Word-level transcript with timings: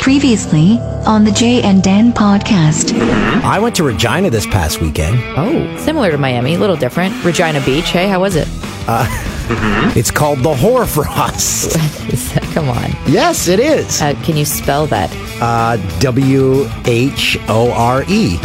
Previously 0.00 0.78
on 1.06 1.24
the 1.24 1.32
Jay 1.32 1.62
and 1.62 1.82
Dan 1.82 2.12
podcast. 2.12 2.92
I 3.42 3.58
went 3.58 3.74
to 3.76 3.84
Regina 3.84 4.30
this 4.30 4.46
past 4.46 4.80
weekend. 4.80 5.18
Oh, 5.36 5.76
similar 5.78 6.10
to 6.10 6.18
Miami, 6.18 6.54
a 6.54 6.58
little 6.58 6.76
different. 6.76 7.24
Regina 7.24 7.60
Beach. 7.64 7.90
Hey, 7.90 8.08
how 8.08 8.20
was 8.20 8.36
it? 8.36 8.46
Uh, 8.86 9.06
It's 9.96 10.10
called 10.10 10.40
the 10.40 10.54
Hoarfrost. 10.54 11.72
Come 12.54 12.68
on. 12.68 12.90
yes, 13.06 13.48
it 13.48 13.60
is. 13.60 14.00
Uh, 14.00 14.14
can 14.22 14.36
you 14.36 14.44
spell 14.44 14.86
that? 14.88 15.10
Uh, 15.40 15.76
W 16.00 16.68
H 16.86 17.36
O 17.48 17.72
R 17.72 18.04
E. 18.08 18.36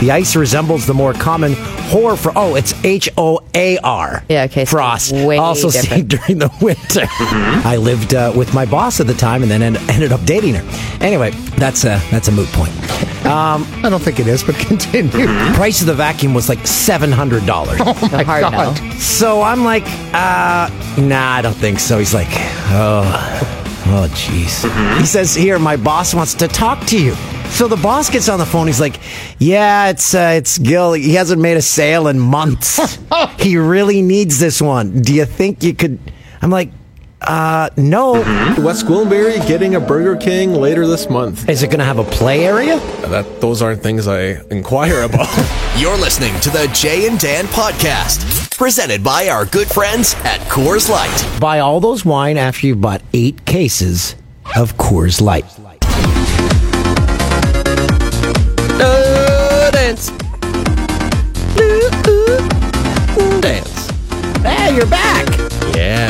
The 0.00 0.10
ice 0.10 0.36
resembles 0.36 0.86
the 0.86 0.94
more 0.94 1.12
common 1.12 1.54
Hoarfrost. 1.90 2.36
Oh, 2.36 2.54
it's 2.54 2.72
H 2.84 3.08
O 3.16 3.40
A 3.54 3.78
R. 3.78 4.24
Yeah, 4.28 4.44
okay, 4.44 4.64
so 4.64 4.70
Frost. 4.72 5.12
way 5.12 5.36
also 5.38 5.68
seen 5.70 6.06
during 6.08 6.38
the 6.38 6.50
winter. 6.60 7.06
I 7.66 7.76
lived 7.76 8.14
uh, 8.14 8.32
with 8.36 8.54
my 8.54 8.64
boss 8.66 9.00
at 9.00 9.06
the 9.06 9.14
time 9.14 9.42
and 9.42 9.50
then 9.50 9.62
en- 9.62 9.76
ended 9.90 10.12
up 10.12 10.24
dating 10.24 10.54
her. 10.54 11.04
Anyway, 11.04 11.30
that's 11.58 11.84
a 11.84 12.00
that's 12.10 12.28
a 12.28 12.32
moot 12.32 12.48
point. 12.48 12.72
Um, 13.24 13.66
I 13.84 13.88
don't 13.88 14.02
think 14.02 14.20
it 14.20 14.26
is, 14.28 14.44
but 14.44 14.54
continue. 14.66 15.26
Price 15.54 15.80
of 15.80 15.86
the 15.86 15.94
vacuum 15.94 16.34
was 16.34 16.48
like 16.48 16.66
seven 16.66 17.10
hundred 17.10 17.46
dollars. 17.46 17.80
A 17.80 18.24
hard 18.24 18.52
no. 18.52 18.74
So 18.98 19.42
I'm 19.42 19.64
like, 19.64 19.84
uh, 20.14 20.68
nah, 20.98 21.32
I 21.32 21.42
don't 21.42 21.54
think 21.54 21.80
so. 21.80 21.98
He's 21.98 22.14
like, 22.14 22.28
oh, 22.70 23.02
oh, 23.86 24.08
jeez. 24.12 24.98
He 24.98 25.06
says, 25.06 25.34
here, 25.34 25.58
my 25.58 25.76
boss 25.76 26.14
wants 26.14 26.34
to 26.34 26.48
talk 26.48 26.86
to 26.86 27.00
you. 27.00 27.14
So 27.50 27.68
the 27.68 27.76
boss 27.76 28.10
gets 28.10 28.28
on 28.28 28.38
the 28.38 28.44
phone. 28.46 28.66
He's 28.66 28.80
like, 28.80 29.00
yeah, 29.38 29.88
it's 29.88 30.14
uh, 30.14 30.34
it's 30.36 30.58
Gil. 30.58 30.92
He 30.92 31.14
hasn't 31.14 31.40
made 31.40 31.56
a 31.56 31.62
sale 31.62 32.08
in 32.08 32.18
months. 32.18 32.98
he 33.38 33.56
really 33.56 34.02
needs 34.02 34.38
this 34.38 34.60
one. 34.60 35.00
Do 35.00 35.14
you 35.14 35.24
think 35.24 35.62
you 35.62 35.74
could? 35.74 35.98
I'm 36.42 36.50
like, 36.50 36.70
uh, 37.22 37.70
no. 37.76 38.12
West 38.58 38.86
Gwillimbury 38.86 39.46
getting 39.46 39.74
a 39.74 39.80
Burger 39.80 40.16
King 40.16 40.52
later 40.52 40.86
this 40.86 41.08
month. 41.08 41.48
Is 41.48 41.62
it 41.62 41.68
going 41.68 41.78
to 41.78 41.84
have 41.84 41.98
a 41.98 42.04
play 42.04 42.44
area? 42.44 42.78
That 43.08 43.40
those 43.40 43.62
aren't 43.62 43.82
things 43.82 44.06
I 44.06 44.40
inquire 44.50 45.02
about. 45.02 45.28
You're 45.76 45.96
listening 45.96 46.38
to 46.40 46.50
the 46.50 46.70
Jay 46.74 47.06
and 47.08 47.18
Dan 47.18 47.46
podcast, 47.46 48.56
presented 48.56 49.02
by 49.02 49.28
our 49.28 49.46
good 49.46 49.68
friends 49.68 50.14
at 50.24 50.40
Coors 50.42 50.88
Light. 50.88 51.40
Buy 51.40 51.60
all 51.60 51.80
those 51.80 52.04
wine 52.04 52.36
after 52.36 52.66
you've 52.66 52.80
bought 52.80 53.02
eight 53.12 53.44
cases 53.44 54.14
of 54.56 54.76
Coors 54.76 55.20
Light. 55.20 55.44
Uh, 58.78 59.70
dance. 59.70 60.10
Dance. 63.40 63.90
Hey, 64.42 64.76
you're 64.76 64.86
back. 64.86 65.15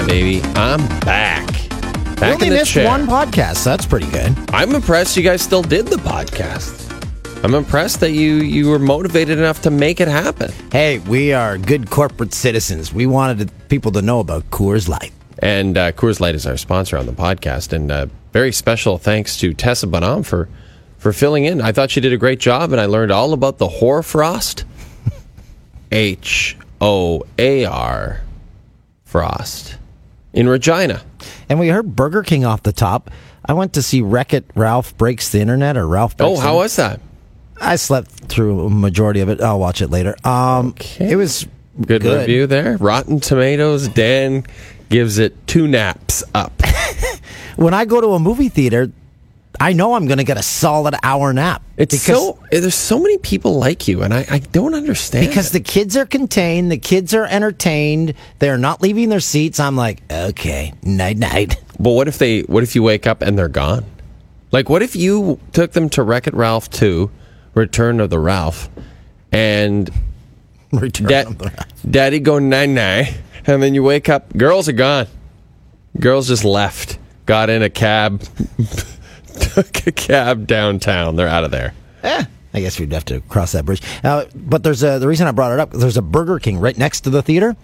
Baby, 0.06 0.40
I'm 0.54 0.86
back. 1.00 1.50
We 2.20 2.28
only 2.28 2.46
in 2.46 2.52
the 2.52 2.58
missed 2.60 2.70
chair. 2.70 2.86
one 2.86 3.08
podcast. 3.08 3.56
So 3.56 3.70
that's 3.70 3.84
pretty 3.84 4.08
good. 4.12 4.32
I'm 4.50 4.72
impressed 4.72 5.16
you 5.16 5.24
guys 5.24 5.42
still 5.42 5.62
did 5.62 5.88
the 5.88 5.96
podcast. 5.96 6.84
I'm 7.42 7.54
impressed 7.54 7.98
that 8.00 8.12
you 8.12 8.36
you 8.36 8.70
were 8.70 8.78
motivated 8.78 9.36
enough 9.36 9.62
to 9.62 9.70
make 9.72 10.00
it 10.00 10.06
happen. 10.06 10.52
Hey, 10.70 11.00
we 11.00 11.32
are 11.32 11.58
good 11.58 11.90
corporate 11.90 12.32
citizens. 12.34 12.94
We 12.94 13.06
wanted 13.06 13.50
people 13.68 13.90
to 13.92 14.00
know 14.00 14.20
about 14.20 14.48
Coors 14.50 14.88
Light. 14.88 15.10
And 15.40 15.76
uh, 15.76 15.90
Coors 15.90 16.20
Light 16.20 16.36
is 16.36 16.46
our 16.46 16.56
sponsor 16.56 16.96
on 16.96 17.06
the 17.06 17.12
podcast. 17.12 17.72
And 17.72 17.90
uh, 17.90 18.06
very 18.32 18.52
special 18.52 18.98
thanks 18.98 19.36
to 19.38 19.54
Tessa 19.54 19.88
Bonhomme 19.88 20.22
for 20.22 20.48
for 20.98 21.12
filling 21.12 21.46
in. 21.46 21.60
I 21.60 21.72
thought 21.72 21.90
she 21.90 22.00
did 22.00 22.12
a 22.12 22.16
great 22.16 22.38
job, 22.38 22.70
and 22.70 22.80
I 22.80 22.86
learned 22.86 23.10
all 23.10 23.32
about 23.32 23.58
the 23.58 23.66
hoarfrost. 23.66 24.64
H 25.90 26.56
O 26.80 27.24
A 27.40 27.64
R 27.64 28.20
frost 29.04 29.78
in 30.36 30.48
Regina. 30.48 31.02
And 31.48 31.58
we 31.58 31.68
heard 31.68 31.96
Burger 31.96 32.22
King 32.22 32.44
off 32.44 32.62
the 32.62 32.72
top. 32.72 33.10
I 33.44 33.52
went 33.54 33.72
to 33.72 33.82
see 33.82 34.02
Wreck 34.02 34.32
It 34.34 34.44
Ralph 34.54 34.96
Breaks 34.96 35.30
the 35.32 35.40
Internet 35.40 35.76
or 35.76 35.88
Ralph 35.88 36.16
Breaks 36.16 36.38
Oh, 36.38 36.40
how 36.40 36.56
was 36.58 36.76
that? 36.76 37.00
I 37.60 37.76
slept 37.76 38.10
through 38.10 38.66
a 38.66 38.70
majority 38.70 39.20
of 39.20 39.28
it. 39.28 39.40
I'll 39.40 39.58
watch 39.58 39.80
it 39.80 39.88
later. 39.88 40.14
Um, 40.24 40.68
Okay. 40.68 41.10
It 41.12 41.16
was 41.16 41.46
Good, 41.80 42.04
review 42.04 42.46
there. 42.46 42.76
Rotten 42.76 43.18
Tomatoes. 43.20 43.88
Dan 43.88 44.44
gives 44.88 45.18
it 45.18 45.46
two 45.46 45.66
naps 45.66 46.22
up. 46.34 46.52
When 47.56 47.72
I 47.72 47.86
go 47.86 48.02
to 48.02 48.08
a 48.08 48.18
movie 48.18 48.50
theater, 48.50 48.90
I 49.60 49.72
know 49.72 49.94
I'm 49.94 50.06
going 50.06 50.18
to 50.18 50.24
get 50.24 50.36
a 50.38 50.42
solid 50.42 50.94
hour 51.02 51.32
nap. 51.32 51.62
It's 51.76 51.94
because, 51.94 52.18
so 52.18 52.38
eh, 52.52 52.60
there's 52.60 52.74
so 52.74 52.98
many 52.98 53.18
people 53.18 53.58
like 53.58 53.86
you, 53.88 54.02
and 54.02 54.12
I, 54.14 54.24
I 54.30 54.38
don't 54.38 54.74
understand 54.74 55.26
because 55.28 55.50
the 55.52 55.60
kids 55.60 55.96
are 55.96 56.06
contained, 56.06 56.70
the 56.72 56.78
kids 56.78 57.14
are 57.14 57.24
entertained, 57.26 58.14
they're 58.38 58.58
not 58.58 58.80
leaving 58.82 59.08
their 59.08 59.20
seats. 59.20 59.60
I'm 59.60 59.76
like, 59.76 60.02
okay, 60.10 60.72
night 60.82 61.16
night. 61.18 61.56
But 61.78 61.90
what 61.90 62.08
if 62.08 62.16
they? 62.16 62.40
What 62.40 62.62
if 62.62 62.74
you 62.74 62.82
wake 62.82 63.06
up 63.06 63.20
and 63.20 63.38
they're 63.38 63.48
gone? 63.48 63.84
Like, 64.50 64.70
what 64.70 64.80
if 64.80 64.96
you 64.96 65.38
took 65.52 65.72
them 65.72 65.90
to 65.90 66.02
Wreck 66.02 66.26
It 66.26 66.32
Ralph 66.32 66.70
Two, 66.70 67.10
Return 67.52 68.00
of 68.00 68.08
the 68.08 68.18
Ralph, 68.18 68.70
and 69.30 69.90
Return 70.72 71.06
Dad, 71.06 71.26
of 71.26 71.36
the- 71.38 71.66
Daddy 71.90 72.18
go 72.18 72.38
nine 72.38 72.72
nine, 72.72 73.08
and 73.46 73.62
then 73.62 73.74
you 73.74 73.82
wake 73.82 74.08
up, 74.08 74.34
girls 74.34 74.70
are 74.70 74.72
gone. 74.72 75.06
Girls 76.00 76.28
just 76.28 76.44
left, 76.44 76.98
got 77.26 77.50
in 77.50 77.62
a 77.62 77.68
cab, 77.70 78.22
took 79.40 79.86
a 79.86 79.92
cab 79.92 80.46
downtown. 80.46 81.16
They're 81.16 81.28
out 81.28 81.44
of 81.44 81.50
there. 81.50 81.74
Eh, 82.02 82.24
I 82.54 82.60
guess 82.60 82.78
we'd 82.80 82.92
have 82.92 83.04
to 83.06 83.20
cross 83.22 83.52
that 83.52 83.64
bridge. 83.64 83.82
Uh, 84.02 84.24
but 84.34 84.62
there's 84.62 84.82
a 84.82 84.98
the 84.98 85.08
reason 85.08 85.26
I 85.26 85.32
brought 85.32 85.52
it 85.52 85.60
up. 85.60 85.72
There's 85.72 85.96
a 85.96 86.02
Burger 86.02 86.38
King 86.38 86.58
right 86.58 86.76
next 86.76 87.02
to 87.02 87.10
the 87.10 87.22
theater. 87.22 87.56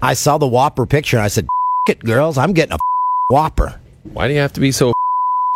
I 0.00 0.14
saw 0.14 0.38
the 0.38 0.48
Whopper 0.48 0.86
picture. 0.86 1.16
and 1.16 1.24
I 1.24 1.28
said, 1.28 1.46
"It, 1.88 2.00
girls, 2.00 2.36
I'm 2.38 2.52
getting 2.52 2.74
a 2.74 2.78
Whopper." 3.30 3.80
Why 4.12 4.28
do 4.28 4.34
you 4.34 4.40
have 4.40 4.52
to 4.54 4.60
be 4.60 4.72
so 4.72 4.92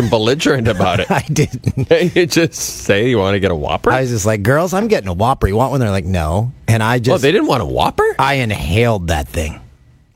belligerent 0.09 0.69
about 0.69 1.01
it? 1.01 1.11
I 1.11 1.23
didn't. 1.23 1.91
you 2.17 2.27
just 2.27 2.55
say 2.55 3.09
you 3.09 3.19
want 3.19 3.35
to 3.35 3.41
get 3.41 3.51
a 3.51 3.57
Whopper. 3.57 3.91
I 3.91 4.03
was 4.03 4.11
just 4.11 4.27
like, 4.27 4.43
"Girls, 4.43 4.73
I'm 4.73 4.89
getting 4.89 5.09
a 5.09 5.15
Whopper. 5.15 5.49
You 5.49 5.57
want 5.57 5.73
one?" 5.73 5.81
They're 5.81 5.91
like, 5.91 6.05
"No," 6.05 6.53
and 6.69 6.83
I 6.83 6.97
oh, 6.97 6.99
just 7.01 7.23
they 7.23 7.33
didn't 7.33 7.49
want 7.49 7.63
a 7.63 7.67
Whopper. 7.67 8.17
I 8.19 8.35
inhaled 8.35 9.09
that 9.09 9.29
thing. 9.29 9.61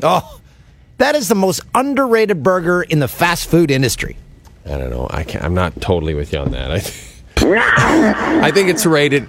Oh, 0.02 0.40
that 0.98 1.14
is 1.14 1.28
the 1.28 1.34
most 1.34 1.60
underrated 1.74 2.42
burger 2.42 2.82
in 2.82 3.00
the 3.00 3.08
fast 3.08 3.50
food 3.50 3.70
industry. 3.70 4.16
I 4.66 4.76
don't 4.78 4.90
know. 4.90 5.06
I 5.10 5.24
can't, 5.24 5.44
I'm 5.44 5.54
not 5.54 5.80
totally 5.80 6.14
with 6.14 6.32
you 6.32 6.38
on 6.40 6.50
that. 6.52 6.70
I, 6.70 6.82
I 8.46 8.50
think 8.50 8.68
it's 8.68 8.84
rated 8.84 9.26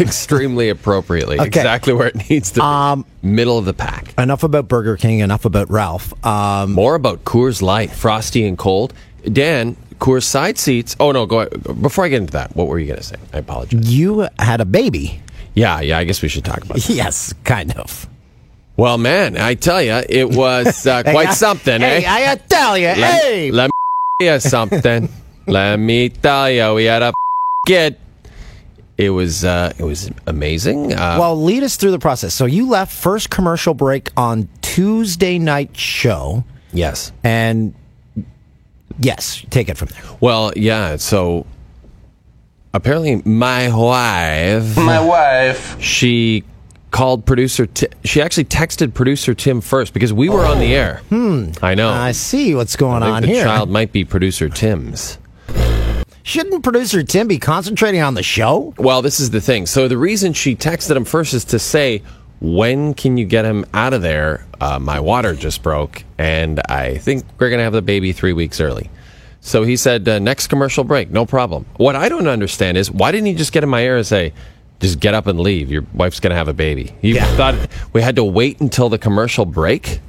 extremely 0.00 0.68
appropriately, 0.70 1.36
Okay. 1.36 1.46
exactly 1.46 1.92
where 1.92 2.08
it 2.08 2.28
needs 2.30 2.50
to 2.52 2.60
be. 2.60 2.62
Um, 2.62 3.04
Middle 3.22 3.58
of 3.58 3.64
the 3.66 3.74
pack. 3.74 4.14
Enough 4.18 4.42
about 4.42 4.68
Burger 4.68 4.96
King. 4.96 5.18
Enough 5.20 5.44
about 5.44 5.70
Ralph. 5.70 6.14
Um, 6.24 6.72
More 6.72 6.94
about 6.94 7.24
Coors 7.24 7.60
Light, 7.62 7.90
frosty 7.90 8.46
and 8.46 8.56
cold. 8.56 8.94
Dan, 9.30 9.76
Coors 9.98 10.24
side 10.24 10.58
seats. 10.58 10.96
Oh 10.98 11.12
no, 11.12 11.26
go 11.26 11.40
ahead. 11.40 11.62
before 11.82 12.04
I 12.04 12.08
get 12.08 12.22
into 12.22 12.32
that. 12.32 12.56
What 12.56 12.68
were 12.68 12.78
you 12.78 12.86
going 12.86 12.98
to 12.98 13.04
say? 13.04 13.16
I 13.32 13.38
apologize. 13.38 13.92
you 13.92 14.26
had 14.38 14.60
a 14.60 14.64
baby. 14.64 15.20
Yeah, 15.54 15.80
yeah. 15.80 15.98
I 15.98 16.04
guess 16.04 16.22
we 16.22 16.28
should 16.28 16.44
talk 16.44 16.58
about. 16.64 16.78
That. 16.78 16.88
Yes, 16.88 17.34
kind 17.44 17.76
of. 17.76 18.08
Well, 18.76 18.96
man, 18.96 19.36
I 19.36 19.54
tell 19.54 19.82
you, 19.82 20.00
it 20.08 20.30
was 20.30 20.86
uh, 20.86 21.02
quite 21.04 21.28
Hey, 21.28 21.34
something, 21.34 21.80
Hey, 21.82 22.04
eh? 22.06 22.30
I 22.32 22.36
tell 22.36 22.78
you, 22.78 22.86
Let, 22.86 22.96
hey. 23.22 23.50
let 23.50 23.70
you 24.22 24.40
something. 24.40 25.08
let 25.46 25.76
me 25.78 26.08
tell 26.08 26.50
you, 26.50 26.74
we 26.74 26.84
had 26.84 27.02
a 27.02 27.12
kid. 27.66 27.96
It 28.98 29.10
was 29.10 29.44
uh, 29.44 29.72
it 29.78 29.82
was 29.84 30.10
amazing. 30.26 30.92
Uh, 30.92 31.16
Well, 31.18 31.42
lead 31.42 31.62
us 31.62 31.76
through 31.76 31.90
the 31.92 31.98
process. 31.98 32.34
So 32.34 32.44
you 32.46 32.68
left 32.68 32.92
first 32.92 33.30
commercial 33.30 33.74
break 33.74 34.10
on 34.16 34.48
Tuesday 34.60 35.38
night 35.38 35.76
show, 35.76 36.44
yes. 36.72 37.10
and 37.24 37.74
yes, 39.00 39.44
take 39.50 39.68
it 39.68 39.76
from 39.78 39.88
there. 39.88 40.02
Well, 40.20 40.52
yeah. 40.56 40.96
So 40.96 41.46
apparently, 42.74 43.22
my 43.24 43.74
wife, 43.74 44.76
My 44.76 45.00
wife. 45.04 45.80
she 45.80 46.44
called 46.92 47.26
producer. 47.26 47.66
Ti 47.66 47.88
she 48.04 48.22
actually 48.22 48.44
texted 48.44 48.94
producer 48.94 49.34
Tim 49.34 49.60
first 49.60 49.92
because 49.92 50.12
we 50.12 50.28
were 50.28 50.44
on 50.46 50.60
the 50.60 50.76
air. 50.76 50.98
Hmm. 51.08 51.50
I 51.60 51.74
know. 51.74 51.90
I 51.90 52.12
see 52.12 52.54
what's 52.54 52.76
going 52.76 53.02
on 53.02 53.22
the 53.22 53.28
here. 53.28 53.44
child 53.44 53.68
might 53.68 53.90
be 53.90 54.04
producer 54.04 54.48
Tim's. 54.48 55.18
Shouldn't 56.22 56.62
producer 56.62 57.02
Tim 57.02 57.26
be 57.26 57.38
concentrating 57.38 58.00
on 58.00 58.14
the 58.14 58.22
show? 58.22 58.74
Well, 58.78 59.02
this 59.02 59.18
is 59.18 59.30
the 59.30 59.40
thing. 59.40 59.66
So 59.66 59.88
the 59.88 59.98
reason 59.98 60.32
she 60.32 60.54
texted 60.54 60.94
him 60.94 61.04
first 61.04 61.34
is 61.34 61.44
to 61.46 61.58
say, 61.58 62.02
"When 62.40 62.94
can 62.94 63.16
you 63.16 63.24
get 63.24 63.44
him 63.44 63.64
out 63.74 63.92
of 63.92 64.02
there? 64.02 64.46
Uh, 64.60 64.78
my 64.78 65.00
water 65.00 65.34
just 65.34 65.64
broke, 65.64 66.04
and 66.18 66.60
I 66.68 66.98
think 66.98 67.24
we're 67.38 67.50
gonna 67.50 67.64
have 67.64 67.72
the 67.72 67.82
baby 67.82 68.12
three 68.12 68.32
weeks 68.32 68.60
early." 68.60 68.88
So 69.40 69.64
he 69.64 69.76
said, 69.76 70.08
uh, 70.08 70.20
"Next 70.20 70.46
commercial 70.46 70.84
break, 70.84 71.10
no 71.10 71.26
problem." 71.26 71.66
What 71.78 71.96
I 71.96 72.08
don't 72.08 72.28
understand 72.28 72.76
is 72.76 72.88
why 72.88 73.10
didn't 73.10 73.26
he 73.26 73.34
just 73.34 73.50
get 73.50 73.64
in 73.64 73.68
my 73.68 73.82
ear 73.82 73.96
and 73.96 74.06
say, 74.06 74.32
just 74.82 75.00
get 75.00 75.14
up 75.14 75.26
and 75.26 75.40
leave. 75.40 75.70
Your 75.70 75.86
wife's 75.94 76.20
going 76.20 76.32
to 76.32 76.36
have 76.36 76.48
a 76.48 76.52
baby. 76.52 76.94
You 77.00 77.14
Yeah. 77.14 77.24
thought 77.36 77.54
we 77.94 78.02
had 78.02 78.16
to 78.16 78.24
wait 78.24 78.60
until 78.60 78.88
the 78.90 78.98
commercial 78.98 79.46
break? 79.46 80.00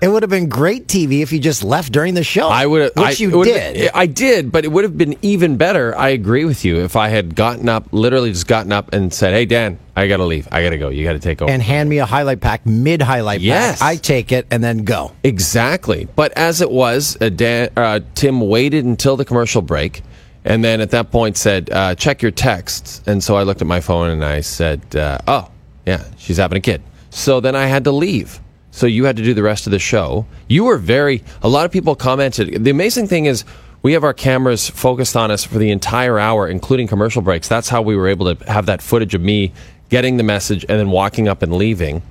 It 0.00 0.06
would 0.08 0.22
have 0.22 0.30
been 0.30 0.48
great 0.48 0.86
TV 0.86 1.22
if 1.22 1.32
you 1.32 1.40
just 1.40 1.64
left 1.64 1.90
during 1.90 2.14
the 2.14 2.22
show. 2.22 2.48
I 2.48 2.66
would, 2.66 2.92
which 2.94 2.96
I, 2.96 3.10
you 3.24 3.42
did. 3.44 3.74
been- 3.74 3.90
I 3.94 4.06
did, 4.06 4.52
but 4.52 4.64
it 4.64 4.68
would 4.70 4.84
have 4.84 4.96
been 4.96 5.16
even 5.22 5.56
better. 5.56 5.96
I 5.98 6.10
agree 6.10 6.44
with 6.44 6.64
you 6.64 6.76
if 6.84 6.94
I 6.94 7.08
had 7.08 7.34
gotten 7.34 7.68
up, 7.68 7.88
literally 7.90 8.30
just 8.30 8.46
gotten 8.46 8.70
up 8.70 8.92
and 8.92 9.12
said, 9.12 9.32
"Hey, 9.34 9.46
Dan, 9.46 9.78
I 9.96 10.06
got 10.06 10.18
to 10.18 10.24
leave. 10.24 10.46
I 10.52 10.62
got 10.62 10.70
to 10.70 10.78
go. 10.78 10.88
You 10.90 11.02
got 11.04 11.14
to 11.14 11.18
take 11.18 11.42
over." 11.42 11.50
and 11.50 11.60
hand 11.60 11.88
me 11.90 11.98
a 11.98 12.06
highlight 12.06 12.40
pack 12.40 12.64
mid 12.64 13.02
highlight 13.02 13.40
Yes. 13.40 13.80
pack. 13.80 13.88
I 13.88 13.96
take 13.96 14.30
it 14.30 14.46
and 14.52 14.62
then 14.62 14.84
go. 14.84 15.10
Exactly. 15.24 16.06
But 16.14 16.30
as 16.38 16.60
it 16.60 16.70
was, 16.70 17.16
uh, 17.20 17.28
Dan, 17.28 17.70
uh, 17.76 18.00
Tim 18.14 18.40
waited 18.42 18.84
until 18.84 19.16
the 19.16 19.24
commercial 19.24 19.62
break, 19.62 20.02
and 20.44 20.64
then 20.64 20.80
at 20.80 20.90
that 20.90 21.10
point 21.10 21.36
said, 21.36 21.70
uh, 21.70 21.94
"Check 21.94 22.22
your 22.22 22.30
texts." 22.30 23.02
And 23.06 23.22
so 23.22 23.36
I 23.36 23.42
looked 23.42 23.60
at 23.60 23.66
my 23.66 23.80
phone 23.80 24.10
and 24.10 24.24
I 24.24 24.40
said, 24.40 24.96
uh, 24.96 25.18
"Oh, 25.26 25.50
yeah, 25.86 26.04
she's 26.16 26.36
having 26.36 26.58
a 26.58 26.60
kid." 26.60 26.82
So 27.10 27.40
then 27.40 27.56
I 27.56 27.66
had 27.66 27.84
to 27.84 27.92
leave. 27.92 28.40
So 28.70 28.86
you 28.86 29.04
had 29.04 29.16
to 29.16 29.24
do 29.24 29.34
the 29.34 29.42
rest 29.42 29.66
of 29.66 29.72
the 29.72 29.78
show. 29.78 30.26
You 30.48 30.64
were 30.64 30.78
very. 30.78 31.22
A 31.42 31.48
lot 31.48 31.66
of 31.66 31.72
people 31.72 31.94
commented. 31.94 32.64
The 32.64 32.70
amazing 32.70 33.08
thing 33.08 33.26
is. 33.26 33.44
We 33.82 33.94
have 33.94 34.04
our 34.04 34.12
cameras 34.12 34.68
focused 34.68 35.16
on 35.16 35.30
us 35.30 35.42
for 35.42 35.56
the 35.56 35.70
entire 35.70 36.18
hour, 36.18 36.46
including 36.46 36.86
commercial 36.86 37.22
breaks. 37.22 37.48
That's 37.48 37.70
how 37.70 37.80
we 37.80 37.96
were 37.96 38.08
able 38.08 38.34
to 38.34 38.44
have 38.44 38.66
that 38.66 38.82
footage 38.82 39.14
of 39.14 39.22
me 39.22 39.54
getting 39.88 40.18
the 40.18 40.22
message 40.22 40.66
and 40.68 40.78
then 40.78 40.90
walking 40.90 41.28
up 41.28 41.42
and 41.42 41.54
leaving. 41.54 42.02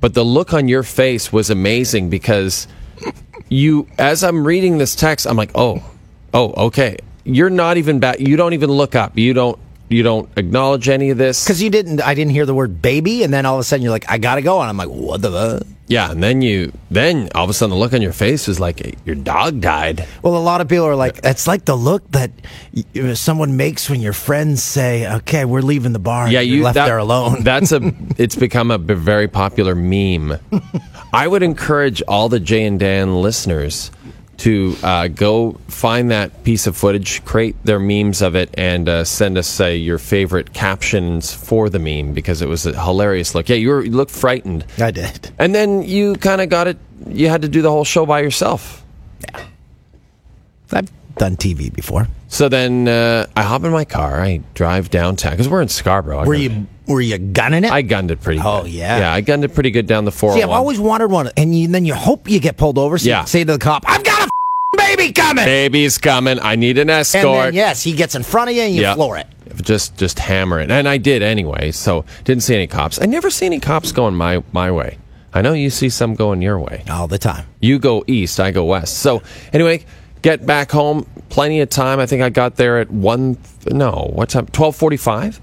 But 0.00 0.14
the 0.14 0.24
look 0.24 0.52
on 0.52 0.68
your 0.68 0.82
face 0.82 1.32
was 1.32 1.48
amazing 1.48 2.10
because 2.10 2.68
you, 3.48 3.88
as 3.98 4.22
I'm 4.22 4.46
reading 4.46 4.78
this 4.78 4.94
text, 4.94 5.26
I'm 5.26 5.36
like, 5.36 5.50
oh, 5.54 5.82
oh, 6.34 6.66
okay. 6.66 6.98
You're 7.24 7.50
not 7.50 7.76
even 7.76 7.98
back. 8.00 8.20
You 8.20 8.36
don't 8.36 8.52
even 8.52 8.70
look 8.70 8.94
up. 8.94 9.16
You 9.18 9.34
don't. 9.34 9.58
You 9.90 10.02
don't 10.02 10.28
acknowledge 10.38 10.88
any 10.88 11.10
of 11.10 11.18
this. 11.18 11.44
Because 11.44 11.62
you 11.62 11.68
didn't, 11.68 12.00
I 12.00 12.14
didn't 12.14 12.32
hear 12.32 12.46
the 12.46 12.54
word 12.54 12.80
baby, 12.80 13.22
and 13.22 13.32
then 13.32 13.44
all 13.44 13.56
of 13.56 13.60
a 13.60 13.64
sudden 13.64 13.82
you're 13.82 13.92
like, 13.92 14.10
I 14.10 14.16
gotta 14.16 14.40
go, 14.40 14.58
and 14.60 14.68
I'm 14.70 14.78
like, 14.78 14.88
what 14.88 15.20
the? 15.20 15.30
fuck? 15.30 15.66
yeah, 15.86 16.10
and 16.10 16.22
then 16.22 16.40
you, 16.40 16.72
then 16.90 17.28
all 17.34 17.44
of 17.44 17.50
a 17.50 17.52
sudden 17.52 17.70
the 17.70 17.76
look 17.76 17.92
on 17.92 18.00
your 18.00 18.14
face 18.14 18.48
is 18.48 18.58
like 18.58 18.96
your 19.04 19.14
dog 19.14 19.60
died. 19.60 20.08
Well, 20.22 20.38
a 20.38 20.40
lot 20.40 20.62
of 20.62 20.68
people 20.68 20.86
are 20.86 20.96
like, 20.96 21.20
it's 21.22 21.46
like 21.46 21.66
the 21.66 21.76
look 21.76 22.02
that 22.12 22.30
someone 23.14 23.58
makes 23.58 23.90
when 23.90 24.00
your 24.00 24.14
friends 24.14 24.62
say, 24.62 25.06
"Okay, 25.16 25.44
we're 25.44 25.60
leaving 25.60 25.92
the 25.92 25.98
bar." 25.98 26.28
Yeah, 26.30 26.40
and 26.40 26.48
you 26.48 26.62
left 26.62 26.76
that- 26.76 26.86
there 26.86 26.98
alone. 26.98 27.42
That's 27.44 27.70
a. 27.70 27.92
It's 28.16 28.36
become 28.36 28.70
a 28.70 28.78
very 28.78 29.28
popular 29.28 29.74
meme. 29.74 30.38
I 31.12 31.28
would 31.28 31.42
encourage 31.42 32.00
all 32.08 32.30
the 32.30 32.40
Jay 32.40 32.64
and 32.64 32.80
Dan 32.80 33.20
listeners 33.20 33.90
to 34.38 34.76
uh, 34.82 35.08
go 35.08 35.52
find 35.68 36.10
that 36.10 36.44
piece 36.44 36.66
of 36.66 36.76
footage, 36.76 37.24
create 37.24 37.56
their 37.64 37.78
memes 37.78 38.22
of 38.22 38.34
it, 38.34 38.50
and 38.58 38.88
uh, 38.88 39.04
send 39.04 39.38
us 39.38 39.60
uh, 39.60 39.66
your 39.66 39.98
favorite 39.98 40.52
captions 40.52 41.32
for 41.32 41.68
the 41.70 41.78
meme 41.78 42.12
because 42.12 42.42
it 42.42 42.48
was 42.48 42.66
a 42.66 42.80
hilarious 42.82 43.34
look. 43.34 43.48
Yeah, 43.48 43.56
you, 43.56 43.68
were, 43.70 43.84
you 43.84 43.90
looked 43.92 44.10
frightened, 44.12 44.64
I 44.78 44.90
did. 44.90 45.30
and 45.38 45.54
then 45.54 45.82
you 45.82 46.14
kind 46.16 46.40
of 46.40 46.48
got 46.48 46.66
it. 46.68 46.78
You 47.08 47.28
had 47.28 47.42
to 47.42 47.48
do 47.48 47.62
the 47.62 47.70
whole 47.70 47.84
show 47.84 48.06
by 48.06 48.20
yourself. 48.20 48.84
Yeah, 49.20 49.44
I've 50.72 50.90
done 51.16 51.36
TV 51.36 51.72
before. 51.72 52.08
So 52.28 52.48
then 52.48 52.88
uh, 52.88 53.26
I 53.36 53.42
hop 53.42 53.62
in 53.64 53.70
my 53.70 53.84
car. 53.84 54.20
I 54.20 54.38
drive 54.54 54.90
downtown 54.90 55.32
because 55.32 55.48
we're 55.48 55.62
in 55.62 55.68
Scarborough. 55.68 56.20
I 56.20 56.24
Were 56.26 56.34
you 56.34 56.66
were 56.86 57.00
you 57.00 57.16
gunning 57.18 57.64
it? 57.64 57.70
I 57.70 57.82
gunned 57.82 58.10
it 58.10 58.20
pretty. 58.20 58.40
Good. 58.40 58.46
Oh, 58.46 58.62
good. 58.62 58.72
yeah. 58.72 58.98
yeah. 58.98 59.12
I 59.14 59.20
gunned 59.20 59.44
it 59.44 59.54
pretty 59.54 59.70
good 59.70 59.86
down 59.86 60.04
the 60.04 60.12
four. 60.12 60.34
See, 60.34 60.42
I've 60.42 60.50
always 60.50 60.78
wanted 60.78 61.10
one, 61.10 61.30
and 61.36 61.56
you, 61.56 61.68
then 61.68 61.84
you 61.84 61.94
hope 61.94 62.28
you 62.28 62.40
get 62.40 62.56
pulled 62.56 62.76
over. 62.76 62.98
So 62.98 63.08
Yeah. 63.08 63.20
you 63.22 63.26
say 63.26 63.44
to 63.44 63.52
the 63.52 63.58
cop, 63.58 63.84
"I've 63.86 64.04
got 64.04 64.23
baby 64.76 65.12
coming," 65.12 65.44
Baby's 65.44 65.98
coming. 65.98 66.38
I 66.40 66.56
need 66.56 66.78
an 66.78 66.90
and 66.90 67.00
escort. 67.00 67.24
then 67.46 67.54
yes, 67.54 67.82
he 67.82 67.92
gets 67.92 68.14
in 68.14 68.22
front 68.22 68.50
of 68.50 68.56
you 68.56 68.62
and 68.62 68.74
you 68.74 68.82
Yeah. 68.82 68.94
floor 68.94 69.16
it. 69.16 69.26
Just 69.62 69.96
just 69.96 70.18
hammer 70.18 70.60
it. 70.60 70.70
And 70.70 70.88
I 70.88 70.96
did 70.98 71.22
anyway, 71.22 71.70
so 71.70 72.04
didn't 72.24 72.42
see 72.42 72.54
any 72.54 72.66
cops. 72.66 73.00
I 73.00 73.06
never 73.06 73.30
see 73.30 73.46
any 73.46 73.60
cops 73.60 73.92
going 73.92 74.14
my 74.14 74.42
my 74.52 74.70
way. 74.70 74.98
I 75.32 75.42
know 75.42 75.52
you 75.52 75.70
see 75.70 75.88
some 75.88 76.14
going 76.14 76.42
your 76.42 76.58
way. 76.58 76.82
all 76.90 77.08
the 77.08 77.18
time. 77.18 77.46
You 77.60 77.78
go 77.78 78.04
east, 78.06 78.38
I 78.38 78.50
go 78.52 78.64
west. 78.64 78.98
So 78.98 79.22
anyway, 79.52 79.84
get 80.22 80.46
back 80.46 80.70
home, 80.70 81.06
plenty 81.28 81.60
of 81.60 81.70
time. 81.70 81.98
I 81.98 82.06
think 82.06 82.22
I 82.22 82.30
got 82.30 82.56
there 82.56 82.78
at 82.78 82.90
one 82.90 83.36
no, 83.70 84.10
what 84.14 84.28
time? 84.28 84.46
Twelve 84.52 84.76
forty 84.76 84.96
five? 84.96 85.40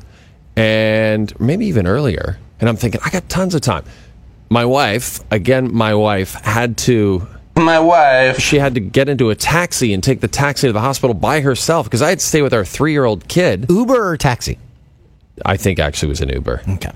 And 0.56 1.34
maybe 1.40 1.66
even 1.68 1.88
earlier. 1.88 2.38
And 2.60 2.70
I'm 2.70 2.76
thinking, 2.76 3.02
I 3.06 3.10
got 3.10 3.28
tons 3.30 3.56
of 3.56 3.62
time. 3.62 3.84
My 4.50 4.66
wife, 4.66 5.20
again, 5.32 5.74
my 5.74 5.94
wife 5.96 6.34
had 6.44 6.78
to 6.78 7.26
My 7.56 7.80
wife. 7.80 8.40
she 8.40 8.58
had 8.60 8.74
to 8.76 8.80
get 8.80 9.10
into 9.10 9.30
a 9.30 9.36
taxi 9.36 9.94
and 9.94 10.04
take 10.04 10.22
the 10.22 10.28
taxi 10.28 10.68
to 10.68 10.74
the 10.74 10.80
hospital 10.82 11.14
by 11.14 11.42
herself 11.42 11.86
because 11.86 12.02
I 12.02 12.10
had 12.10 12.20
to 12.20 12.26
stay 12.26 12.42
with 12.42 12.54
our 12.54 12.66
three 12.66 12.92
year 12.94 13.06
old 13.06 13.28
kid. 13.28 13.66
Uber 13.70 14.10
or 14.12 14.18
taxi? 14.18 14.58
I 15.46 15.58
think 15.58 15.80
actually 15.80 16.08
it 16.08 16.10
was 16.12 16.22
an 16.22 16.30
Uber. 16.30 16.62
Okay. 16.68 16.92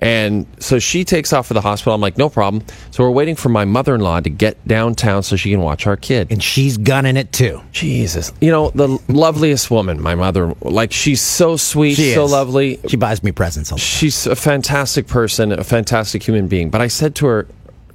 And 0.00 0.46
so 0.58 0.78
she 0.80 1.04
takes 1.04 1.32
off 1.32 1.46
for 1.46 1.54
the 1.54 1.60
hospital. 1.60 1.94
I'm 1.94 2.00
like, 2.00 2.18
no 2.18 2.28
problem. 2.28 2.64
So 2.90 3.04
we're 3.04 3.10
waiting 3.12 3.36
for 3.36 3.48
my 3.48 3.64
mother 3.64 3.94
in 3.94 4.00
law 4.02 4.20
to 4.20 4.28
get 4.28 4.66
downtown 4.68 5.22
so 5.22 5.36
she 5.36 5.50
can 5.50 5.60
watch 5.60 5.86
our 5.86 5.96
kid. 5.96 6.30
And 6.30 6.42
she's 6.42 6.76
gunning 6.76 7.16
it 7.16 7.32
too. 7.32 7.62
Jesus. 7.72 8.32
You 8.40 8.50
know, 8.50 8.70
the 8.70 8.98
loveliest 9.08 9.70
woman, 9.70 10.02
my 10.02 10.14
mother. 10.14 10.52
Like, 10.60 10.92
she's 10.92 11.22
so 11.22 11.56
sweet, 11.56 11.94
She 11.94 12.12
so 12.12 12.24
is. 12.26 12.32
lovely. 12.32 12.80
She 12.88 12.96
buys 12.96 13.22
me 13.22 13.32
presents. 13.32 13.70
all 13.72 13.76
the 13.76 13.80
time. 13.80 13.86
She's 13.86 14.26
a 14.26 14.36
fantastic 14.36 15.06
person, 15.06 15.52
a 15.52 15.64
fantastic 15.64 16.22
human 16.22 16.48
being. 16.48 16.70
But 16.70 16.80
I 16.82 16.88
said 16.88 17.14
to 17.16 17.26
her, 17.26 17.46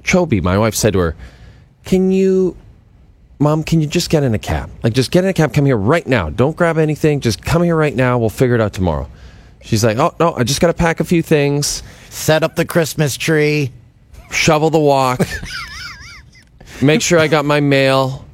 Chobi, 0.02 0.42
my 0.42 0.58
wife 0.58 0.74
said 0.74 0.94
to 0.94 0.98
her, 1.00 1.16
Can 1.84 2.10
you, 2.10 2.56
Mom, 3.38 3.64
can 3.64 3.80
you 3.80 3.86
just 3.86 4.10
get 4.10 4.22
in 4.22 4.34
a 4.34 4.38
cab? 4.38 4.70
Like, 4.82 4.92
just 4.92 5.10
get 5.10 5.24
in 5.24 5.30
a 5.30 5.32
cab, 5.32 5.52
come 5.54 5.64
here 5.66 5.76
right 5.76 6.06
now. 6.06 6.30
Don't 6.30 6.56
grab 6.56 6.78
anything. 6.78 7.20
Just 7.20 7.42
come 7.44 7.62
here 7.62 7.76
right 7.76 7.94
now. 7.94 8.18
We'll 8.18 8.28
figure 8.30 8.54
it 8.54 8.60
out 8.60 8.72
tomorrow. 8.72 9.08
She's 9.62 9.84
like, 9.84 9.98
Oh, 9.98 10.14
no, 10.20 10.34
I 10.34 10.44
just 10.44 10.60
got 10.60 10.68
to 10.68 10.74
pack 10.74 11.00
a 11.00 11.04
few 11.04 11.22
things, 11.22 11.82
Set 12.08 12.42
up 12.42 12.56
the 12.56 12.64
Christmas 12.64 13.16
tree. 13.16 13.70
shovel 14.30 14.70
the 14.70 14.78
walk, 14.78 15.20
make 16.82 17.02
sure 17.02 17.18
I 17.18 17.28
got 17.28 17.44
my 17.44 17.60
mail. 17.60 18.24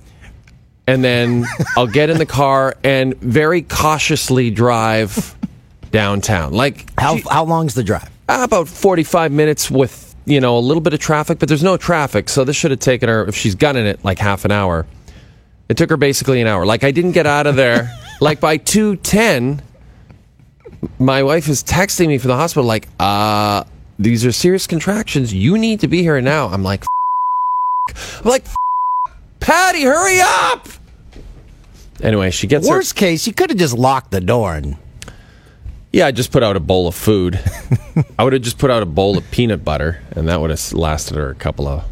And 0.88 1.02
then 1.02 1.46
I'll 1.76 1.88
get 1.88 2.10
in 2.10 2.18
the 2.18 2.26
car 2.26 2.76
and 2.84 3.16
very 3.16 3.62
cautiously 3.62 4.50
drive 4.52 5.34
downtown. 5.90 6.52
Like, 6.52 6.88
How 6.98 7.18
how 7.28 7.44
long's 7.44 7.74
the 7.74 7.82
drive? 7.82 8.08
About 8.28 8.68
45 8.68 9.32
minutes 9.32 9.68
with 9.68 10.05
you 10.26 10.40
know 10.40 10.58
a 10.58 10.60
little 10.60 10.80
bit 10.80 10.92
of 10.92 11.00
traffic 11.00 11.38
but 11.38 11.48
there's 11.48 11.62
no 11.62 11.76
traffic 11.76 12.28
so 12.28 12.44
this 12.44 12.56
should 12.56 12.70
have 12.72 12.80
taken 12.80 13.08
her 13.08 13.26
if 13.26 13.34
she's 13.34 13.54
gunning 13.54 13.86
it 13.86 14.04
like 14.04 14.18
half 14.18 14.44
an 14.44 14.50
hour. 14.50 14.86
It 15.68 15.76
took 15.76 15.90
her 15.90 15.96
basically 15.96 16.40
an 16.40 16.46
hour. 16.46 16.66
Like 16.66 16.84
i 16.84 16.90
didn't 16.90 17.12
get 17.12 17.26
out 17.26 17.46
of 17.46 17.56
there. 17.56 17.90
Like 18.18 18.40
by 18.40 18.56
210 18.56 19.60
my 20.98 21.22
wife 21.22 21.48
is 21.48 21.62
texting 21.62 22.08
me 22.08 22.16
from 22.16 22.28
the 22.28 22.36
hospital 22.36 22.64
like 22.64 22.88
uh 22.98 23.64
these 23.98 24.24
are 24.24 24.32
serious 24.32 24.66
contractions. 24.66 25.34
You 25.34 25.58
need 25.58 25.80
to 25.80 25.88
be 25.88 26.02
here 26.02 26.20
now. 26.22 26.48
I'm 26.48 26.62
like 26.62 26.84
"F- 27.90 28.20
i'm 28.24 28.30
like 28.30 28.44
"F- 28.46 28.54
patty 29.40 29.82
hurry 29.82 30.20
up! 30.22 30.66
Anyway 32.02 32.30
she 32.30 32.46
gets 32.46 32.66
her 32.68 32.74
Worst 32.76 32.94
case, 32.96 33.26
you 33.26 33.32
could 33.34 33.50
have 33.50 33.58
just 33.58 33.76
locked 33.76 34.10
the 34.10 34.20
door 34.20 34.54
and 34.54 34.76
Yeah, 35.96 36.08
I 36.08 36.10
just 36.10 36.30
put 36.30 36.42
out 36.42 36.56
a 36.56 36.60
bowl 36.60 36.88
of 36.88 36.94
food. 36.94 37.40
I 38.18 38.24
would 38.24 38.34
have 38.34 38.42
just 38.42 38.58
put 38.58 38.70
out 38.70 38.82
a 38.82 38.86
bowl 38.86 39.16
of 39.16 39.30
peanut 39.30 39.64
butter, 39.64 40.02
and 40.10 40.28
that 40.28 40.42
would 40.42 40.50
have 40.50 40.72
lasted 40.74 41.16
her 41.16 41.30
a 41.30 41.34
couple 41.34 41.66
of 41.66 41.84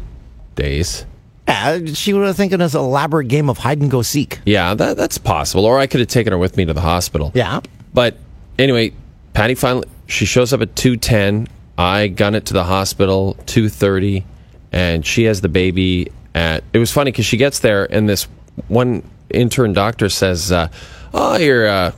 days. 0.53 1.07
yeah, 1.47 1.83
she 1.85 2.13
would 2.13 2.27
have 2.27 2.37
thinking 2.37 2.61
it's 2.61 2.75
an 2.75 2.81
elaborate 2.81 3.29
game 3.29 3.49
of 3.49 3.57
hide 3.57 3.81
and 3.81 3.89
go 3.89 4.03
seek. 4.03 4.41
Yeah, 4.45 4.75
that, 4.75 4.95
that's 4.95 5.17
possible. 5.17 5.65
Or 5.65 5.79
I 5.79 5.87
could 5.87 6.01
have 6.01 6.07
taken 6.07 6.33
her 6.33 6.37
with 6.37 6.55
me 6.55 6.65
to 6.65 6.73
the 6.75 6.81
hospital. 6.81 7.31
Yeah. 7.33 7.61
But 7.95 8.17
anyway, 8.59 8.93
Patty 9.33 9.55
finally 9.55 9.87
she 10.05 10.25
shows 10.25 10.53
up 10.53 10.61
at 10.61 10.75
two 10.75 10.97
ten. 10.97 11.47
I 11.75 12.05
gun 12.05 12.35
it 12.35 12.45
to 12.45 12.53
the 12.53 12.63
hospital 12.63 13.35
two 13.47 13.69
thirty, 13.69 14.23
and 14.71 15.03
she 15.03 15.23
has 15.23 15.41
the 15.41 15.49
baby 15.49 16.11
at. 16.35 16.63
It 16.73 16.77
was 16.77 16.91
funny 16.91 17.09
because 17.09 17.25
she 17.25 17.37
gets 17.37 17.57
there, 17.57 17.91
and 17.91 18.07
this 18.07 18.27
one 18.67 19.01
intern 19.31 19.73
doctor 19.73 20.09
says, 20.09 20.51
uh, 20.51 20.67
"Oh, 21.11 21.37
you're 21.37 21.67
uh, 21.67 21.91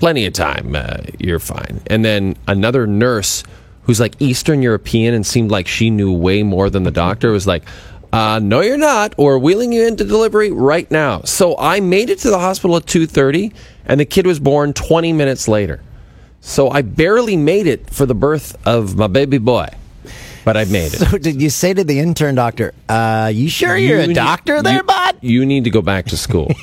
plenty 0.00 0.26
of 0.26 0.32
time. 0.32 0.74
Uh, 0.74 0.98
you're 1.18 1.38
fine." 1.38 1.80
And 1.86 2.04
then 2.04 2.36
another 2.48 2.86
nurse 2.86 3.44
who's 3.84 4.00
like 4.00 4.14
Eastern 4.20 4.62
European 4.62 5.14
and 5.14 5.24
seemed 5.26 5.50
like 5.50 5.66
she 5.68 5.90
knew 5.90 6.12
way 6.12 6.42
more 6.42 6.68
than 6.70 6.82
the 6.84 6.90
doctor 6.90 7.30
was 7.30 7.46
like. 7.46 7.64
Uh, 8.12 8.40
no, 8.42 8.60
you're 8.60 8.76
not. 8.76 9.16
We're 9.16 9.38
wheeling 9.38 9.72
you 9.72 9.86
into 9.86 10.02
delivery 10.02 10.50
right 10.50 10.90
now. 10.90 11.20
So 11.22 11.56
I 11.56 11.78
made 11.78 12.10
it 12.10 12.18
to 12.20 12.30
the 12.30 12.40
hospital 12.40 12.76
at 12.76 12.84
2:30, 12.86 13.52
and 13.86 14.00
the 14.00 14.04
kid 14.04 14.26
was 14.26 14.40
born 14.40 14.72
20 14.72 15.12
minutes 15.12 15.46
later. 15.46 15.80
So 16.40 16.70
I 16.70 16.82
barely 16.82 17.36
made 17.36 17.68
it 17.68 17.88
for 17.88 18.06
the 18.06 18.14
birth 18.16 18.56
of 18.66 18.96
my 18.96 19.06
baby 19.06 19.38
boy, 19.38 19.68
but 20.44 20.56
I 20.56 20.64
made 20.64 20.92
it. 20.92 20.98
So 20.98 21.18
did 21.18 21.40
you 21.40 21.50
say 21.50 21.72
to 21.72 21.84
the 21.84 22.00
intern 22.00 22.34
doctor, 22.34 22.74
uh, 22.88 23.30
you 23.32 23.48
sure 23.48 23.76
you 23.76 23.94
are 23.94 24.00
a 24.00 24.06
need- 24.08 24.14
doctor 24.14 24.60
there, 24.60 24.78
you- 24.78 24.82
bud? 24.82 25.16
You 25.20 25.46
need 25.46 25.62
to 25.64 25.70
go 25.70 25.80
back 25.82 26.06
to 26.06 26.16
school. 26.16 26.50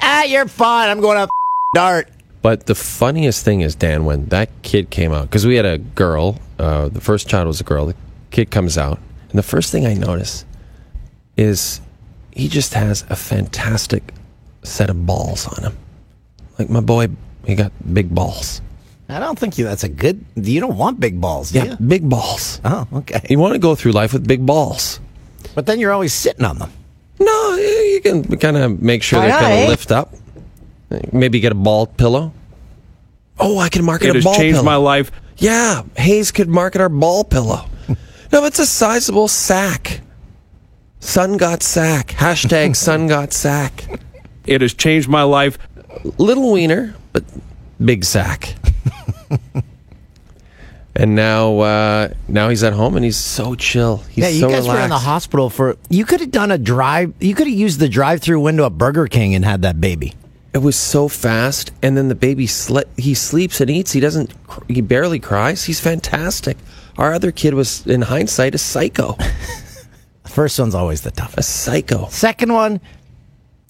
Ah, 0.00 0.24
you're 0.24 0.48
fine. 0.48 0.88
I'm 0.90 1.00
going 1.00 1.16
to 1.18 1.28
dart. 1.74 2.08
But 2.44 2.66
the 2.66 2.74
funniest 2.74 3.42
thing 3.42 3.62
is, 3.62 3.74
Dan, 3.74 4.04
when 4.04 4.26
that 4.26 4.50
kid 4.60 4.90
came 4.90 5.14
out, 5.14 5.22
because 5.30 5.46
we 5.46 5.56
had 5.56 5.64
a 5.64 5.78
girl, 5.78 6.38
uh, 6.58 6.90
the 6.90 7.00
first 7.00 7.26
child 7.26 7.46
was 7.46 7.58
a 7.58 7.64
girl, 7.64 7.86
the 7.86 7.96
kid 8.30 8.50
comes 8.50 8.76
out, 8.76 8.98
and 9.30 9.38
the 9.38 9.42
first 9.42 9.72
thing 9.72 9.86
I 9.86 9.94
notice 9.94 10.44
is 11.38 11.80
he 12.32 12.48
just 12.48 12.74
has 12.74 13.02
a 13.08 13.16
fantastic 13.16 14.12
set 14.62 14.90
of 14.90 15.06
balls 15.06 15.48
on 15.48 15.64
him. 15.64 15.76
Like 16.58 16.68
my 16.68 16.80
boy, 16.80 17.08
he 17.46 17.54
got 17.54 17.72
big 17.94 18.14
balls. 18.14 18.60
I 19.08 19.20
don't 19.20 19.38
think 19.38 19.56
you. 19.56 19.64
That's 19.64 19.84
a 19.84 19.88
good. 19.88 20.22
You 20.36 20.60
don't 20.60 20.76
want 20.76 21.00
big 21.00 21.20
balls, 21.20 21.50
do 21.50 21.60
Yeah, 21.60 21.64
you? 21.64 21.76
big 21.76 22.06
balls. 22.08 22.60
Oh, 22.64 22.86
okay. 22.92 23.20
You 23.30 23.38
want 23.38 23.54
to 23.54 23.58
go 23.58 23.74
through 23.74 23.92
life 23.92 24.12
with 24.12 24.28
big 24.28 24.44
balls. 24.44 25.00
But 25.54 25.64
then 25.64 25.80
you're 25.80 25.92
always 25.92 26.12
sitting 26.12 26.44
on 26.44 26.58
them. 26.58 26.70
No, 27.20 27.54
you 27.56 28.00
can 28.02 28.24
kind 28.38 28.56
of 28.56 28.82
make 28.82 29.02
sure 29.02 29.18
Why 29.20 29.26
they 29.26 29.32
not, 29.32 29.40
kind 29.40 29.52
eh? 29.54 29.62
of 29.64 29.68
lift 29.70 29.90
up. 29.92 30.12
Maybe 31.12 31.40
get 31.40 31.52
a 31.52 31.56
ball 31.56 31.86
pillow. 31.86 32.32
Oh, 33.38 33.58
I 33.58 33.68
can 33.68 33.84
market 33.84 34.06
It 34.06 34.10
a 34.10 34.14
has 34.14 34.24
ball 34.24 34.34
changed 34.36 34.56
pillow. 34.56 34.64
my 34.64 34.76
life. 34.76 35.10
Yeah, 35.38 35.82
Hayes 35.96 36.30
could 36.30 36.48
market 36.48 36.80
our 36.80 36.88
ball 36.88 37.24
pillow. 37.24 37.66
no, 38.32 38.44
it's 38.44 38.58
a 38.58 38.66
sizable 38.66 39.28
sack. 39.28 40.00
Son 41.00 41.36
got 41.36 41.62
sack. 41.62 42.08
Hashtag 42.08 42.76
son 42.76 43.08
got 43.08 43.32
sack. 43.32 43.84
It 44.46 44.60
has 44.60 44.74
changed 44.74 45.08
my 45.08 45.22
life. 45.22 45.58
Little 46.18 46.52
wiener, 46.52 46.94
but 47.12 47.24
big 47.84 48.04
sack. 48.04 48.54
and 50.96 51.14
now, 51.14 51.58
uh, 51.58 52.08
now 52.28 52.48
he's 52.48 52.62
at 52.62 52.72
home 52.72 52.94
and 52.96 53.04
he's 53.04 53.16
so 53.16 53.54
chill. 53.54 53.98
He's 54.08 54.18
yeah, 54.24 54.28
you 54.28 54.40
so 54.40 54.48
guys 54.50 54.66
were 54.68 54.78
in 54.80 54.90
the 54.90 54.98
hospital 54.98 55.50
for. 55.50 55.76
You 55.88 56.04
could 56.04 56.20
have 56.20 56.30
done 56.30 56.50
a 56.50 56.58
drive. 56.58 57.14
You 57.20 57.34
could 57.34 57.46
have 57.48 57.56
used 57.56 57.80
the 57.80 57.88
drive-through 57.88 58.40
window 58.40 58.66
at 58.66 58.78
Burger 58.78 59.06
King 59.08 59.34
and 59.34 59.44
had 59.44 59.62
that 59.62 59.80
baby. 59.80 60.14
It 60.54 60.58
was 60.62 60.76
so 60.76 61.08
fast, 61.08 61.72
and 61.82 61.96
then 61.96 62.06
the 62.08 62.14
baby 62.14 62.46
sle- 62.46 62.84
he 62.96 63.12
sleeps 63.14 63.60
and 63.60 63.68
eats. 63.68 63.90
He 63.92 63.98
doesn't. 64.00 64.32
cr- 64.46 64.62
He 64.68 64.80
barely 64.80 65.18
cries. 65.18 65.64
He's 65.64 65.80
fantastic. 65.80 66.56
Our 66.96 67.12
other 67.12 67.32
kid 67.32 67.54
was, 67.54 67.84
in 67.88 68.02
hindsight, 68.02 68.54
a 68.54 68.58
psycho. 68.58 69.16
The 70.22 70.28
first 70.30 70.58
one's 70.60 70.76
always 70.76 71.00
the 71.02 71.10
toughest 71.10 71.38
A 71.38 71.42
psycho. 71.42 72.06
Second 72.08 72.52
one, 72.52 72.80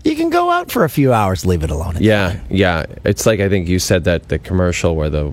you 0.04 0.14
can 0.14 0.28
go 0.28 0.50
out 0.50 0.70
for 0.70 0.84
a 0.84 0.90
few 0.90 1.14
hours, 1.14 1.46
leave 1.46 1.64
it 1.64 1.70
alone. 1.70 1.96
Yeah, 2.00 2.38
yeah. 2.50 2.84
It's 3.04 3.24
like 3.24 3.40
I 3.40 3.48
think 3.48 3.66
you 3.66 3.78
said 3.78 4.04
that 4.04 4.28
the 4.28 4.38
commercial 4.38 4.94
where 4.94 5.08
the 5.08 5.32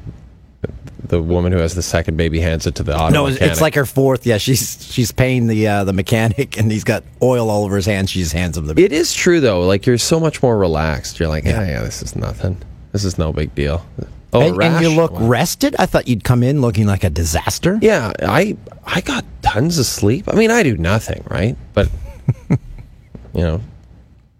the 1.03 1.21
woman 1.21 1.51
who 1.51 1.57
has 1.59 1.73
the 1.75 1.81
second 1.81 2.17
baby 2.17 2.39
hands 2.39 2.67
it 2.67 2.75
to 2.75 2.83
the 2.83 2.95
auto 2.95 3.13
No, 3.13 3.25
it's, 3.25 3.35
mechanic. 3.35 3.51
it's 3.51 3.61
like 3.61 3.75
her 3.75 3.85
fourth. 3.85 4.25
Yeah, 4.25 4.37
she's 4.37 4.77
she's 4.91 5.11
paying 5.11 5.47
the 5.47 5.67
uh, 5.67 5.83
the 5.83 5.93
mechanic, 5.93 6.57
and 6.59 6.71
he's 6.71 6.83
got 6.83 7.03
oil 7.21 7.49
all 7.49 7.65
over 7.65 7.75
his 7.75 7.85
hands. 7.85 8.09
She 8.11 8.19
just 8.19 8.33
hands 8.33 8.57
him 8.57 8.65
the. 8.67 8.73
Baby. 8.75 8.85
It 8.85 8.91
is 8.91 9.13
true 9.13 9.39
though. 9.39 9.61
Like 9.61 9.85
you're 9.85 9.97
so 9.97 10.19
much 10.19 10.41
more 10.43 10.57
relaxed. 10.57 11.19
You're 11.19 11.29
like, 11.29 11.43
yeah, 11.45 11.65
yeah, 11.65 11.81
this 11.81 12.01
is 12.01 12.15
nothing. 12.15 12.57
This 12.91 13.03
is 13.05 13.17
no 13.17 13.31
big 13.33 13.53
deal. 13.55 13.85
Oh, 14.33 14.39
a 14.41 14.47
and, 14.53 14.61
and 14.63 14.81
you 14.85 14.89
look 14.91 15.11
Wow. 15.11 15.27
rested. 15.27 15.75
I 15.77 15.85
thought 15.85 16.07
you'd 16.07 16.23
come 16.23 16.41
in 16.43 16.61
looking 16.61 16.85
like 16.87 17.03
a 17.03 17.09
disaster. 17.09 17.77
Yeah, 17.81 18.13
I 18.21 18.55
I 18.85 19.01
got 19.01 19.25
tons 19.41 19.77
of 19.79 19.85
sleep. 19.85 20.25
I 20.27 20.35
mean, 20.35 20.51
I 20.51 20.63
do 20.63 20.77
nothing, 20.77 21.23
right? 21.29 21.57
But 21.73 21.89
you 22.49 23.41
know, 23.41 23.61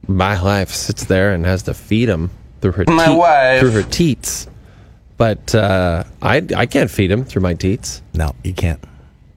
my 0.08 0.41
wife 0.41 0.70
sits 0.70 1.06
there 1.06 1.34
and 1.34 1.46
has 1.46 1.63
to 1.63 1.74
feed 1.74 2.10
him 2.10 2.30
through 2.62 2.74
her 2.74 2.84
My 2.88 3.08
teat- 3.08 3.18
wife. 3.18 3.60
through 3.60 3.72
her 3.72 3.84
teats. 3.84 4.48
But 5.22 5.54
uh, 5.54 6.04
I 6.20 6.42
I 6.58 6.66
can't 6.66 6.90
feed 6.90 7.12
him 7.12 7.24
through 7.25 7.44
my 7.44 7.54
teats. 7.54 8.01
No, 8.16 8.34
you 8.44 8.56
can't. 8.56 8.84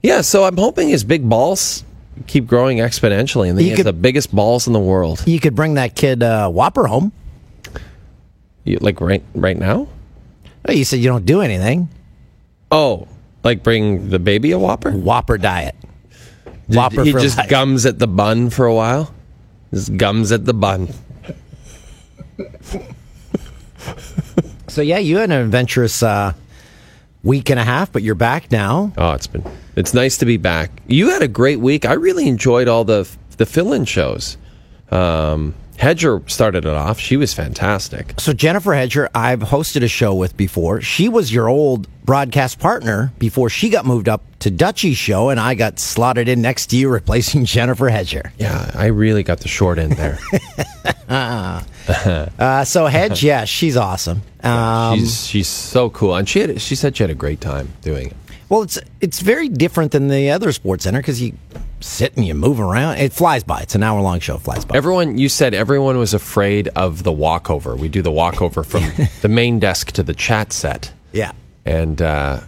Yeah, 0.01 0.21
so 0.21 0.43
I'm 0.43 0.57
hoping 0.57 0.89
his 0.89 1.03
big 1.03 1.29
balls 1.29 1.83
keep 2.25 2.47
growing 2.47 2.79
exponentially, 2.79 3.49
and 3.49 3.57
then 3.57 3.65
You 3.65 3.69
he 3.71 3.77
has 3.77 3.77
could- 3.77 3.85
the 3.85 3.93
biggest 3.93 4.33
balls 4.33 4.65
in 4.65 4.73
the 4.73 4.79
world. 4.79 5.21
You 5.27 5.39
could 5.39 5.53
bring 5.53 5.75
that 5.75 5.93
kid 5.95 6.23
uh, 6.23 6.49
Whopper 6.49 6.87
home. 6.87 7.11
You, 8.63 8.79
like 8.81 8.99
right 8.99 9.21
right 9.35 9.57
now. 9.57 9.87
Oh, 10.67 10.71
you 10.71 10.85
said 10.85 10.97
you 11.01 11.07
don't 11.07 11.25
do 11.27 11.41
anything. 11.41 11.87
Oh, 12.71 13.07
like 13.43 13.61
bring 13.61 14.09
the 14.09 14.17
baby 14.17 14.53
a 14.53 14.57
Whopper. 14.57 14.89
Whopper 14.91 15.37
diet. 15.37 15.75
Whopper 16.67 17.03
he 17.03 17.11
for 17.11 17.19
just 17.19 17.37
life. 17.37 17.47
gums 17.47 17.85
at 17.85 17.99
the 17.99 18.07
bun 18.07 18.49
for 18.49 18.65
a 18.65 18.73
while. 18.73 19.13
Just 19.71 19.95
gums 19.97 20.31
at 20.31 20.45
the 20.45 20.53
bun. 20.55 20.87
So 24.75 24.81
yeah, 24.81 24.97
you 24.97 25.19
had 25.19 25.31
an 25.31 25.41
adventurous 25.41 26.03
uh, 26.03 26.33
week 27.23 27.49
and 27.49 27.57
a 27.57 27.63
half, 27.63 27.93
but 27.93 28.03
you're 28.03 28.13
back 28.13 28.51
now. 28.51 28.91
Oh, 28.97 29.13
it's 29.13 29.25
been 29.25 29.41
it's 29.77 29.93
nice 29.93 30.17
to 30.17 30.25
be 30.25 30.35
back. 30.35 30.69
You 30.85 31.11
had 31.11 31.21
a 31.21 31.29
great 31.29 31.61
week. 31.61 31.85
I 31.85 31.93
really 31.93 32.27
enjoyed 32.27 32.67
all 32.67 32.83
the 32.83 33.09
the 33.37 33.45
fill-in 33.45 33.85
shows. 33.85 34.35
Um, 34.91 35.55
Hedger 35.77 36.21
started 36.27 36.65
it 36.65 36.73
off. 36.73 36.99
She 36.99 37.17
was 37.17 37.33
fantastic. 37.33 38.13
So 38.17 38.33
Jennifer 38.33 38.73
Hedger, 38.73 39.09
I've 39.13 39.39
hosted 39.41 39.83
a 39.83 39.87
show 39.87 40.13
with 40.15 40.35
before. 40.37 40.81
She 40.81 41.09
was 41.09 41.33
your 41.33 41.47
old 41.49 41.87
broadcast 42.05 42.59
partner 42.59 43.11
before 43.19 43.49
she 43.49 43.69
got 43.69 43.85
moved 43.85 44.07
up 44.07 44.21
to 44.39 44.51
Duthie's 44.51 44.97
show, 44.97 45.29
and 45.29 45.39
I 45.39 45.55
got 45.55 45.79
slotted 45.79 46.27
in 46.29 46.41
next 46.41 46.67
to 46.67 46.77
you, 46.77 46.89
replacing 46.89 47.45
Jennifer 47.55 47.89
Hedger. 47.89 48.31
Yeah, 48.37 48.71
I 48.73 48.87
really 48.87 49.23
got 49.23 49.39
the 49.39 49.47
short 49.47 49.77
end 49.79 49.93
there. 49.93 50.19
Uh, 51.07 52.63
so 52.63 52.87
Hedge, 52.87 53.23
yeah, 53.23 53.45
she's 53.45 53.77
awesome. 53.77 54.23
Um, 54.41 54.97
she's 54.97 55.27
she's 55.27 55.47
so 55.47 55.91
cool, 55.91 56.15
and 56.15 56.27
she 56.27 56.39
had 56.39 56.59
she 56.59 56.75
said 56.75 56.97
she 56.97 57.03
had 57.03 57.11
a 57.11 57.15
great 57.15 57.41
time 57.41 57.71
doing 57.83 58.07
it. 58.07 58.15
Well, 58.49 58.61
it's 58.61 58.79
it's 59.01 59.21
very 59.21 59.49
different 59.49 59.91
than 59.91 60.07
the 60.07 60.31
other 60.31 60.51
sports 60.51 60.83
center 60.83 60.99
because 60.99 61.21
you 61.21 61.33
sit 61.79 62.15
and 62.15 62.25
you 62.25 62.33
move 62.33 62.59
around. 62.59 62.97
It 62.97 63.13
flies 63.13 63.43
by. 63.43 63.61
It's 63.61 63.75
an 63.75 63.83
hour 63.83 64.01
long 64.01 64.19
show. 64.19 64.35
It 64.35 64.41
flies 64.41 64.65
by. 64.65 64.75
Everyone, 64.75 65.17
you 65.17 65.29
said 65.29 65.53
everyone 65.53 65.97
was 65.97 66.13
afraid 66.13 66.67
of 66.69 67.03
the 67.03 67.11
walkover. 67.11 67.75
We 67.75 67.89
do 67.89 68.01
the 68.01 68.11
walkover 68.11 68.63
from 68.63 68.83
the 69.21 69.29
main 69.29 69.59
desk 69.59 69.91
to 69.93 70.03
the 70.03 70.13
chat 70.13 70.53
set, 70.53 70.91
yeah, 71.11 71.31
and 71.65 72.01
uh, 72.01 72.41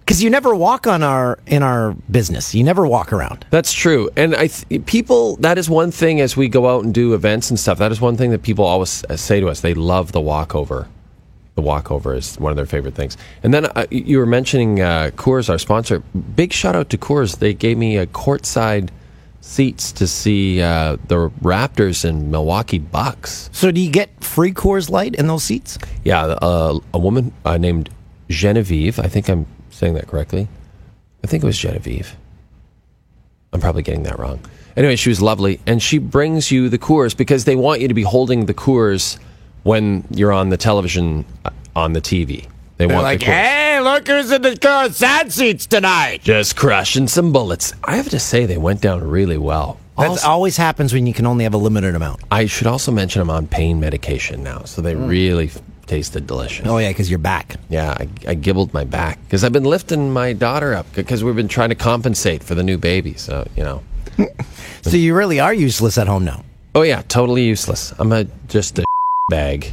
because 0.00 0.22
you 0.22 0.28
never 0.28 0.54
walk 0.54 0.86
on 0.86 1.02
our 1.02 1.38
in 1.46 1.62
our 1.62 1.94
business. 2.10 2.54
You 2.54 2.64
never 2.64 2.86
walk 2.86 3.12
around. 3.12 3.46
That's 3.50 3.72
true. 3.72 4.10
And 4.16 4.34
I 4.34 4.48
th- 4.48 4.84
people 4.86 5.36
that 5.36 5.56
is 5.56 5.70
one 5.70 5.90
thing 5.90 6.20
as 6.20 6.36
we 6.36 6.48
go 6.48 6.68
out 6.68 6.84
and 6.84 6.92
do 6.92 7.14
events 7.14 7.50
and 7.50 7.58
stuff. 7.58 7.78
That 7.78 7.92
is 7.92 8.00
one 8.00 8.16
thing 8.16 8.30
that 8.30 8.42
people 8.42 8.64
always 8.64 9.04
uh, 9.04 9.16
say 9.16 9.40
to 9.40 9.48
us. 9.48 9.60
They 9.60 9.74
love 9.74 10.12
the 10.12 10.20
walkover. 10.20 10.88
The 11.54 11.62
walkover 11.62 12.14
is 12.14 12.36
one 12.38 12.50
of 12.50 12.56
their 12.56 12.66
favorite 12.66 12.94
things. 12.94 13.16
And 13.42 13.54
then 13.54 13.66
uh, 13.66 13.86
you 13.90 14.18
were 14.18 14.26
mentioning 14.26 14.80
uh, 14.80 15.10
Coors, 15.14 15.48
our 15.48 15.58
sponsor. 15.58 16.00
Big 16.34 16.52
shout 16.52 16.74
out 16.74 16.90
to 16.90 16.98
Coors. 16.98 17.38
They 17.38 17.54
gave 17.54 17.78
me 17.78 17.96
a 17.96 18.06
courtside 18.06 18.90
seats 19.40 19.92
to 19.92 20.06
see 20.06 20.60
uh, 20.60 20.96
the 21.06 21.30
Raptors 21.42 22.04
and 22.04 22.30
Milwaukee 22.30 22.78
Bucks. 22.78 23.50
So 23.52 23.70
do 23.70 23.80
you 23.80 23.90
get 23.90 24.10
free 24.24 24.52
Coors 24.52 24.90
Light 24.90 25.14
in 25.14 25.26
those 25.26 25.44
seats? 25.44 25.78
Yeah, 26.02 26.24
uh, 26.24 26.78
a 26.92 26.98
woman 26.98 27.32
uh, 27.44 27.58
named 27.58 27.90
Genevieve. 28.28 28.98
I 28.98 29.06
think 29.06 29.28
I'm 29.28 29.46
saying 29.70 29.94
that 29.94 30.08
correctly. 30.08 30.48
I 31.22 31.26
think 31.26 31.44
it 31.44 31.46
was 31.46 31.58
Genevieve. 31.58 32.16
I'm 33.52 33.60
probably 33.60 33.82
getting 33.82 34.02
that 34.04 34.18
wrong. 34.18 34.40
Anyway, 34.76 34.96
she 34.96 35.08
was 35.08 35.22
lovely, 35.22 35.60
and 35.66 35.80
she 35.80 35.98
brings 35.98 36.50
you 36.50 36.68
the 36.68 36.78
Coors 36.78 37.16
because 37.16 37.44
they 37.44 37.54
want 37.54 37.80
you 37.80 37.86
to 37.86 37.94
be 37.94 38.02
holding 38.02 38.46
the 38.46 38.54
Coors 38.54 39.18
when 39.64 40.04
you're 40.10 40.32
on 40.32 40.48
the 40.50 40.56
television 40.56 41.24
uh, 41.44 41.50
on 41.76 41.92
the 41.92 42.00
TV. 42.00 42.46
They 42.76 42.86
want 42.86 43.06
the 43.20 43.24
Coors. 43.24 43.28
hey, 43.28 43.80
look 43.80 44.06
who's 44.06 44.30
in 44.32 44.42
the 44.42 44.50
Coors 44.52 44.94
sad 44.94 45.32
seats 45.32 45.66
tonight. 45.66 46.22
just 46.22 46.56
crushing 46.56 47.06
some 47.08 47.32
bullets. 47.32 47.72
I 47.84 47.96
have 47.96 48.08
to 48.10 48.18
say, 48.18 48.46
they 48.46 48.58
went 48.58 48.80
down 48.80 49.02
really 49.08 49.38
well. 49.38 49.78
That 49.98 50.08
Also- 50.08 50.28
always 50.28 50.56
happens 50.56 50.92
when 50.92 51.06
you 51.06 51.12
can 51.14 51.24
only 51.26 51.44
have 51.44 51.54
a 51.54 51.58
limited 51.58 51.94
amount. 51.94 52.20
I 52.30 52.46
should 52.46 52.66
also 52.66 52.90
mention 52.90 53.22
I'm 53.22 53.30
on 53.30 53.46
pain 53.46 53.78
medication 53.78 54.42
now, 54.42 54.62
so 54.64 54.82
they 54.82 54.96
really 54.96 55.46
f- 55.46 55.60
tasted 55.86 56.26
delicious. 56.26 56.66
Oh 56.66 56.78
yeah, 56.78 56.88
because 56.88 57.08
you're 57.08 57.20
back. 57.20 57.54
Yeah, 57.68 57.96
I, 58.00 58.08
I 58.26 58.34
gibbled 58.34 58.74
my 58.74 58.82
back 58.84 59.20
because 59.24 59.44
I've 59.44 59.52
been 59.52 59.62
lifting 59.64 60.12
my 60.12 60.32
daughter 60.32 60.74
up 60.74 60.86
because 60.94 61.22
we've 61.22 61.36
been 61.36 61.46
trying 61.46 61.68
to 61.68 61.76
compensate 61.76 62.42
for 62.42 62.56
the 62.56 62.64
new 62.64 62.76
baby. 62.76 63.14
So 63.14 63.46
you 63.56 63.62
know, 63.62 63.82
So 64.82 64.96
you 64.96 65.14
really 65.14 65.38
are 65.38 65.54
useless 65.54 65.96
at 65.96 66.08
home 66.08 66.24
now. 66.24 66.42
oh 66.74 66.82
yeah, 66.82 67.02
totally 67.08 67.44
useless. 67.44 67.94
I'm 68.00 68.10
a 68.12 68.24
just 68.48 68.80
a 68.80 68.84
bag. 69.28 69.72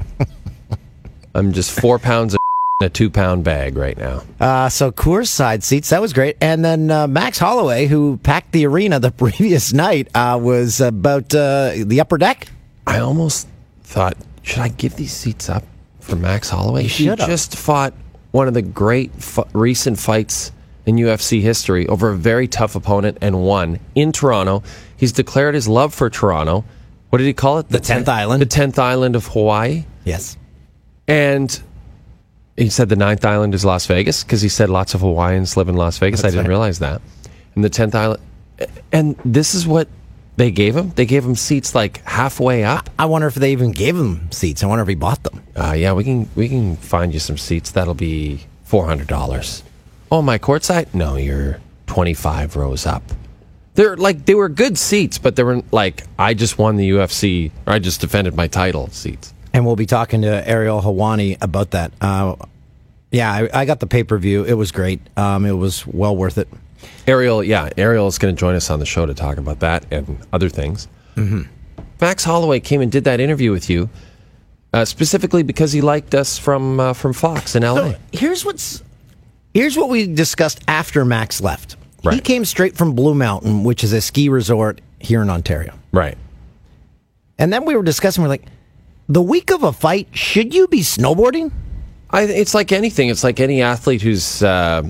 I'm 1.36 1.51
just 1.53 1.77
four 1.79 2.00
pounds 2.00 2.34
of 2.34 2.39
in 2.81 2.86
a 2.88 2.89
two 2.89 3.10
pound 3.10 3.43
bag 3.43 3.75
right 3.77 3.98
now. 3.98 4.24
Uh, 4.39 4.70
so 4.70 4.91
Coors 4.91 5.27
side 5.27 5.63
seats, 5.63 5.89
that 5.89 6.01
was 6.01 6.13
great. 6.13 6.38
And 6.41 6.63
then 6.63 6.89
uh, 6.89 7.08
Max 7.08 7.38
Holloway, 7.38 7.88
who 7.88 8.17
packed 8.17 8.51
the 8.53 8.65
arena 8.65 9.00
the 9.00 9.12
previous 9.12 9.74
night, 9.74 10.08
uh, 10.15 10.39
was 10.41 10.79
about 10.81 11.34
uh, 11.36 11.74
the 11.86 12.00
upper 12.00 12.17
deck. 12.17 12.48
I 12.88 13.00
almost 13.00 13.48
thought, 13.84 14.15
should 14.41 14.60
I 14.60 14.70
give 14.70 14.96
these 14.96 15.13
seats 15.13 15.50
up 15.50 15.63
for 16.00 16.15
Max 16.15 16.50
Holloway? 16.50 16.84
He 16.84 17.05
just 17.15 17.55
fought 17.55 17.93
one 18.31 18.48
of 18.48 18.53
the 18.53 18.62
great 18.62 19.12
f- 19.17 19.39
recent 19.53 20.00
fights 20.00 20.51
in 20.86 20.96
UFC 20.96 21.41
history 21.41 21.88
over 21.88 22.10
a 22.10 22.17
very 22.17 22.48
tough 22.48 22.75
opponent 22.75 23.17
and 23.22 23.43
won 23.43 23.79
in 23.93 24.12
Toronto. 24.12 24.63
He's 24.98 25.12
declared 25.12 25.53
his 25.55 25.67
love 25.67 25.93
for 25.93 26.10
Toronto. 26.10 26.63
What 27.12 27.18
did 27.18 27.27
he 27.27 27.34
call 27.34 27.60
it? 27.60 27.68
The 27.68 27.80
10th 27.80 28.08
island. 28.08 28.41
The 28.41 28.46
10th 28.46 28.80
island 28.80 29.18
of 29.18 29.27
Hawaii. 29.27 29.84
Yes. 30.06 30.38
And 31.10 31.62
he 32.56 32.70
said 32.70 32.88
the 32.88 32.96
ninth 32.96 33.25
island 33.25 33.53
is 33.53 33.65
Las 33.65 33.86
Vegas 33.86 34.24
because 34.24 34.41
he 34.41 34.48
said 34.48 34.70
lots 34.70 34.94
of 34.94 35.01
Hawaiians 35.01 35.58
live 35.58 35.68
in 35.68 35.75
Las 35.75 35.98
Vegas. 35.98 36.24
I 36.24 36.30
didn't 36.30 36.44
right. 36.44 36.50
realize 36.50 36.80
that. 36.80 37.01
And 37.53 37.65
the 37.65 37.70
10th 37.70 37.96
island. 37.96 38.22
And 38.94 39.18
this 39.25 39.53
is 39.53 39.68
what 39.68 39.89
they 40.38 40.51
gave 40.51 40.74
him. 40.74 40.91
They 40.91 41.06
gave 41.06 41.25
him 41.25 41.36
seats 41.36 41.75
like 41.75 42.01
halfway 42.06 42.63
up. 42.63 42.89
I 42.98 43.08
wonder 43.08 43.27
if 43.27 43.36
they 43.36 43.51
even 43.51 43.74
gave 43.74 43.98
him 43.98 44.32
seats. 44.32 44.63
I 44.63 44.68
wonder 44.68 44.84
if 44.84 44.88
he 44.88 44.96
bought 44.96 45.22
them. 45.24 45.44
Uh, 45.53 45.74
yeah, 45.74 45.91
we 45.91 46.06
can 46.06 46.30
we 46.36 46.48
can 46.48 46.77
find 46.77 47.13
you 47.13 47.20
some 47.20 47.38
seats. 47.38 47.72
That'll 47.72 47.94
be 47.94 48.46
four 48.63 48.86
hundred 48.86 49.08
dollars. 49.08 49.63
Oh, 50.10 50.22
my 50.22 50.39
courtside? 50.39 50.94
No, 50.94 51.18
you're 51.18 51.60
twenty 51.88 52.13
five 52.13 52.56
rows 52.56 52.86
up. 52.86 53.03
They're 53.75 53.96
like 53.96 54.25
they 54.25 54.36
were 54.36 54.50
good 54.50 54.78
seats, 54.78 55.18
but 55.18 55.36
they 55.36 55.44
were 55.44 55.62
like 55.72 56.04
I 56.20 56.34
just 56.34 56.58
won 56.58 56.75
the 56.75 56.90
UFC 56.92 57.51
or 57.66 57.74
I 57.74 57.80
just 57.80 58.01
defended 58.01 58.36
my 58.36 58.48
title 58.48 58.88
seats. 58.90 59.34
And 59.54 59.66
we'll 59.66 59.75
be 59.75 59.86
talking 59.86 60.22
to 60.22 60.48
Ariel 60.48 60.82
Helwani 60.82 61.38
about 61.42 61.72
that. 61.72 61.92
Uh, 62.01 62.36
Yeah, 63.12 63.32
I, 63.32 63.62
I 63.62 63.66
got 63.66 63.80
the 63.80 63.88
pay 63.88 64.04
per 64.04 64.18
view. 64.18 64.44
It 64.44 64.54
was 64.54 64.72
great. 64.72 65.01
Um, 65.18 65.46
it 65.46 65.51
was 65.51 65.86
well 65.86 66.16
worth 66.16 66.38
it. 66.38 66.48
Ariel, 67.08 67.44
yeah, 67.44 67.70
Ariel 67.78 68.08
is 68.08 68.18
going 68.18 68.34
to 68.36 68.40
join 68.40 68.56
us 68.56 68.70
on 68.70 68.80
the 68.80 68.86
show 68.86 69.06
to 69.06 69.13
talk 69.13 69.38
about 69.38 69.60
that 69.60 69.86
and 69.92 70.18
other 70.34 70.50
things. 70.50 70.88
Mm-hmm. 71.16 71.44
Max 72.00 72.24
Holloway 72.24 72.60
came 72.60 72.82
and 72.82 72.92
did 72.92 73.04
that 73.04 73.20
interview 73.20 73.51
with 73.51 73.70
you 73.70 73.90
uh, 74.74 74.86
specifically 74.86 75.44
because 75.44 75.72
he 75.72 75.82
liked 75.82 76.16
us 76.16 76.38
from 76.38 76.80
uh, 76.80 76.94
from 76.94 77.13
Fox 77.13 77.56
in 77.56 77.63
LA. 77.63 77.75
So 77.92 77.96
here's 78.12 78.46
what's 78.46 78.84
here's 79.54 79.78
what 79.78 79.90
we 79.90 80.08
discussed 80.08 80.62
after 80.68 81.06
Max 81.06 81.42
left. 81.42 81.75
He 82.10 82.20
came 82.20 82.46
straight 82.46 82.75
from 82.77 82.93
Blue 82.93 83.13
Mountain, 83.13 83.63
which 83.63 83.84
is 83.84 83.93
a 83.93 84.01
ski 84.01 84.27
resort 84.29 84.81
here 85.00 85.22
in 85.22 85.29
Ontario. 85.29 85.74
right. 85.91 86.17
And 87.38 87.51
then 87.51 87.65
we 87.65 87.75
were 87.75 87.81
discussing, 87.84 88.22
we're 88.22 88.29
like, 88.29 88.46
the 89.10 89.22
week 89.22 89.51
of 89.51 89.63
a 89.63 89.74
fight, 89.74 90.08
should 90.12 90.53
you 90.53 90.67
be 90.67 90.81
snowboarding? 90.81 91.51
I, 92.12 92.24
it's 92.24 92.53
like 92.53 92.72
anything. 92.72 93.10
It's 93.10 93.24
like 93.24 93.39
any 93.39 93.62
athlete 93.63 94.01
who's 94.01 94.43
uh, 94.43 94.84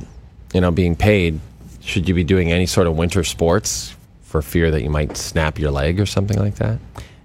you 0.53 0.59
know 0.61 0.69
being 0.71 0.95
paid. 0.95 1.39
Should 1.81 2.09
you 2.09 2.13
be 2.15 2.23
doing 2.23 2.51
any 2.51 2.65
sort 2.65 2.87
of 2.87 2.97
winter 2.97 3.23
sports 3.23 3.95
for 4.21 4.41
fear 4.41 4.69
that 4.71 4.81
you 4.83 4.89
might 4.89 5.15
snap 5.17 5.59
your 5.59 5.71
leg 5.71 5.99
or 5.99 6.05
something 6.05 6.37
like 6.37 6.55
that? 6.55 6.79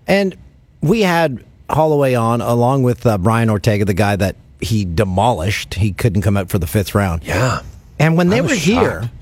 And 0.07 0.37
we 0.81 1.01
had 1.03 1.45
Holloway 1.69 2.15
on 2.15 2.41
along 2.41 2.85
with 2.85 3.05
uh, 3.05 3.19
Brian 3.19 3.51
Ortega, 3.51 3.85
the 3.85 3.95
guy 3.95 4.17
that 4.17 4.37
he 4.61 4.85
demolished. 4.85 5.75
He 5.75 5.93
couldn't 5.93 6.23
come 6.23 6.37
out 6.37 6.51
for 6.51 6.59
the 6.59 6.67
fifth 6.69 6.95
round. 6.95 7.25
Yeah. 7.25 7.63
And 7.99 8.17
when 8.17 8.29
they 8.29 8.39
I 8.39 8.43
was 8.43 8.53
were 8.53 8.57
here, 8.57 9.03
shocked. 9.03 9.13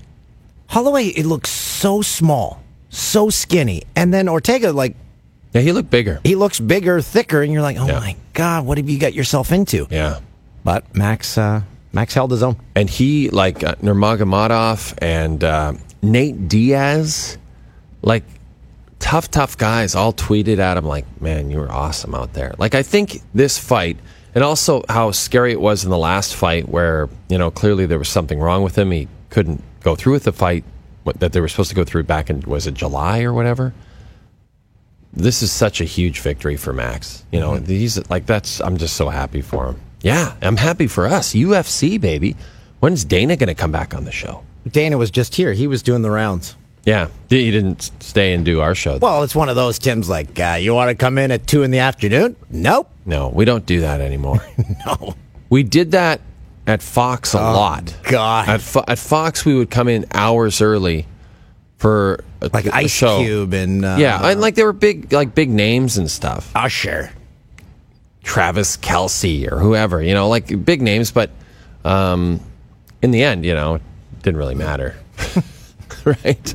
Holloway, 0.68 1.06
it 1.06 1.26
looks 1.26 1.50
so 1.50 2.02
small, 2.02 2.62
so 2.88 3.30
skinny. 3.30 3.82
And 3.96 4.12
then 4.12 4.28
Ortega, 4.28 4.72
like, 4.72 4.96
Yeah, 5.52 5.60
he 5.60 5.72
looked 5.72 5.90
bigger. 5.90 6.20
he 6.24 6.34
looks 6.34 6.58
bigger, 6.60 7.00
thicker, 7.00 7.42
and 7.42 7.52
you're 7.52 7.62
like, 7.62 7.76
oh 7.78 7.86
Yeah. 7.86 8.00
my 8.00 8.16
God, 8.32 8.66
what 8.66 8.78
have 8.78 8.88
you 8.88 8.98
got 8.98 9.14
yourself 9.14 9.52
into? 9.52 9.86
Yeah. 9.90 10.18
But 10.64 10.94
Max, 10.96 11.36
uh, 11.38 11.62
Max 11.92 12.14
held 12.14 12.30
his 12.32 12.42
own. 12.42 12.56
and 12.74 12.88
he 12.90 13.30
like 13.30 13.62
uh, 13.62 13.74
Nurmagomedov 13.76 14.94
and 15.00 15.44
uh, 15.44 15.74
Nate 16.02 16.48
Diaz, 16.48 17.38
like 18.02 18.24
tough, 18.98 19.30
tough 19.30 19.56
guys, 19.58 19.94
all 19.94 20.12
tweeted 20.12 20.58
at 20.58 20.76
him 20.76 20.86
like, 20.86 21.04
"Man, 21.20 21.50
you 21.50 21.58
were 21.58 21.70
awesome 21.70 22.14
out 22.14 22.32
there." 22.32 22.54
Like 22.58 22.74
I 22.74 22.82
think 22.82 23.20
this 23.34 23.58
fight, 23.58 23.98
and 24.34 24.42
also 24.42 24.82
how 24.88 25.12
scary 25.12 25.52
it 25.52 25.60
was 25.60 25.84
in 25.84 25.90
the 25.90 25.98
last 25.98 26.34
fight, 26.34 26.68
where 26.68 27.08
you 27.28 27.38
know 27.38 27.50
clearly 27.52 27.86
there 27.86 27.98
was 27.98 28.08
something 28.08 28.40
wrong 28.40 28.62
with 28.64 28.76
him. 28.76 28.90
He 28.90 29.06
couldn't 29.30 29.62
go 29.84 29.94
through 29.94 30.14
with 30.14 30.24
the 30.24 30.32
fight 30.32 30.64
that 31.18 31.32
they 31.32 31.40
were 31.40 31.48
supposed 31.48 31.68
to 31.68 31.76
go 31.76 31.84
through 31.84 32.02
back 32.02 32.30
in 32.30 32.40
was 32.40 32.66
it 32.66 32.74
July 32.74 33.22
or 33.22 33.32
whatever. 33.32 33.72
This 35.12 35.42
is 35.42 35.52
such 35.52 35.80
a 35.80 35.84
huge 35.84 36.20
victory 36.20 36.56
for 36.56 36.72
Max. 36.72 37.24
You 37.30 37.38
know, 37.38 37.54
he's 37.54 38.10
like 38.10 38.26
that's. 38.26 38.60
I'm 38.60 38.78
just 38.78 38.96
so 38.96 39.10
happy 39.10 39.42
for 39.42 39.66
him. 39.66 39.80
Yeah, 40.00 40.34
I'm 40.42 40.56
happy 40.56 40.88
for 40.88 41.06
us. 41.06 41.34
UFC 41.34 42.00
baby. 42.00 42.34
When's 42.80 43.04
Dana 43.04 43.36
going 43.36 43.48
to 43.48 43.54
come 43.54 43.70
back 43.70 43.94
on 43.94 44.04
the 44.04 44.12
show? 44.12 44.42
Dana 44.68 44.98
was 44.98 45.10
just 45.10 45.34
here. 45.34 45.52
He 45.52 45.66
was 45.66 45.82
doing 45.82 46.02
the 46.02 46.10
rounds. 46.10 46.56
Yeah, 46.84 47.08
he 47.30 47.50
didn't 47.50 47.90
stay 48.00 48.34
and 48.34 48.44
do 48.44 48.60
our 48.60 48.74
show. 48.74 48.98
Well, 48.98 49.22
it's 49.22 49.34
one 49.34 49.48
of 49.48 49.56
those, 49.56 49.78
Tim's 49.78 50.08
like, 50.08 50.38
uh, 50.38 50.58
you 50.60 50.74
want 50.74 50.90
to 50.90 50.94
come 50.94 51.16
in 51.16 51.30
at 51.30 51.46
2 51.46 51.62
in 51.62 51.70
the 51.70 51.78
afternoon? 51.78 52.36
Nope. 52.50 52.90
no, 53.06 53.28
we 53.28 53.46
don't 53.46 53.64
do 53.64 53.80
that 53.80 54.00
anymore. 54.00 54.40
No. 54.86 55.14
we 55.48 55.62
did 55.62 55.92
that 55.92 56.20
at 56.66 56.82
Fox 56.82 57.34
a 57.34 57.38
lot. 57.40 57.96
God. 58.04 58.48
At, 58.48 58.60
Fo- 58.60 58.84
at 58.86 58.98
Fox, 58.98 59.44
we 59.44 59.54
would 59.54 59.70
come 59.70 59.88
in 59.88 60.06
hours 60.12 60.60
early 60.62 61.06
for 61.78 62.24
a, 62.40 62.48
Like 62.52 62.66
a 62.66 62.74
Ice 62.74 62.90
show. 62.90 63.18
Cube 63.22 63.52
and 63.52 63.84
uh, 63.84 63.96
Yeah, 63.98 64.26
and 64.30 64.40
like 64.40 64.54
they 64.54 64.64
were 64.64 64.72
big, 64.72 65.12
like 65.12 65.34
big 65.34 65.50
names 65.50 65.98
and 65.98 66.10
stuff. 66.10 66.50
Usher. 66.54 67.10
Travis 68.22 68.76
Kelce 68.78 69.50
or 69.52 69.58
whoever, 69.58 70.00
you 70.02 70.14
know, 70.14 70.28
like 70.28 70.64
big 70.64 70.80
names, 70.80 71.10
but 71.10 71.30
um, 71.84 72.40
in 73.02 73.10
the 73.10 73.22
end, 73.22 73.44
you 73.44 73.52
know, 73.54 73.74
it 73.74 73.82
didn't 74.22 74.38
really 74.38 74.54
matter. 74.54 74.96
right? 76.06 76.54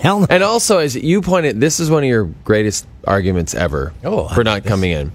Hell 0.00 0.20
no. 0.20 0.26
And 0.30 0.44
also, 0.44 0.78
as 0.78 0.94
you 0.94 1.20
pointed, 1.20 1.60
this 1.60 1.80
is 1.80 1.90
one 1.90 2.04
of 2.04 2.08
your 2.08 2.24
greatest 2.44 2.86
arguments 3.04 3.52
ever 3.54 3.92
Oh, 4.04 4.28
for 4.28 4.44
not 4.44 4.64
coming 4.64 4.92
in. 4.92 5.12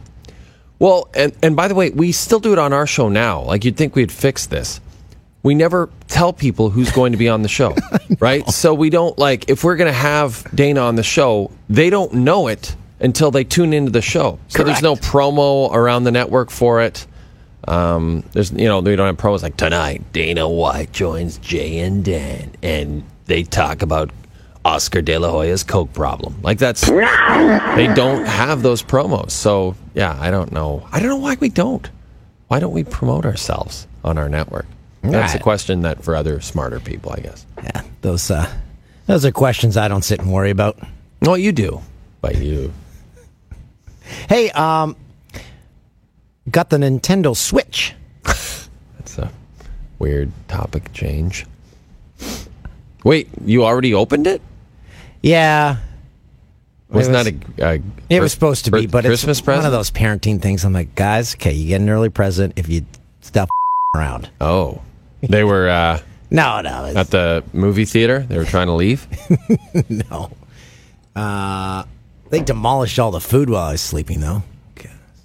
Well, 0.79 1.10
and, 1.13 1.36
and 1.41 1.55
by 1.55 1.67
the 1.67 1.75
way, 1.75 1.89
we 1.89 2.12
still 2.12 2.39
do 2.39 2.53
it 2.53 2.60
on 2.60 2.74
our 2.74 2.86
show 2.86 3.10
now. 3.10 3.41
Like 3.41 3.65
you'd 3.65 3.77
think 3.77 3.96
we'd 3.96 4.12
fix 4.12 4.46
this. 4.46 4.79
We 5.43 5.55
never 5.55 5.89
tell 6.07 6.34
people 6.34 6.69
who's 6.69 6.91
going 6.91 7.13
to 7.13 7.17
be 7.17 7.29
on 7.29 7.41
the 7.41 7.48
show, 7.48 7.75
right? 8.19 8.48
So 8.50 8.74
we 8.74 8.89
don't 8.89 9.17
like 9.17 9.50
if 9.50 9.63
we're 9.63 9.77
going 9.77 9.91
to 9.91 9.98
have 9.98 10.46
Dana 10.53 10.81
on 10.81 10.96
the 10.96 11.03
show, 11.03 11.51
they 11.69 11.89
don't 11.89 12.13
know 12.13 12.48
it 12.48 12.75
until 13.00 13.31
they 13.31 13.43
tune 13.43 13.74
into 13.74 13.91
the 13.91 14.01
show. 14.01 14.39
So 14.50 14.63
there's 14.63 14.81
no 14.81 14.96
promo 14.96 15.72
around 15.72 16.03
the 16.03 16.12
network 16.12 16.50
for 16.50 16.81
it. 16.81 17.05
Um, 17.67 18.24
there's 18.31 18.51
you 18.51 18.65
know 18.65 18.79
we 18.79 18.96
don't 18.96 19.07
have 19.07 19.17
promos 19.17 19.43
like 19.43 19.57
tonight. 19.57 20.02
Dana 20.13 20.47
White 20.49 20.91
joins 20.91 21.38
Jay 21.39 21.80
and 21.80 22.04
Dan, 22.04 22.52
and 22.63 23.04
they 23.25 23.43
talk 23.43 23.82
about 23.82 24.12
Oscar 24.67 25.01
De 25.01 25.17
La 25.17 25.32
Hoya's 25.32 25.63
coke 25.63 25.93
problem. 25.93 26.36
Like 26.41 26.58
that's 26.60 26.82
they 26.82 27.88
don't 27.95 28.25
have 28.25 28.62
those 28.62 28.84
promos. 28.84 29.32
So 29.32 29.75
yeah, 29.95 30.17
I 30.19 30.30
don't 30.30 30.51
know. 30.51 30.86
I 30.91 30.99
don't 30.99 31.08
know 31.08 31.17
why 31.17 31.38
we 31.39 31.47
don't. 31.47 31.89
Why 32.49 32.60
don't 32.60 32.73
we 32.73 32.84
promote 32.84 33.25
ourselves 33.25 33.88
on 34.03 34.17
our 34.17 34.27
network? 34.27 34.65
That's 35.03 35.36
a 35.36 35.39
question 35.39 35.84
that 35.84 36.03
for 36.03 36.15
other 36.15 36.41
smarter 36.41 36.82
people, 36.82 37.13
I 37.13 37.21
guess. 37.21 37.45
Yeah, 37.63 37.82
those, 38.01 38.30
uh, 38.30 38.51
those 39.06 39.25
are 39.25 39.32
questions 39.32 39.77
I 39.77 39.88
don't 39.88 40.03
sit 40.03 40.19
and 40.19 40.34
worry 40.34 40.49
about. 40.49 40.77
Well, 41.21 41.38
you 41.38 41.53
do, 41.53 41.82
but 42.19 42.36
you. 42.36 42.73
Hey, 44.27 44.49
um, 44.51 44.97
got 46.51 46.69
the 46.69 46.77
Nintendo 46.77 47.36
Switch. 47.36 47.93
That's 48.23 49.17
a 49.17 49.32
weird 49.99 50.32
topic 50.49 50.91
change. 50.91 51.45
Wait, 53.06 53.30
you 53.45 53.63
already 53.63 53.93
opened 53.93 54.27
it? 54.27 54.41
Yeah. 55.28 55.78
Wasn't 56.90 57.16
It 57.28 57.50
that 57.58 57.60
a, 57.60 57.76
a 57.76 57.82
It 58.10 58.22
was 58.22 58.32
supposed 58.32 58.66
to 58.66 58.72
be, 58.72 58.88
but 58.88 59.04
Christmas 59.04 59.40
it's 59.40 59.46
present? 59.46 59.63
one 59.63 59.66
of 59.66 59.72
those 59.74 59.92
parenting 59.92 60.42
things. 60.42 60.63
I'm 60.63 60.72
like, 60.74 60.96
guys, 60.96 61.36
okay, 61.36 61.52
you 61.52 61.68
get 61.68 61.82
an 61.82 61.90
early 61.90 62.10
present 62.10 62.54
if 62.56 62.70
you 62.70 62.86
stop 63.22 63.50
around. 63.96 64.30
Oh, 64.40 64.82
they 65.22 65.44
were 65.44 65.68
uh, 65.70 66.00
No, 66.32 66.62
no, 66.62 66.86
it's, 66.86 66.98
at 66.98 67.10
the 67.10 67.44
movie 67.54 67.86
theater. 67.86 68.20
They 68.20 68.38
were 68.38 68.46
trying 68.46 68.68
to 68.68 68.74
leave. 68.74 69.08
no. 69.90 70.32
Uh, 71.16 71.84
they 72.30 72.42
demolished 72.42 73.00
all 73.00 73.12
the 73.12 73.22
food 73.22 73.50
while 73.50 73.63
I 73.66 73.72
was 73.74 73.82
sleeping, 73.82 74.20
though. 74.22 74.44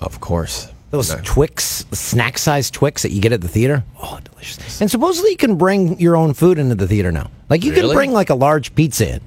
Of 0.01 0.21
course. 0.21 0.69
Those 0.91 1.15
Twix, 1.23 1.87
snack 1.93 2.38
sized 2.38 2.75
Twix 2.75 3.03
that 3.03 3.12
you 3.12 3.21
get 3.21 3.33
at 3.33 3.41
the 3.41 3.49
theater. 3.49 3.83
Oh, 4.03 4.19
delicious. 4.25 4.81
And 4.81 4.91
supposedly 4.91 5.31
you 5.31 5.37
can 5.37 5.57
bring 5.57 5.99
your 5.99 6.17
own 6.17 6.35
food 6.35 6.59
into 6.59 6.75
the 6.75 6.87
theater 6.88 7.11
now. 7.12 7.31
Like 7.49 7.65
you 7.65 7.73
can 7.73 7.88
bring 7.93 8.12
like 8.12 8.29
a 8.29 8.35
large 8.35 8.75
pizza 8.75 9.15
in. 9.15 9.21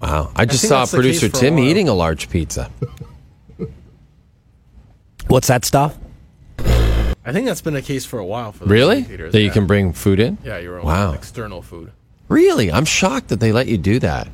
Wow. 0.00 0.30
I 0.36 0.44
just 0.44 0.62
think 0.62 0.68
saw 0.70 0.78
that's 0.80 0.90
the 0.92 0.98
case 0.98 1.20
producer 1.20 1.30
for 1.30 1.36
a 1.36 1.40
Tim 1.40 1.58
eating 1.58 1.88
a 1.88 1.94
large 1.94 2.28
pizza. 2.30 2.70
What's 5.28 5.48
that 5.48 5.64
stuff? 5.64 5.96
I 6.58 7.32
think 7.32 7.46
that's 7.46 7.60
been 7.62 7.74
the 7.74 7.82
case 7.82 8.04
for 8.04 8.18
a 8.20 8.24
while 8.24 8.52
for 8.52 8.64
the 8.64 8.70
Really? 8.70 9.02
theaters. 9.02 9.32
That 9.32 9.40
you 9.40 9.46
yeah. 9.48 9.52
can 9.52 9.66
bring 9.66 9.92
food 9.92 10.20
in? 10.20 10.38
yeah 10.44 10.58
your 10.58 10.78
own 10.78 10.84
Wow. 10.84 11.12
external 11.12 11.62
food. 11.62 11.90
Really? 12.28 12.70
I'm 12.70 12.84
shocked 12.84 13.28
that 13.28 13.40
they 13.40 13.52
let 13.52 13.66
you 13.66 13.78
do 13.78 13.98
that. 14.00 14.28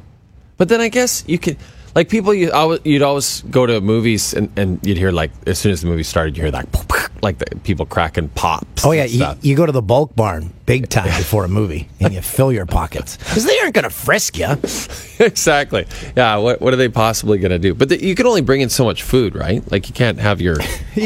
But 0.59 0.69
then 0.69 0.81
I 0.81 0.89
guess 0.89 1.25
you 1.27 1.39
could, 1.39 1.57
like 1.95 2.09
people, 2.09 2.33
you 2.33 2.51
always, 2.53 2.81
you'd 2.85 3.03
always 3.03 3.43
go 3.43 3.67
to 3.67 3.81
movies 3.81 4.35
and, 4.35 4.51
and 4.59 4.85
you'd 4.87 4.97
hear 4.97 5.13
like 5.13 5.31
as 5.47 5.59
soon 5.59 5.73
as 5.73 5.83
the 5.83 5.87
movie 5.87 6.03
started, 6.03 6.37
you 6.37 6.45
hear 6.45 6.53
like 6.53 6.67
like 7.23 7.39
the 7.39 7.47
people 7.61 7.87
cracking 7.87 8.29
pops. 8.31 8.85
Oh 8.85 8.93
yeah, 8.93 9.05
you, 9.05 9.27
you 9.43 9.57
go 9.57 9.67
to 9.67 9.73
the 9.73 9.83
bulk 9.83 10.15
barn 10.17 10.53
big 10.67 10.89
time 10.97 11.07
before 11.19 11.45
a 11.45 11.49
movie, 11.49 11.89
and 12.01 12.15
you 12.15 12.21
fill 12.23 12.53
your 12.53 12.67
pockets 12.67 13.17
because 13.17 13.45
they 13.45 13.59
aren't 13.61 13.75
going 13.75 13.85
to 13.85 13.91
frisk 13.91 14.39
you. 14.39 14.47
exactly. 15.25 15.87
Yeah. 16.17 16.37
What 16.37 16.61
what 16.61 16.73
are 16.73 16.77
they 16.77 16.89
possibly 16.89 17.39
going 17.39 17.53
to 17.53 17.59
do? 17.59 17.75
But 17.75 17.91
the, 17.91 18.05
you 18.05 18.15
can 18.15 18.27
only 18.27 18.41
bring 18.43 18.61
in 18.61 18.69
so 18.69 18.85
much 18.85 19.03
food, 19.03 19.35
right? 19.35 19.63
Like 19.71 19.89
you 19.89 19.95
can't 19.95 20.19
have 20.19 20.41
your 20.41 20.57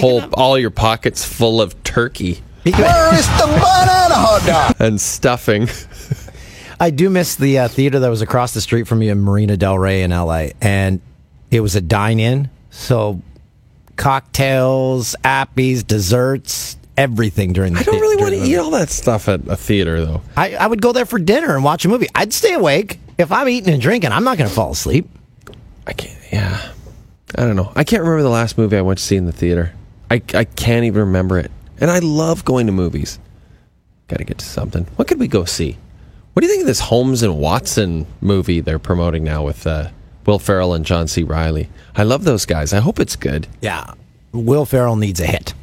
whole 0.01 0.23
all 0.35 0.59
your 0.59 0.71
pockets 0.71 1.25
full 1.25 1.61
of 1.61 1.83
turkey 1.83 2.43
Where 2.65 3.15
is 3.15 3.27
the 3.39 3.47
banana 3.47 4.15
hog? 4.15 4.75
and 4.81 5.01
stuffing. 5.01 5.69
I 6.79 6.91
do 6.91 7.09
miss 7.11 7.37
the 7.37 7.61
uh, 7.61 7.69
theater 7.69 7.99
that 8.01 8.09
was 8.09 8.23
across 8.23 8.53
the 8.55 8.61
street 8.61 8.87
from 8.87 8.99
me 8.99 9.09
in 9.09 9.21
Marina 9.21 9.57
Del 9.57 9.79
Rey 9.79 10.03
in 10.03 10.11
LA, 10.11 10.49
and 10.61 11.01
it 11.51 11.61
was 11.61 11.75
a 11.75 11.81
dine-in, 11.81 12.51
so 12.71 13.23
cocktails, 13.97 15.17
appies, 15.25 15.87
desserts, 15.87 16.77
everything 16.97 17.53
during 17.53 17.73
the. 17.73 17.81
I 17.81 17.83
don't 17.83 18.01
really 18.01 18.17
want 18.17 18.35
to 18.35 18.41
eat 18.41 18.57
all 18.57 18.71
that 18.73 18.91
stuff 18.91 19.29
at 19.29 19.47
a 19.49 19.57
theater, 19.57 20.05
though. 20.05 20.23
I, 20.37 20.55
I 20.57 20.67
would 20.67 20.83
go 20.83 20.93
there 20.93 21.07
for 21.07 21.19
dinner 21.19 21.55
and 21.55 21.65
watch 21.65 21.85
a 21.85 21.89
movie. 21.89 22.09
I'd 22.15 22.33
stay 22.33 22.53
awake 22.55 22.99
if 23.19 23.33
I'm 23.33 23.49
eating 23.49 23.73
and 23.73 23.83
drinking. 23.83 24.13
I'm 24.13 24.25
not 24.25 24.39
going 24.39 24.49
to 24.49 24.55
fall 24.55 24.73
asleep. 24.73 25.09
I 25.87 25.93
can't. 25.93 26.19
Yeah, 26.33 26.73
I 27.37 27.43
don't 27.43 27.57
know. 27.57 27.73
I 27.75 27.85
can't 27.85 28.03
remember 28.03 28.23
the 28.23 28.29
last 28.29 28.59
movie 28.59 28.77
I 28.77 28.83
went 28.83 28.99
to 28.99 29.05
see 29.05 29.17
in 29.17 29.25
the 29.27 29.33
theater. 29.33 29.73
I 30.11 30.23
I 30.35 30.45
can't 30.45 30.85
even 30.85 31.01
remember 31.01 31.39
it. 31.39 31.51
And 31.79 31.91
I 31.91 31.99
love 32.01 32.45
going 32.45 32.67
to 32.67 32.73
movies. 32.73 33.19
Got 34.09 34.19
to 34.19 34.25
get 34.25 34.39
to 34.39 34.45
something. 34.45 34.85
What 34.97 35.09
could 35.09 35.19
we 35.19 35.29
go 35.29 35.45
see? 35.45 35.77
What 36.37 36.43
do 36.43 36.49
you 36.49 36.53
think 36.53 36.65
of 36.65 36.67
this 36.67 36.81
Holmes 36.81 37.23
and 37.23 37.39
Watson 37.39 38.07
movie 38.21 38.61
they're 38.61 38.79
promoting 38.79 39.25
now 39.25 39.43
with 39.43 39.67
uh, 39.67 39.89
Will 40.27 40.39
Ferrell 40.39 40.75
and 40.75 40.85
John 40.85 41.09
C. 41.09 41.23
Reilly? 41.23 41.71
I 41.95 42.03
love 42.03 42.25
those 42.25 42.45
guys. 42.45 42.75
I 42.75 42.81
hope 42.81 43.01
it's 43.01 43.17
good. 43.17 43.47
Yeah, 43.63 43.95
Will 44.33 44.67
Ferrell 44.67 44.97
needs 44.97 45.19
a 45.19 45.25
hit. 45.25 45.55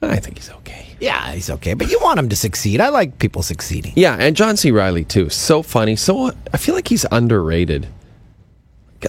I 0.00 0.16
think 0.16 0.38
he's 0.38 0.48
okay. 0.48 0.86
Yeah, 0.98 1.32
he's 1.32 1.50
okay, 1.50 1.74
but 1.74 1.90
you 1.90 1.98
want 2.00 2.18
him 2.18 2.30
to 2.30 2.36
succeed. 2.36 2.80
I 2.80 2.88
like 2.88 3.18
people 3.18 3.42
succeeding. 3.42 3.92
Yeah, 3.94 4.16
and 4.18 4.34
John 4.34 4.56
C. 4.56 4.70
Reilly 4.70 5.04
too. 5.04 5.28
So 5.28 5.62
funny. 5.62 5.96
So 5.96 6.32
I 6.54 6.56
feel 6.56 6.74
like 6.74 6.88
he's 6.88 7.04
underrated. 7.12 7.86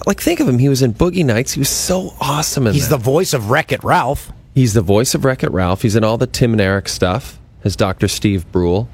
Like 0.06 0.20
think 0.20 0.38
of 0.40 0.46
him. 0.46 0.58
He 0.58 0.68
was 0.68 0.82
in 0.82 0.92
Boogie 0.92 1.24
Nights. 1.24 1.52
He 1.52 1.60
was 1.60 1.70
so 1.70 2.12
awesome 2.20 2.66
in 2.66 2.74
He's 2.74 2.90
that. 2.90 2.98
the 2.98 3.02
voice 3.02 3.32
of 3.32 3.48
Wreck 3.48 3.72
It 3.72 3.82
Ralph. 3.82 4.30
He's 4.54 4.74
the 4.74 4.82
voice 4.82 5.14
of 5.14 5.24
Wreck 5.24 5.44
It 5.44 5.50
Ralph. 5.50 5.80
He's 5.80 5.96
in 5.96 6.04
all 6.04 6.18
the 6.18 6.26
Tim 6.26 6.52
and 6.52 6.60
Eric 6.60 6.90
stuff 6.90 7.38
as 7.64 7.74
Dr. 7.74 8.06
Steve 8.06 8.44
Brule. 8.52 8.86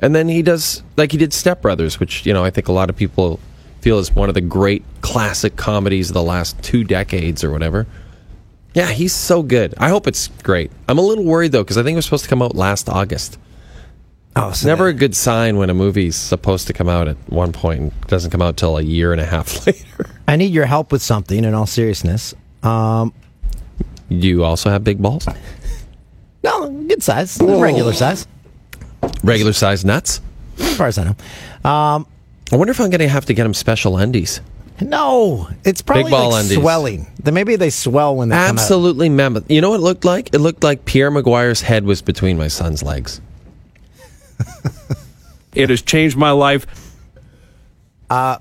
And 0.00 0.14
then 0.14 0.28
he 0.28 0.42
does, 0.42 0.82
like, 0.96 1.12
he 1.12 1.18
did 1.18 1.32
Step 1.32 1.62
Brothers, 1.62 1.98
which, 2.00 2.26
you 2.26 2.32
know, 2.32 2.44
I 2.44 2.50
think 2.50 2.68
a 2.68 2.72
lot 2.72 2.90
of 2.90 2.96
people 2.96 3.40
feel 3.80 3.98
is 3.98 4.10
one 4.12 4.28
of 4.28 4.34
the 4.34 4.40
great 4.40 4.84
classic 5.02 5.56
comedies 5.56 6.10
of 6.10 6.14
the 6.14 6.22
last 6.22 6.60
two 6.62 6.84
decades 6.84 7.42
or 7.44 7.50
whatever. 7.50 7.86
Yeah, 8.74 8.88
he's 8.90 9.12
so 9.14 9.42
good. 9.42 9.74
I 9.78 9.88
hope 9.88 10.06
it's 10.06 10.28
great. 10.42 10.72
I'm 10.88 10.98
a 10.98 11.02
little 11.02 11.24
worried, 11.24 11.52
though, 11.52 11.62
because 11.62 11.78
I 11.78 11.82
think 11.82 11.94
it 11.94 11.96
was 11.96 12.04
supposed 12.06 12.24
to 12.24 12.30
come 12.30 12.42
out 12.42 12.56
last 12.56 12.88
August. 12.88 13.38
Oh, 14.36 14.48
It's 14.48 14.64
never 14.64 14.88
a 14.88 14.92
good 14.92 15.14
sign 15.14 15.58
when 15.58 15.70
a 15.70 15.74
movie's 15.74 16.16
supposed 16.16 16.66
to 16.66 16.72
come 16.72 16.88
out 16.88 17.06
at 17.06 17.16
one 17.28 17.52
point 17.52 17.80
and 17.80 18.00
doesn't 18.08 18.32
come 18.32 18.42
out 18.42 18.56
till 18.56 18.76
a 18.78 18.82
year 18.82 19.12
and 19.12 19.20
a 19.20 19.24
half 19.24 19.64
later. 19.66 20.10
I 20.26 20.34
need 20.34 20.52
your 20.52 20.66
help 20.66 20.90
with 20.90 21.02
something. 21.02 21.44
In 21.44 21.54
all 21.54 21.66
seriousness, 21.66 22.34
um, 22.64 23.12
You 24.08 24.42
also 24.42 24.70
have 24.70 24.82
big 24.82 25.00
balls? 25.00 25.28
no, 26.42 26.68
good 26.88 27.00
size, 27.02 27.38
regular 27.40 27.92
size, 27.92 28.26
Regular 29.22 29.52
size 29.52 29.84
nuts? 29.84 30.20
as 30.58 30.76
far 30.76 30.86
as 30.86 30.98
I 30.98 31.04
know. 31.04 31.68
Um, 31.68 32.06
I 32.52 32.56
wonder 32.56 32.70
if 32.70 32.80
I'm 32.80 32.90
going 32.90 33.00
to 33.00 33.08
have 33.08 33.26
to 33.26 33.34
get 33.34 33.42
them 33.44 33.54
special 33.54 33.96
undies. 33.96 34.40
no, 34.80 35.48
it's 35.64 35.82
probably 35.82 36.04
Big 36.04 36.10
ball 36.12 36.30
like 36.30 36.42
undies. 36.44 36.58
swelling. 36.58 37.06
Then 37.22 37.34
maybe 37.34 37.56
they 37.56 37.70
swell 37.70 38.14
when 38.16 38.28
they 38.28 38.36
come 38.36 38.42
out. 38.44 38.50
Absolutely 38.50 39.08
mammoth. 39.08 39.50
You 39.50 39.60
know 39.60 39.70
what 39.70 39.80
it 39.80 39.82
looked 39.82 40.04
like? 40.04 40.34
It 40.34 40.38
looked 40.38 40.62
like 40.62 40.84
Pierre 40.84 41.10
McGuire's 41.10 41.62
head 41.62 41.84
was 41.84 42.02
between 42.02 42.36
my 42.38 42.48
son's 42.48 42.82
legs. 42.82 43.20
It 45.54 45.70
has 45.70 45.82
changed 45.82 46.16
my 46.16 46.32
life. 46.32 46.66
I 48.10 48.38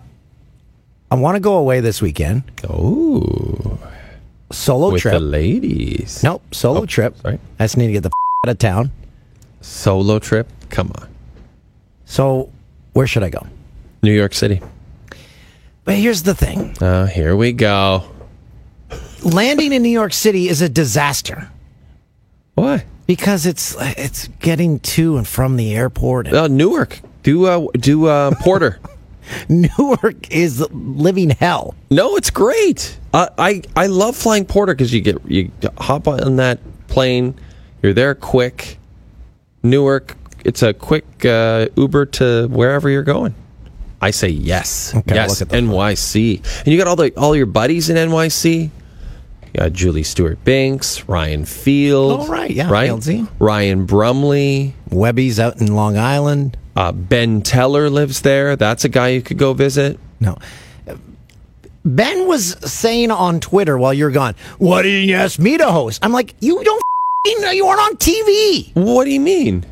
want 1.11 1.35
to 1.35 1.39
go 1.39 1.57
away 1.57 1.79
this 1.79 2.01
weekend. 2.01 2.43
Oh, 2.67 3.77
Solo 4.51 4.91
with 4.91 5.01
trip. 5.03 5.13
the 5.13 5.19
ladies. 5.19 6.23
nope, 6.23 6.41
solo 6.53 6.81
Oh, 6.81 6.85
trip. 6.87 7.15
sorry. 7.21 7.39
I 7.59 7.63
just 7.65 7.77
need 7.77 7.87
to 7.87 7.93
get 7.93 8.01
the 8.03 8.11
out 8.45 8.51
of 8.51 8.57
town. 8.57 8.91
Solo 9.63 10.19
trip? 10.19 10.47
Come 10.69 10.91
on. 10.99 11.07
So, 12.05 12.51
where 12.93 13.07
should 13.07 13.23
I 13.23 13.29
go? 13.29 13.47
New 14.03 14.11
York 14.13 14.33
City. 14.33 14.61
But 15.85 15.95
here's 15.95 16.23
the 16.23 16.35
thing: 16.35 16.75
Uh, 16.81 17.07
here 17.07 17.35
we 17.35 17.51
go. 17.53 18.03
landing 19.23 19.71
in 19.73 19.81
New 19.81 19.89
York 19.89 20.13
City 20.13 20.49
is 20.49 20.61
a 20.61 20.67
disaster 20.69 21.49
Why? 22.55 22.85
because 23.07 23.45
it's 23.45 23.75
it's 23.97 24.27
getting 24.39 24.79
to 24.79 25.17
and 25.17 25.27
from 25.27 25.55
the 25.55 25.73
airport. 25.73 26.27
Uh, 26.31 26.47
Newark. 26.47 26.99
Do 27.23 27.45
uh, 27.45 27.67
do 27.73 28.05
uh, 28.07 28.31
Porter. 28.41 28.79
Newark 29.49 30.29
is 30.29 30.59
living 30.71 31.29
hell. 31.31 31.73
no, 31.89 32.17
it's 32.17 32.29
great. 32.29 32.97
Uh, 33.13 33.29
I 33.37 33.61
I 33.75 33.87
love 33.87 34.15
flying 34.17 34.45
Porter 34.45 34.73
because 34.73 34.93
you 34.93 34.99
get 35.01 35.17
you 35.25 35.51
hop 35.77 36.07
on 36.07 36.35
that 36.35 36.59
plane. 36.87 37.33
You're 37.81 37.93
there 37.93 38.13
quick. 38.15 38.77
Newark. 39.63 40.15
It's 40.43 40.61
a 40.61 40.73
quick 40.73 41.25
uh, 41.25 41.67
Uber 41.77 42.05
to 42.07 42.47
wherever 42.49 42.89
you're 42.89 43.03
going. 43.03 43.33
I 44.01 44.11
say 44.11 44.27
yes. 44.27 44.93
Okay, 44.93 45.15
yes. 45.15 45.41
NYC. 45.41 46.59
And 46.59 46.67
you 46.67 46.77
got 46.77 46.87
all 46.87 46.97
the 46.97 47.11
all 47.15 47.35
your 47.35 47.45
buddies 47.45 47.89
in 47.89 47.95
NYC. 47.95 48.63
You 48.63 49.59
got 49.59 49.71
Julie 49.71 50.03
Stewart 50.03 50.43
Binks, 50.43 51.07
Ryan 51.07 51.45
Field. 51.45 52.21
Oh, 52.21 52.27
right, 52.27 52.51
yeah, 52.51 52.69
Right? 52.69 52.89
Fieldsy. 52.89 53.29
Ryan 53.39 53.85
Brumley. 53.85 54.73
Webby's 54.89 55.39
out 55.39 55.61
in 55.61 55.73
Long 55.73 55.97
Island. 55.97 56.57
Uh, 56.75 56.91
ben 56.91 57.41
Teller 57.43 57.89
lives 57.89 58.21
there. 58.21 58.55
That's 58.55 58.83
a 58.83 58.89
guy 58.89 59.09
you 59.09 59.21
could 59.21 59.37
go 59.37 59.53
visit. 59.53 59.99
No. 60.19 60.37
Ben 61.85 62.27
was 62.27 62.57
saying 62.69 63.11
on 63.11 63.39
Twitter 63.39 63.77
while 63.77 63.93
you're 63.93 64.11
gone, 64.11 64.35
"Why 64.57 64.81
didn't 64.81 65.07
you 65.07 65.15
ask 65.15 65.37
me 65.37 65.57
to 65.57 65.71
host?" 65.71 65.99
I'm 66.03 66.11
like, 66.13 66.33
"You 66.39 66.63
don't 66.63 66.81
Uh, 67.25 67.49
you 67.51 67.65
weren't 67.65 67.79
on 67.79 67.95
TV." 67.97 68.71
What 68.73 69.05
do 69.05 69.11
you 69.11 69.19
mean? 69.21 69.65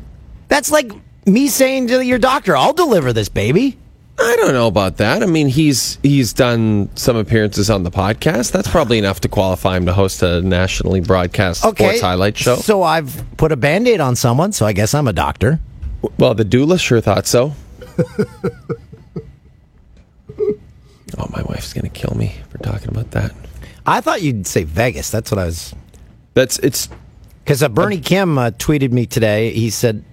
That's 0.48 0.70
like 0.70 0.90
me 1.26 1.48
saying 1.48 1.88
to 1.88 2.02
your 2.04 2.18
doctor, 2.18 2.56
"I'll 2.56 2.72
deliver 2.72 3.12
this 3.12 3.28
baby." 3.28 3.76
I 4.18 4.36
don't 4.36 4.52
know 4.54 4.66
about 4.68 4.96
that. 4.98 5.22
I 5.22 5.26
mean, 5.26 5.48
he's 5.48 5.98
he's 6.02 6.32
done 6.32 6.88
some 6.94 7.16
appearances 7.16 7.68
on 7.68 7.82
the 7.82 7.90
podcast. 7.90 8.52
That's 8.52 8.68
probably 8.68 8.96
enough 8.98 9.20
to 9.20 9.28
qualify 9.28 9.76
him 9.76 9.84
to 9.86 9.92
host 9.92 10.22
a 10.22 10.40
nationally 10.40 11.00
broadcast 11.00 11.62
Okay. 11.64 11.84
sports 11.84 12.00
highlight 12.00 12.38
show. 12.38 12.56
So 12.56 12.82
I've 12.82 13.22
put 13.36 13.52
a 13.52 13.56
band-aid 13.56 14.00
on 14.00 14.16
someone, 14.16 14.52
so 14.52 14.64
I 14.64 14.72
guess 14.72 14.94
I'm 14.94 15.08
a 15.08 15.12
doctor. 15.12 15.60
well, 16.18 16.34
the 16.34 16.44
doula 16.44 16.80
sure 16.80 17.00
thought 17.02 17.26
so. 17.26 17.52
oh, 21.18 21.26
my 21.30 21.42
wife's 21.42 21.72
gonna 21.74 21.88
kill 21.90 22.14
me 22.16 22.34
for 22.48 22.58
talking 22.58 22.88
about 22.88 23.10
that. 23.12 23.32
I 23.84 24.00
thought 24.00 24.22
you'd 24.22 24.46
say 24.46 24.64
Vegas. 24.64 25.10
That's 25.10 25.30
what 25.30 25.38
I 25.38 25.46
was 25.46 25.74
That's 26.34 26.58
it's 26.60 26.88
because 27.44 27.62
uh, 27.62 27.68
Bernie 27.68 28.00
Kim 28.00 28.38
uh, 28.38 28.50
tweeted 28.50 28.92
me 28.92 29.06
today. 29.06 29.50
He 29.52 29.70
said, 29.70 30.04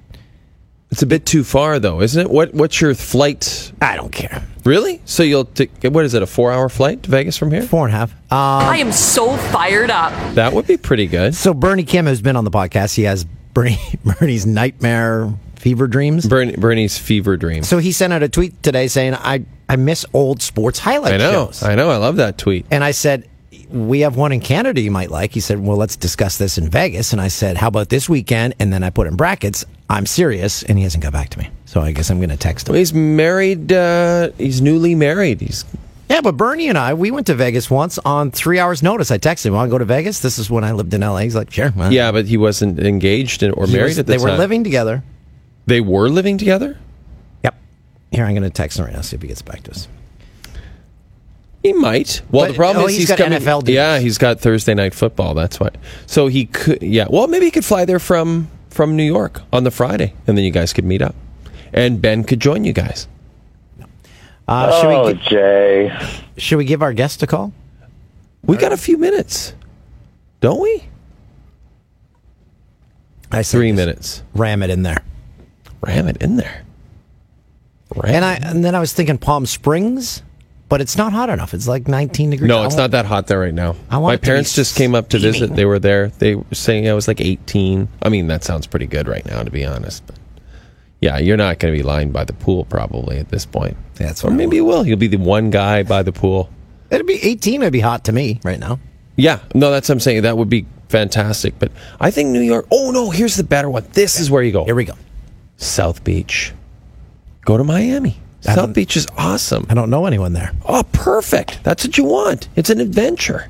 it's 0.92 1.02
a 1.04 1.06
bit 1.06 1.26
too 1.26 1.44
far 1.44 1.80
though, 1.80 2.02
isn't 2.02 2.20
it? 2.26 2.30
What 2.32 2.54
what's 2.54 2.82
your 2.82 2.96
flight? 2.96 3.72
"I 3.82 3.96
don't 3.96 4.12
care." 4.12 4.44
Really? 4.66 5.02
So 5.06 5.24
you'll 5.24 5.46
take 5.46 5.72
what 5.84 6.04
is 6.04 6.14
it? 6.16 6.22
A 6.24 6.28
four 6.28 6.52
hour 6.52 6.68
flight 6.68 7.04
to 7.04 7.12
Vegas 7.12 7.38
from 7.38 7.52
here? 7.52 7.62
Four 7.62 7.86
and 7.88 7.96
a 7.96 7.98
half. 7.98 8.12
Uh, 8.32 8.70
I 8.70 8.78
am 8.78 8.92
so 8.92 9.38
fired 9.38 9.92
up. 9.92 10.12
That 10.36 10.54
would 10.54 10.66
be 10.68 10.78
pretty 10.78 11.06
good. 11.08 11.36
so 11.36 11.54
Bernie 11.54 11.84
Kim 11.84 12.06
has 12.08 12.22
been 12.22 12.36
on 12.36 12.44
the 12.44 12.52
podcast. 12.52 12.96
He 12.96 13.04
has 13.04 13.24
Bernie, 13.54 13.78
Bernie's 14.04 14.46
nightmare 14.48 15.32
fever 15.56 15.88
dreams. 15.88 16.26
Bernie, 16.28 16.56
Bernie's 16.56 16.98
fever 16.98 17.38
dream. 17.38 17.62
So 17.64 17.78
he 17.78 17.92
sent 17.92 18.12
out 18.14 18.24
a 18.24 18.30
tweet 18.30 18.62
today 18.64 18.88
saying, 18.88 19.14
"I 19.14 19.46
I 19.70 19.76
miss 19.76 20.06
old 20.14 20.42
sports 20.42 20.80
highlight 20.80 21.14
I 21.14 21.18
know. 21.18 21.32
shows." 21.32 21.62
I 21.62 21.76
know. 21.76 21.92
I 21.92 21.98
love 21.98 22.16
that 22.16 22.38
tweet. 22.40 22.66
and 22.72 22.84
I 22.84 22.92
said, 22.92 23.30
"We 23.70 24.02
have 24.02 24.16
one 24.16 24.32
in 24.32 24.40
Canada 24.42 24.82
you 24.82 24.92
might 24.92 25.12
like." 25.12 25.34
He 25.34 25.40
said, 25.40 25.60
"Well, 25.64 25.78
let's 25.78 25.96
discuss 25.96 26.38
this 26.38 26.58
in 26.58 26.70
Vegas." 26.70 27.12
And 27.14 27.22
I 27.22 27.28
said, 27.28 27.58
"How 27.58 27.68
about 27.68 27.90
this 27.90 28.10
weekend?" 28.10 28.56
And 28.60 28.72
then 28.74 28.84
I 28.84 28.90
put 28.90 29.08
in 29.08 29.16
brackets, 29.16 29.66
"I'm 29.90 30.06
serious," 30.06 30.64
and 30.64 30.78
he 30.78 30.84
hasn't 30.84 31.04
got 31.04 31.14
back 31.14 31.30
to 31.30 31.40
me. 31.40 31.50
So 31.66 31.82
I 31.82 31.92
guess 31.92 32.10
I'm 32.10 32.18
going 32.18 32.30
to 32.30 32.38
text 32.38 32.68
him. 32.68 32.74
Well, 32.74 32.80
he's 32.80 32.94
married. 32.94 33.72
Uh, 33.72 34.30
he's 34.38 34.62
newly 34.62 34.96
married. 34.96 35.42
He's 35.42 35.66
Yeah, 36.10 36.22
but 36.22 36.36
Bernie 36.38 36.68
and 36.68 36.78
I, 36.78 36.96
we 36.96 37.12
went 37.12 37.28
to 37.28 37.36
Vegas 37.36 37.70
once 37.70 38.00
on 38.00 38.32
three 38.32 38.58
hours' 38.58 38.82
notice. 38.82 39.12
I 39.12 39.18
texted 39.20 39.46
him, 39.48 39.54
"Want 39.54 39.70
to 39.70 39.72
go 39.72 39.78
to 39.78 39.86
Vegas?" 39.86 40.20
This 40.20 40.40
is 40.40 40.50
when 40.50 40.64
I 40.64 40.72
lived 40.72 40.94
in 40.94 41.02
LA. 41.02 41.20
He's 41.20 41.36
like, 41.36 41.52
"Sure." 41.52 41.72
well." 41.76 41.94
yeah, 41.94 42.12
but 42.12 42.26
he 42.26 42.38
wasn't 42.38 42.80
engaged 42.80 43.44
or 43.44 43.66
He 43.68 43.74
married 43.74 43.90
was- 43.90 44.00
at 44.00 44.06
the 44.08 44.14
they 44.14 44.18
time. 44.18 44.32
were 44.32 44.38
living 44.38 44.64
together. 44.64 45.04
They 45.68 45.82
were 45.82 46.10
living 46.10 46.40
together. 46.40 46.78
Yep. 47.44 47.56
Here, 48.12 48.26
I'm 48.26 48.32
going 48.34 48.42
to 48.42 48.50
text 48.50 48.80
him 48.80 48.86
right 48.86 48.94
now. 48.96 49.02
See 49.02 49.16
if 49.16 49.22
he 49.22 49.28
gets 49.28 49.44
back 49.44 49.62
to 49.64 49.72
us. 49.72 49.88
He 51.64 51.74
might. 51.74 52.22
Well, 52.32 52.46
But- 52.46 52.52
the 52.52 52.58
problem 52.58 52.84
oh, 52.84 52.88
is 52.88 52.92
he's 52.92 53.00
he's 53.02 53.08
got 53.10 53.18
coming, 53.18 53.40
NFL 53.40 53.62
duties. 53.62 53.76
Yeah, 53.76 54.00
he's 54.00 54.18
got 54.18 54.40
Thursday 54.40 54.74
night 54.74 54.94
football. 54.94 55.34
That's 55.34 55.60
why. 55.60 55.70
So 56.06 56.28
he 56.28 56.46
could. 56.46 56.82
Yeah. 56.82 57.08
Well, 57.10 57.28
maybe 57.28 57.46
he 57.46 57.52
could 57.52 57.66
fly 57.66 57.86
there 57.86 58.00
from 58.00 58.48
from 58.70 58.96
New 58.96 59.04
York 59.04 59.42
on 59.52 59.64
the 59.66 59.72
Friday, 59.72 60.14
and 60.26 60.38
then 60.38 60.46
you 60.46 60.52
guys 60.52 60.72
could 60.72 60.86
meet 60.86 61.02
up, 61.02 61.16
and 61.74 62.02
Ben 62.02 62.24
could 62.24 62.40
join 62.40 62.64
you 62.64 62.72
guys. 62.74 63.08
Uh, 64.48 64.82
should 64.82 64.88
oh, 64.88 65.06
we 65.08 65.14
gi- 65.14 65.30
Jay. 65.30 66.10
should 66.38 66.58
we 66.58 66.66
give 66.66 66.82
our 66.82 66.94
guest 66.94 67.22
a 67.22 67.28
call? 67.28 67.54
We 68.44 68.58
got 68.58 68.72
a 68.72 68.78
few 68.78 68.98
minutes, 68.98 69.54
don't 70.40 70.60
we? 70.62 70.86
I 73.32 73.42
say 73.44 73.58
Three 73.58 73.72
minutes. 73.74 74.24
Ram 74.34 74.64
it 74.64 74.70
in 74.70 74.84
there. 74.84 75.04
Ram 75.82 76.08
it 76.08 76.18
in 76.18 76.38
there. 76.38 76.64
Ram 77.96 78.16
And 78.16 78.26
I 78.26 78.34
and 78.36 78.64
then 78.66 78.76
I 78.76 78.80
was 78.80 78.94
thinking 78.94 79.18
Palm 79.18 79.46
Springs, 79.46 80.24
but 80.70 80.82
it's 80.82 80.96
not 80.96 81.12
hot 81.12 81.30
enough. 81.30 81.54
It's 81.54 81.68
like 81.68 81.88
19 81.88 82.30
degrees. 82.30 82.48
No, 82.48 82.64
it's 82.64 82.76
not 82.76 82.92
that 82.92 83.06
hot 83.06 83.28
there 83.28 83.40
right 83.40 83.54
now. 83.54 83.76
I 83.90 83.98
want 83.98 84.12
My 84.12 84.14
it 84.14 84.18
to 84.18 84.22
be 84.22 84.26
parents 84.28 84.56
just 84.56 84.76
came 84.78 84.94
up 84.94 85.10
to 85.10 85.20
visit. 85.20 85.56
They 85.56 85.66
were 85.66 85.80
there. 85.80 86.10
They 86.10 86.36
were 86.36 86.46
saying 86.54 86.88
I 86.88 86.94
was 86.94 87.08
like 87.08 87.20
18. 87.20 87.90
I 88.04 88.10
mean, 88.10 88.28
that 88.28 88.44
sounds 88.44 88.68
pretty 88.68 88.86
good 88.86 89.08
right 89.08 89.26
now, 89.26 89.42
to 89.42 89.50
be 89.50 89.66
honest. 89.66 90.06
But 90.06 90.16
yeah, 91.02 91.18
you're 91.18 91.38
not 91.38 91.58
going 91.60 91.74
to 91.74 91.78
be 91.78 91.84
lying 91.84 92.12
by 92.12 92.24
the 92.24 92.34
pool 92.34 92.66
probably 92.66 93.18
at 93.18 93.30
this 93.30 93.46
point. 93.46 93.78
That's 93.96 94.24
or 94.24 94.30
maybe 94.32 94.58
you 94.58 94.66
will. 94.66 94.86
You'll 94.86 94.98
be 94.98 95.08
the 95.08 95.18
one 95.18 95.50
guy 95.50 95.84
by 95.84 96.04
the 96.04 96.12
pool. 96.12 96.50
It'd 96.92 97.08
be 97.08 97.20
18. 97.22 97.62
It'd 97.62 97.74
be 97.74 97.80
hot 97.80 98.06
to 98.06 98.12
me 98.12 98.40
right 98.44 98.60
now. 98.60 98.80
Yeah, 99.16 99.40
no, 99.54 99.72
that's 99.72 99.90
what 99.90 99.96
I'm 99.96 100.00
saying. 100.00 100.22
That 100.22 100.38
would 100.38 100.50
be 100.50 100.66
fantastic. 100.88 101.58
But 101.58 101.72
I 102.00 102.12
think 102.12 102.30
New 102.30 102.42
York. 102.42 102.68
Oh 102.72 102.92
no, 102.92 103.10
here's 103.10 103.36
the 103.36 103.44
better 103.44 103.70
one. 103.70 103.86
This 103.94 104.20
is 104.20 104.30
where 104.30 104.44
you 104.44 104.52
go. 104.52 104.66
Here 104.66 104.76
we 104.76 104.86
go. 104.86 104.94
South 105.58 106.04
Beach. 106.04 106.54
Go 107.42 107.58
to 107.58 107.64
Miami. 107.64 108.18
South 108.42 108.74
Beach 108.74 108.96
is 108.98 109.06
awesome. 109.18 109.66
I 109.70 109.74
don't 109.74 109.90
know 109.90 110.06
anyone 110.06 110.34
there. 110.34 110.52
Oh, 110.66 110.84
perfect. 110.92 111.64
That's 111.64 111.86
what 111.86 111.98
you 111.98 112.06
want. 112.06 112.48
It's 112.56 112.70
an 112.70 112.80
adventure. 112.80 113.50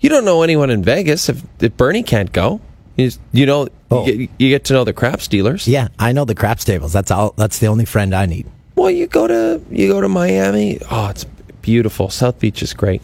You 0.00 0.08
don't 0.08 0.24
know 0.24 0.42
anyone 0.42 0.70
in 0.70 0.82
Vegas 0.82 1.28
if, 1.28 1.42
if 1.60 1.76
Bernie 1.76 2.02
can't 2.02 2.32
go. 2.32 2.60
You, 2.96 3.06
just- 3.06 3.20
you 3.32 3.46
know, 3.46 3.68
Oh. 3.90 4.06
you, 4.06 4.16
get, 4.26 4.30
you 4.38 4.48
get 4.50 4.64
to 4.66 4.72
know 4.72 4.84
the 4.84 4.92
craps 4.92 5.26
dealers. 5.28 5.66
Yeah, 5.66 5.88
I 5.98 6.12
know 6.12 6.24
the 6.24 6.34
craps 6.34 6.64
tables. 6.64 6.92
That's 6.92 7.10
all. 7.10 7.34
That's 7.36 7.58
the 7.58 7.66
only 7.66 7.84
friend 7.84 8.14
I 8.14 8.26
need. 8.26 8.46
Well, 8.76 8.90
you 8.90 9.06
go 9.08 9.26
to 9.26 9.60
you 9.70 9.88
go 9.88 10.00
to 10.00 10.08
Miami. 10.08 10.78
Oh, 10.90 11.08
it's 11.08 11.24
beautiful. 11.60 12.08
South 12.08 12.38
Beach 12.38 12.62
is 12.62 12.72
great. 12.72 13.02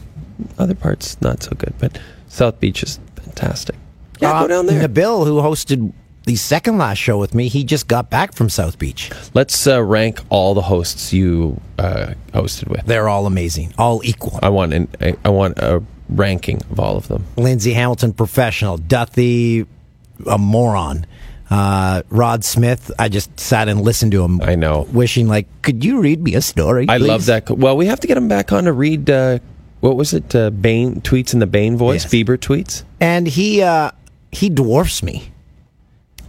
Other 0.58 0.76
parts 0.76 1.20
not 1.20 1.42
so 1.42 1.50
good, 1.58 1.74
but 1.80 1.98
South 2.28 2.60
Beach 2.60 2.82
is 2.84 3.00
fantastic. 3.16 3.74
Yeah, 4.20 4.30
go 4.30 4.44
uh, 4.44 4.46
down 4.46 4.66
there. 4.66 4.88
Nabil, 4.88 5.26
who 5.26 5.36
hosted 5.40 5.92
the 6.26 6.36
second 6.36 6.76
last 6.76 6.98
show 6.98 7.18
with 7.18 7.34
me, 7.34 7.48
he 7.48 7.64
just 7.64 7.88
got 7.88 8.10
back 8.10 8.34
from 8.34 8.48
South 8.50 8.78
Beach. 8.78 9.10
Let's 9.32 9.66
uh, 9.66 9.82
rank 9.82 10.20
all 10.28 10.54
the 10.54 10.62
hosts 10.62 11.12
you 11.12 11.60
uh, 11.78 12.12
hosted 12.32 12.68
with. 12.68 12.84
They're 12.84 13.08
all 13.08 13.26
amazing, 13.26 13.72
all 13.78 14.02
equal. 14.04 14.38
I 14.42 14.50
want 14.50 14.74
an, 14.74 14.88
I- 15.00 15.16
I 15.24 15.28
want 15.30 15.58
a 15.58 15.82
ranking 16.08 16.60
of 16.70 16.78
all 16.78 16.96
of 16.96 17.08
them. 17.08 17.24
Lindsay 17.36 17.72
Hamilton, 17.72 18.12
professional. 18.12 18.76
Duthie, 18.76 19.66
a 20.26 20.36
moron. 20.38 21.06
Uh, 21.48 22.02
Rod 22.08 22.44
Smith, 22.44 22.90
I 22.98 23.08
just 23.08 23.38
sat 23.38 23.68
and 23.68 23.80
listened 23.82 24.10
to 24.12 24.24
him. 24.24 24.40
I 24.42 24.56
know. 24.56 24.88
Wishing, 24.92 25.28
like, 25.28 25.46
could 25.62 25.84
you 25.84 26.00
read 26.00 26.20
me 26.20 26.34
a 26.34 26.40
story? 26.42 26.86
I 26.88 26.98
please?" 26.98 27.06
love 27.08 27.26
that. 27.26 27.48
Well, 27.50 27.76
we 27.76 27.86
have 27.86 28.00
to 28.00 28.08
get 28.08 28.16
him 28.16 28.26
back 28.26 28.52
on 28.52 28.64
to 28.64 28.72
read. 28.72 29.08
Uh, 29.08 29.38
what 29.80 29.96
was 29.96 30.12
it? 30.12 30.34
Uh, 30.34 30.50
Bane 30.50 31.00
tweets 31.02 31.32
in 31.34 31.38
the 31.38 31.46
Bane 31.46 31.76
voice. 31.76 32.02
Yes. 32.02 32.12
Bieber 32.12 32.36
tweets. 32.36 32.82
And 33.00 33.28
he, 33.28 33.62
uh, 33.62 33.92
he 34.32 34.48
dwarfs 34.48 35.04
me. 35.04 35.30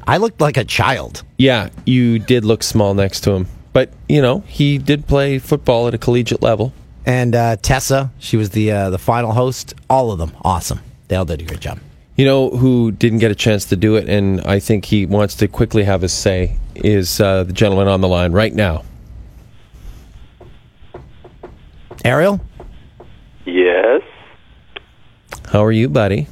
I 0.07 0.17
looked 0.17 0.39
like 0.39 0.55
a 0.55 0.63
child. 0.63 1.23
Yeah, 1.37 1.69
you 1.85 2.17
did 2.17 2.45
look 2.45 2.63
small 2.63 2.93
next 2.93 3.21
to 3.21 3.31
him, 3.31 3.47
but 3.73 3.91
you 4.07 4.21
know 4.21 4.39
he 4.47 4.77
did 4.77 5.05
play 5.05 5.37
football 5.37 5.87
at 5.87 5.93
a 5.93 5.97
collegiate 5.97 6.41
level. 6.41 6.73
And 7.05 7.35
uh, 7.35 7.57
Tessa, 7.57 8.11
she 8.17 8.37
was 8.37 8.51
the 8.51 8.71
uh, 8.71 8.89
the 8.89 8.97
final 8.97 9.33
host. 9.33 9.73
All 9.89 10.11
of 10.11 10.17
them, 10.17 10.31
awesome. 10.43 10.79
They 11.09 11.15
all 11.17 11.25
did 11.25 11.41
a 11.41 11.45
great 11.45 11.59
job. 11.59 11.79
You 12.15 12.25
know 12.25 12.49
who 12.49 12.91
didn't 12.91 13.19
get 13.19 13.31
a 13.31 13.35
chance 13.35 13.65
to 13.65 13.75
do 13.75 13.95
it, 13.95 14.07
and 14.09 14.41
I 14.41 14.59
think 14.59 14.85
he 14.85 15.05
wants 15.05 15.35
to 15.35 15.47
quickly 15.47 15.83
have 15.83 16.01
his 16.01 16.13
say 16.13 16.57
is 16.75 17.19
uh, 17.19 17.43
the 17.43 17.53
gentleman 17.53 17.87
on 17.87 18.01
the 18.01 18.07
line 18.07 18.31
right 18.31 18.53
now. 18.53 18.83
Ariel, 22.05 22.39
Yes. 23.45 24.01
How 25.51 25.63
are 25.63 25.71
you, 25.71 25.87
buddy? 25.87 26.27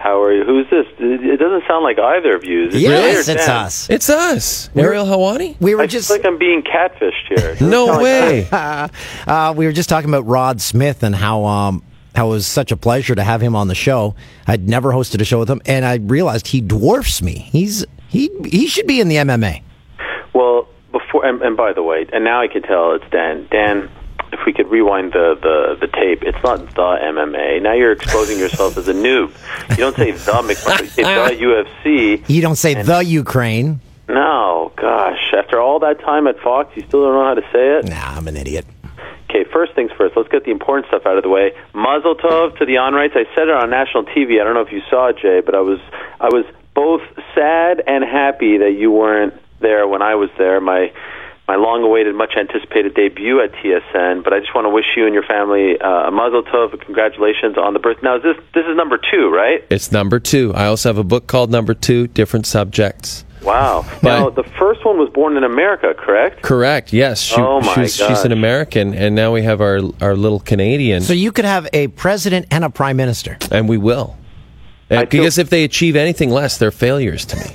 How 0.00 0.22
are 0.22 0.32
you? 0.32 0.44
Who's 0.44 0.64
this? 0.70 0.86
It 0.98 1.22
it 1.22 1.36
doesn't 1.36 1.68
sound 1.68 1.84
like 1.84 1.98
either 1.98 2.34
of 2.34 2.42
you. 2.42 2.68
Is 2.68 2.74
yes, 2.74 3.26
Jay 3.26 3.32
or 3.32 3.36
it's 3.36 3.48
us. 3.48 3.90
It's 3.90 4.08
us, 4.08 4.70
Ariel 4.74 5.04
Helwani. 5.04 5.60
We 5.60 5.74
were 5.74 5.82
I 5.82 5.86
just 5.86 6.08
feel 6.08 6.16
like 6.16 6.24
I'm 6.24 6.38
being 6.38 6.62
catfished 6.62 7.28
here. 7.28 7.54
No 7.60 7.86
doesn't 7.86 8.02
like 8.02 8.02
way. 8.02 8.48
uh, 9.26 9.52
we 9.54 9.66
were 9.66 9.72
just 9.72 9.90
talking 9.90 10.08
about 10.08 10.26
Rod 10.26 10.62
Smith 10.62 11.02
and 11.02 11.14
how 11.14 11.44
um 11.44 11.82
how 12.14 12.28
it 12.28 12.30
was 12.30 12.46
such 12.46 12.72
a 12.72 12.78
pleasure 12.78 13.14
to 13.14 13.22
have 13.22 13.42
him 13.42 13.54
on 13.54 13.68
the 13.68 13.74
show. 13.74 14.14
I'd 14.46 14.66
never 14.66 14.90
hosted 14.90 15.20
a 15.20 15.24
show 15.26 15.38
with 15.38 15.50
him, 15.50 15.60
and 15.66 15.84
I 15.84 15.96
realized 15.96 16.46
he 16.46 16.62
dwarfs 16.62 17.20
me. 17.20 17.50
He's 17.52 17.84
he 18.08 18.30
he 18.46 18.68
should 18.68 18.86
be 18.86 19.02
in 19.02 19.08
the 19.08 19.16
MMA. 19.16 19.62
Well, 20.32 20.66
before 20.92 21.26
and, 21.26 21.42
and 21.42 21.58
by 21.58 21.74
the 21.74 21.82
way, 21.82 22.06
and 22.10 22.24
now 22.24 22.40
I 22.40 22.48
can 22.48 22.62
tell 22.62 22.94
it's 22.94 23.04
Dan. 23.10 23.46
Dan, 23.50 23.90
if 24.32 24.40
we 24.46 24.52
could 24.52 24.68
rewind 24.68 25.12
the, 25.12 25.36
the, 25.40 25.86
the 25.86 25.92
tape, 25.92 26.22
it's 26.22 26.42
not 26.42 26.58
the 26.74 26.98
MMA. 27.02 27.62
Now 27.62 27.74
you're 27.74 27.92
exposing 27.92 28.38
yourself 28.38 28.76
as 28.76 28.88
a 28.88 28.94
noob. 28.94 29.32
You 29.70 29.76
don't 29.76 29.96
say 29.96 30.10
the 30.12 30.46
you 30.48 30.54
say 30.86 31.02
the 31.36 31.66
UFC. 31.82 32.28
You 32.28 32.42
don't 32.42 32.56
say 32.56 32.80
the 32.82 33.00
Ukraine. 33.00 33.80
No, 34.08 34.72
gosh. 34.76 35.32
After 35.36 35.60
all 35.60 35.78
that 35.80 36.00
time 36.00 36.26
at 36.26 36.38
Fox, 36.40 36.76
you 36.76 36.82
still 36.88 37.02
don't 37.04 37.14
know 37.14 37.24
how 37.24 37.34
to 37.34 37.42
say 37.52 37.78
it? 37.78 37.88
Nah, 37.88 38.16
I'm 38.16 38.26
an 38.26 38.36
idiot. 38.36 38.66
Okay, 39.30 39.44
first 39.52 39.74
things 39.74 39.92
first. 39.96 40.16
Let's 40.16 40.28
get 40.28 40.44
the 40.44 40.50
important 40.50 40.88
stuff 40.88 41.06
out 41.06 41.16
of 41.16 41.22
the 41.22 41.28
way. 41.28 41.52
Mazel 41.72 42.16
tov 42.16 42.58
to 42.58 42.66
the 42.66 42.74
Onraits. 42.74 43.14
I 43.14 43.24
said 43.36 43.46
it 43.46 43.54
on 43.54 43.70
national 43.70 44.04
TV. 44.06 44.40
I 44.40 44.44
don't 44.44 44.54
know 44.54 44.62
if 44.62 44.72
you 44.72 44.82
saw 44.90 45.08
it, 45.08 45.18
Jay, 45.18 45.40
but 45.40 45.54
I 45.54 45.60
was 45.60 45.78
I 46.18 46.26
was 46.26 46.44
both 46.74 47.02
sad 47.34 47.82
and 47.86 48.02
happy 48.02 48.58
that 48.58 48.72
you 48.72 48.90
weren't 48.90 49.34
there 49.60 49.86
when 49.86 50.02
I 50.02 50.16
was 50.16 50.30
there. 50.36 50.60
My 50.60 50.92
my 51.50 51.56
long-awaited, 51.56 52.14
much-anticipated 52.14 52.94
debut 52.94 53.40
at 53.42 53.50
TSN. 53.58 54.22
But 54.22 54.32
I 54.32 54.38
just 54.38 54.54
want 54.54 54.66
to 54.66 54.70
wish 54.70 54.84
you 54.96 55.04
and 55.06 55.12
your 55.14 55.24
family 55.24 55.80
uh, 55.80 56.06
a 56.08 56.10
mazel 56.12 56.44
tov. 56.44 56.70
and 56.72 56.80
Congratulations 56.80 57.58
on 57.58 57.72
the 57.72 57.80
birth. 57.80 57.96
Now, 58.04 58.16
is 58.18 58.22
this 58.22 58.36
this 58.54 58.64
is 58.66 58.76
number 58.76 58.98
two, 59.10 59.30
right? 59.30 59.64
It's 59.68 59.90
number 59.90 60.20
two. 60.20 60.54
I 60.54 60.66
also 60.66 60.88
have 60.90 60.98
a 60.98 61.02
book 61.04 61.26
called 61.26 61.50
Number 61.50 61.74
Two, 61.74 62.06
different 62.06 62.46
subjects. 62.46 63.24
Wow. 63.42 63.84
But- 64.02 64.18
now, 64.18 64.30
the 64.30 64.44
first 64.60 64.84
one 64.84 64.96
was 64.98 65.08
born 65.10 65.36
in 65.36 65.42
America, 65.44 65.92
correct? 65.98 66.42
Correct. 66.42 66.92
Yes. 66.92 67.20
She, 67.22 67.40
Oh, 67.40 67.60
my 67.62 67.74
she's, 67.74 67.96
she's 67.96 68.24
an 68.24 68.32
American, 68.32 68.94
and 68.94 69.14
now 69.16 69.32
we 69.32 69.42
have 69.42 69.60
our 69.60 69.80
our 70.00 70.14
little 70.14 70.38
Canadian, 70.40 71.00
So 71.02 71.14
you 71.14 71.32
could 71.32 71.46
have 71.46 71.66
a 71.72 71.88
president 71.88 72.46
and 72.52 72.62
a 72.64 72.70
prime 72.70 72.96
minister. 72.96 73.38
and 73.50 73.68
we 73.68 73.76
will. 73.78 74.16
I 74.88 74.94
feel- 74.94 75.06
because 75.06 75.38
if 75.38 75.50
they 75.50 75.64
achieve 75.64 75.96
anything 75.96 76.30
less, 76.30 76.58
they're 76.58 76.70
failures 76.88 77.24
to 77.26 77.36
me. 77.36 77.50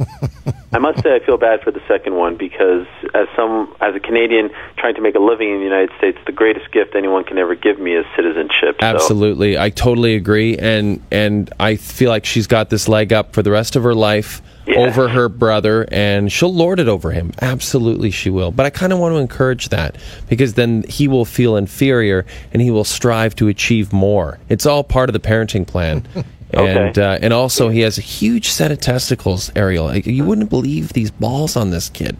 I 0.72 0.78
must 0.78 1.02
say 1.02 1.14
I 1.16 1.18
feel 1.24 1.36
bad 1.36 1.62
for 1.62 1.70
the 1.72 1.82
second 1.88 2.14
one 2.14 2.36
because 2.36 2.86
as 3.14 3.26
some 3.34 3.74
as 3.80 3.94
a 3.94 4.00
Canadian 4.00 4.50
trying 4.76 4.94
to 4.94 5.00
make 5.00 5.14
a 5.14 5.18
living 5.18 5.50
in 5.50 5.58
the 5.58 5.64
United 5.64 5.90
States, 5.98 6.16
the 6.26 6.32
greatest 6.32 6.70
gift 6.72 6.94
anyone 6.94 7.24
can 7.24 7.38
ever 7.38 7.54
give 7.54 7.78
me 7.80 7.94
is 7.96 8.06
citizenship. 8.14 8.76
So- 8.80 8.86
Absolutely, 8.86 9.58
I 9.58 9.70
totally 9.70 10.14
agree, 10.14 10.56
and 10.56 11.02
and 11.10 11.52
I 11.58 11.76
feel 11.76 12.08
like 12.10 12.24
she's 12.24 12.46
got 12.46 12.70
this 12.70 12.88
leg 12.88 13.12
up 13.12 13.32
for 13.34 13.42
the 13.42 13.50
rest 13.50 13.74
of 13.76 13.82
her 13.82 13.94
life 13.94 14.40
Yeah. 14.66 14.78
over 14.78 15.08
her 15.08 15.28
brother, 15.28 15.86
and 15.90 16.30
she'll 16.30 16.54
lord 16.54 16.78
it 16.78 16.86
over 16.88 17.10
him. 17.10 17.32
Absolutely, 17.42 18.10
she 18.12 18.30
will. 18.30 18.52
But 18.52 18.66
I 18.66 18.70
kind 18.70 18.92
of 18.92 19.00
want 19.00 19.12
to 19.14 19.18
encourage 19.18 19.70
that 19.70 19.96
because 20.28 20.54
then 20.54 20.84
he 20.88 21.08
will 21.08 21.24
feel 21.24 21.56
inferior, 21.56 22.24
and 22.52 22.62
he 22.62 22.70
will 22.70 22.84
strive 22.84 23.34
to 23.36 23.48
achieve 23.48 23.92
more. 23.92 24.38
It's 24.48 24.66
all 24.66 24.84
part 24.84 25.08
of 25.08 25.14
the 25.14 25.20
parenting 25.20 25.66
plan. 25.66 26.04
And 26.52 26.96
Okay. 26.98 27.02
uh, 27.02 27.18
and 27.22 27.32
also 27.32 27.68
he 27.68 27.80
has 27.80 27.98
a 27.98 28.02
huge 28.02 28.48
set 28.48 28.70
of 28.72 28.80
testicles, 28.80 29.50
Ariel. 29.56 29.86
Like, 29.86 30.06
You 30.06 30.24
wouldn't 30.24 30.50
believe 30.50 30.92
these 30.92 31.10
balls 31.10 31.56
on 31.56 31.70
this 31.70 31.88
kid. 31.88 32.16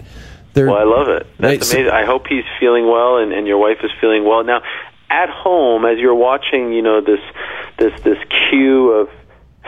They're, 0.54 0.66
Well, 0.66 0.78
I 0.78 0.84
love 0.84 1.08
it. 1.08 1.26
That's 1.38 1.72
amazing. 1.72 1.90
I 1.92 2.04
hope 2.04 2.26
he's 2.26 2.44
feeling 2.58 2.86
well 2.88 3.18
and, 3.18 3.32
and 3.32 3.46
your 3.46 3.58
wife 3.58 3.78
is 3.82 3.90
feeling 4.00 4.24
well. 4.24 4.42
Now, 4.44 4.62
at 5.08 5.28
home, 5.30 5.84
as 5.84 5.98
you're 5.98 6.14
watching, 6.14 6.72
you 6.72 6.82
know 6.82 7.00
this 7.00 7.20
this 7.78 7.92
this 8.02 8.18
queue 8.50 8.90
of 8.92 9.08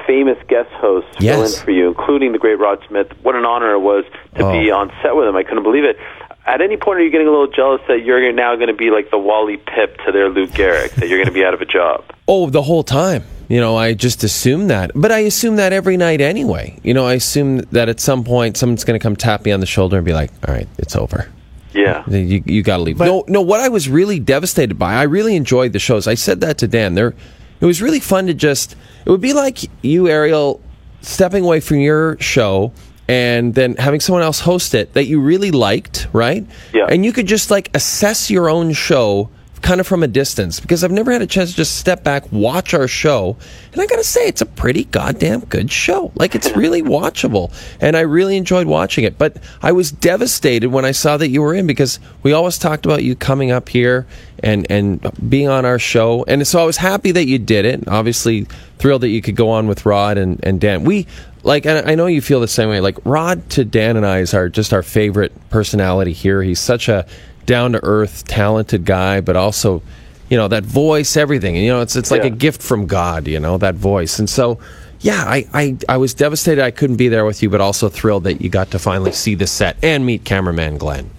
famous 0.06 0.38
guest 0.48 0.70
hosts 0.72 1.10
fill 1.18 1.44
in 1.44 1.64
for 1.64 1.70
you, 1.70 1.88
including 1.88 2.32
the 2.32 2.38
great 2.38 2.58
Rod 2.58 2.78
Smith. 2.88 3.08
What 3.22 3.34
an 3.36 3.44
honor 3.44 3.72
it 3.74 3.78
was 3.80 4.04
to 4.36 4.50
be 4.52 4.70
Oh. 4.72 4.78
on 4.78 4.92
set 5.02 5.14
with 5.16 5.26
him. 5.28 5.36
I 5.36 5.42
couldn't 5.44 5.62
believe 5.62 5.84
it. 5.84 5.96
At 6.44 6.60
any 6.60 6.76
point, 6.76 6.98
are 6.98 7.02
you 7.04 7.10
getting 7.10 7.28
a 7.28 7.30
little 7.30 7.46
jealous 7.46 7.80
that 7.86 8.02
you're 8.04 8.32
now 8.32 8.56
going 8.56 8.66
to 8.68 8.74
be 8.74 8.90
like 8.90 9.10
the 9.10 9.18
Wally 9.18 9.58
Pipp 9.58 10.04
to 10.04 10.10
their 10.10 10.28
Lou 10.28 10.46
Gehrig, 10.48 10.90
that 10.96 11.08
you're 11.08 11.18
going 11.18 11.28
to 11.28 11.32
be 11.32 11.44
out 11.44 11.54
of 11.54 11.60
a 11.60 11.66
job? 11.66 12.04
Oh, 12.28 12.48
the 12.48 12.62
whole 12.62 12.82
time. 12.84 13.24
You 13.52 13.60
know, 13.60 13.76
I 13.76 13.92
just 13.92 14.24
assume 14.24 14.68
that. 14.68 14.92
But 14.94 15.12
I 15.12 15.18
assume 15.18 15.56
that 15.56 15.74
every 15.74 15.98
night 15.98 16.22
anyway. 16.22 16.78
You 16.82 16.94
know, 16.94 17.04
I 17.04 17.12
assume 17.12 17.58
that 17.72 17.90
at 17.90 18.00
some 18.00 18.24
point 18.24 18.56
someone's 18.56 18.82
going 18.82 18.98
to 18.98 19.02
come 19.02 19.14
tap 19.14 19.44
me 19.44 19.52
on 19.52 19.60
the 19.60 19.66
shoulder 19.66 19.98
and 19.98 20.06
be 20.06 20.14
like, 20.14 20.30
"All 20.48 20.54
right, 20.54 20.66
it's 20.78 20.96
over. 20.96 21.28
Yeah. 21.74 22.02
You 22.08 22.42
you 22.46 22.62
got 22.62 22.78
to 22.78 22.82
leave." 22.82 22.96
But- 22.96 23.04
no, 23.04 23.24
no. 23.28 23.42
What 23.42 23.60
I 23.60 23.68
was 23.68 23.90
really 23.90 24.18
devastated 24.18 24.78
by, 24.78 24.94
I 24.94 25.02
really 25.02 25.36
enjoyed 25.36 25.74
the 25.74 25.78
shows. 25.78 26.06
I 26.06 26.14
said 26.14 26.40
that 26.40 26.56
to 26.58 26.66
Dan. 26.66 26.94
There, 26.94 27.14
it 27.60 27.66
was 27.66 27.82
really 27.82 28.00
fun 28.00 28.26
to 28.28 28.32
just. 28.32 28.74
It 29.04 29.10
would 29.10 29.20
be 29.20 29.34
like 29.34 29.58
you, 29.82 30.08
Ariel, 30.08 30.58
stepping 31.02 31.44
away 31.44 31.60
from 31.60 31.80
your 31.80 32.16
show 32.20 32.72
and 33.06 33.54
then 33.54 33.76
having 33.76 34.00
someone 34.00 34.22
else 34.22 34.40
host 34.40 34.74
it 34.74 34.94
that 34.94 35.04
you 35.04 35.20
really 35.20 35.50
liked, 35.50 36.08
right? 36.14 36.46
Yeah. 36.72 36.86
And 36.88 37.04
you 37.04 37.12
could 37.12 37.26
just 37.26 37.50
like 37.50 37.68
assess 37.74 38.30
your 38.30 38.48
own 38.48 38.72
show 38.72 39.28
kind 39.62 39.80
of 39.80 39.86
from 39.86 40.02
a 40.02 40.08
distance 40.08 40.60
because 40.60 40.82
I've 40.82 40.90
never 40.90 41.12
had 41.12 41.22
a 41.22 41.26
chance 41.26 41.50
to 41.50 41.56
just 41.56 41.76
step 41.76 42.02
back, 42.02 42.30
watch 42.32 42.74
our 42.74 42.88
show, 42.88 43.36
and 43.72 43.80
I 43.80 43.86
got 43.86 43.96
to 43.96 44.04
say 44.04 44.26
it's 44.26 44.40
a 44.40 44.46
pretty 44.46 44.84
goddamn 44.84 45.40
good 45.40 45.70
show. 45.70 46.12
Like 46.16 46.34
it's 46.34 46.54
really 46.56 46.82
watchable, 46.82 47.52
and 47.80 47.96
I 47.96 48.00
really 48.00 48.36
enjoyed 48.36 48.66
watching 48.66 49.04
it. 49.04 49.16
But 49.16 49.36
I 49.62 49.72
was 49.72 49.90
devastated 49.90 50.68
when 50.68 50.84
I 50.84 50.90
saw 50.90 51.16
that 51.16 51.28
you 51.28 51.40
were 51.42 51.54
in 51.54 51.66
because 51.66 52.00
we 52.22 52.32
always 52.32 52.58
talked 52.58 52.84
about 52.84 53.04
you 53.04 53.14
coming 53.14 53.50
up 53.50 53.68
here 53.68 54.06
and 54.40 54.66
and 54.68 55.00
being 55.30 55.48
on 55.48 55.64
our 55.64 55.78
show, 55.78 56.24
and 56.26 56.46
so 56.46 56.60
I 56.60 56.64
was 56.64 56.76
happy 56.76 57.12
that 57.12 57.26
you 57.26 57.38
did 57.38 57.64
it. 57.64 57.86
Obviously, 57.88 58.46
thrilled 58.78 59.02
that 59.02 59.08
you 59.08 59.22
could 59.22 59.36
go 59.36 59.48
on 59.50 59.68
with 59.68 59.86
Rod 59.86 60.18
and 60.18 60.44
and 60.44 60.60
Dan. 60.60 60.84
We 60.84 61.06
like 61.44 61.66
and 61.66 61.88
I 61.88 61.94
know 61.94 62.06
you 62.06 62.20
feel 62.20 62.40
the 62.40 62.48
same 62.48 62.68
way. 62.68 62.80
Like 62.80 62.98
Rod 63.04 63.48
to 63.50 63.64
Dan 63.64 63.96
and 63.96 64.04
I 64.04 64.18
is 64.18 64.34
our 64.34 64.48
just 64.48 64.72
our 64.72 64.82
favorite 64.82 65.32
personality 65.50 66.12
here. 66.12 66.42
He's 66.42 66.60
such 66.60 66.88
a 66.88 67.06
down 67.46 67.72
to 67.72 67.80
earth, 67.84 68.26
talented 68.26 68.84
guy, 68.84 69.20
but 69.20 69.36
also, 69.36 69.82
you 70.28 70.36
know, 70.36 70.48
that 70.48 70.64
voice, 70.64 71.16
everything. 71.16 71.56
You 71.56 71.68
know, 71.72 71.80
it's 71.80 71.96
it's 71.96 72.10
like 72.10 72.22
Yeah. 72.22 72.28
a 72.28 72.30
gift 72.30 72.62
from 72.62 72.86
God. 72.86 73.26
You 73.28 73.40
know, 73.40 73.58
that 73.58 73.74
voice. 73.74 74.18
And 74.18 74.28
so, 74.30 74.58
yeah, 75.00 75.24
I, 75.26 75.46
I 75.52 75.76
I 75.88 75.96
was 75.96 76.14
devastated 76.14 76.62
I 76.64 76.70
couldn't 76.70 76.96
be 76.96 77.08
there 77.08 77.24
with 77.24 77.42
you, 77.42 77.50
but 77.50 77.60
also 77.60 77.88
thrilled 77.88 78.24
that 78.24 78.40
you 78.40 78.48
got 78.48 78.70
to 78.70 78.78
finally 78.78 79.12
see 79.12 79.34
the 79.34 79.46
set 79.46 79.76
and 79.82 80.06
meet 80.06 80.24
cameraman 80.24 80.78
Glenn. 80.78 81.10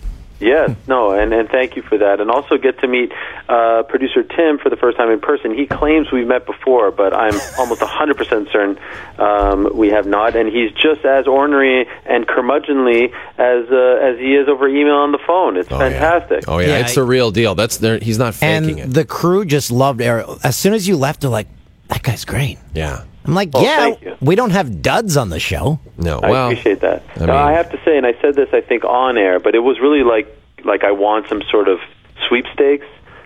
Yes, 0.43 0.71
no, 0.87 1.11
and, 1.11 1.33
and 1.33 1.49
thank 1.49 1.75
you 1.75 1.81
for 1.81 1.97
that. 1.97 2.19
And 2.19 2.29
also 2.29 2.57
get 2.57 2.79
to 2.79 2.87
meet 2.87 3.11
uh, 3.49 3.83
producer 3.83 4.23
Tim 4.23 4.57
for 4.59 4.69
the 4.69 4.75
first 4.75 4.97
time 4.97 5.09
in 5.09 5.19
person. 5.19 5.53
He 5.55 5.65
claims 5.65 6.11
we've 6.11 6.27
met 6.27 6.45
before, 6.45 6.91
but 6.91 7.13
I'm 7.13 7.33
almost 7.57 7.81
100% 7.81 8.51
certain 8.51 8.77
um, 9.17 9.69
we 9.75 9.89
have 9.89 10.05
not. 10.05 10.35
And 10.35 10.49
he's 10.49 10.71
just 10.71 11.05
as 11.05 11.27
ornery 11.27 11.87
and 12.05 12.27
curmudgeonly 12.27 13.13
as 13.37 13.69
uh, 13.71 14.05
as 14.07 14.19
he 14.19 14.35
is 14.35 14.47
over 14.47 14.67
email 14.67 14.95
on 14.95 15.11
the 15.11 15.19
phone. 15.25 15.57
It's 15.57 15.69
fantastic. 15.69 16.43
Oh 16.47 16.59
yeah, 16.59 16.67
Yeah, 16.67 16.77
it's 16.79 16.91
I- 16.91 17.01
the 17.01 17.03
real 17.03 17.31
deal. 17.31 17.55
That's 17.55 17.77
there. 17.77 17.99
He's 17.99 18.17
not 18.19 18.35
faking 18.35 18.79
and 18.81 18.91
it. 18.91 18.93
the 18.93 19.05
crew 19.05 19.45
just 19.45 19.71
loved 19.71 20.01
Ariel. 20.01 20.39
As 20.43 20.55
soon 20.57 20.73
as 20.73 20.87
you 20.87 20.97
left, 20.97 21.21
they're 21.21 21.29
like, 21.29 21.47
"That 21.87 22.03
guy's 22.03 22.25
great." 22.25 22.57
yeah. 22.73 23.03
I'm 23.25 23.33
like, 23.33 23.49
Oh, 23.53 23.61
"Yeah, 23.63 24.15
we 24.21 24.35
don't 24.35 24.51
have 24.51 24.81
duds 24.81 25.15
on 25.17 25.29
the 25.29 25.39
show." 25.39 25.79
No. 25.97 26.19
I 26.19 26.29
well, 26.29 26.47
appreciate 26.49 26.81
that. 26.81 27.03
I 27.19 27.25
Now, 27.25 27.37
I 27.45 27.51
have 27.53 27.71
to 27.71 27.79
say, 27.85 27.97
and 27.97 28.05
I 28.05 28.13
said 28.21 28.35
this, 28.35 28.49
I 28.53 28.61
think, 28.61 28.83
on 28.83 29.17
air, 29.17 29.39
but 29.39 29.55
it 29.55 29.59
was 29.59 29.79
really 29.79 30.03
like 30.03 30.27
like 30.63 30.83
I 30.83 30.91
want 30.91 31.27
some 31.29 31.41
sort 31.49 31.67
of 31.67 31.79
sweepstakes. 32.27 32.85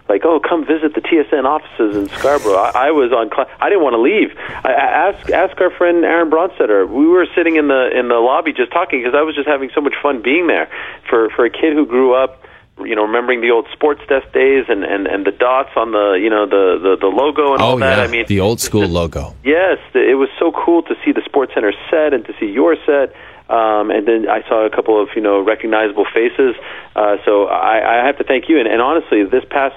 like, 0.09 0.23
"Oh, 0.23 0.39
come 0.39 0.65
visit 0.65 0.93
the 0.95 1.01
TSN 1.01 1.45
offices 1.45 1.95
in 1.97 2.07
Scarborough." 2.17 2.55
I, 2.55 2.87
I 2.87 2.91
was 2.91 3.11
on. 3.11 3.29
Cl- 3.29 3.49
I 3.59 3.69
didn't 3.69 3.83
want 3.83 3.93
to 3.95 3.99
leave. 4.01 4.33
I, 4.63 4.71
I 4.71 5.09
ask 5.09 5.29
ask 5.31 5.59
our 5.59 5.69
friend 5.71 6.05
Aaron 6.05 6.29
Bronsteter. 6.29 6.87
We 6.87 7.07
were 7.07 7.27
sitting 7.35 7.55
in 7.57 7.67
the 7.67 7.89
in 7.97 8.07
the 8.07 8.15
lobby 8.15 8.53
just 8.53 8.71
talking 8.71 9.01
because 9.01 9.15
I 9.15 9.21
was 9.23 9.35
just 9.35 9.47
having 9.47 9.69
so 9.75 9.81
much 9.81 9.95
fun 10.01 10.21
being 10.21 10.47
there. 10.47 10.69
For 11.09 11.29
for 11.31 11.43
a 11.45 11.49
kid 11.49 11.73
who 11.73 11.85
grew 11.85 12.13
up 12.13 12.43
you 12.85 12.95
know, 12.95 13.03
remembering 13.03 13.41
the 13.41 13.51
old 13.51 13.67
sports 13.73 14.01
desk 14.07 14.31
days 14.33 14.65
and, 14.69 14.83
and, 14.83 15.07
and 15.07 15.25
the 15.25 15.31
dots 15.31 15.71
on 15.75 15.91
the, 15.91 16.19
you 16.21 16.29
know, 16.29 16.45
the, 16.45 16.77
the, 16.81 16.97
the 17.01 17.07
logo 17.07 17.53
and 17.53 17.61
all 17.61 17.73
Oh 17.75 17.79
that. 17.79 17.97
yeah, 17.97 18.03
I 18.03 18.07
mean, 18.07 18.25
the 18.27 18.39
old 18.39 18.59
school 18.61 18.87
logo. 18.87 19.35
Yes, 19.43 19.79
it 19.95 20.17
was 20.17 20.29
so 20.39 20.51
cool 20.51 20.83
to 20.83 20.95
see 21.03 21.11
the 21.11 21.21
Sports 21.25 21.53
Center 21.53 21.73
set 21.89 22.13
and 22.13 22.23
to 22.25 22.33
see 22.39 22.45
your 22.47 22.75
set. 22.85 23.15
Um, 23.49 23.91
and 23.91 24.05
then 24.07 24.27
I 24.29 24.41
saw 24.47 24.65
a 24.65 24.69
couple 24.69 25.01
of 25.01 25.09
you 25.15 25.21
know 25.21 25.39
recognizable 25.41 26.05
faces. 26.13 26.55
Uh, 26.95 27.17
so 27.25 27.45
I, 27.45 28.01
I 28.01 28.05
have 28.05 28.17
to 28.17 28.23
thank 28.25 28.49
you. 28.49 28.59
And, 28.59 28.67
and 28.67 28.81
honestly, 28.81 29.23
this 29.23 29.45
past 29.49 29.75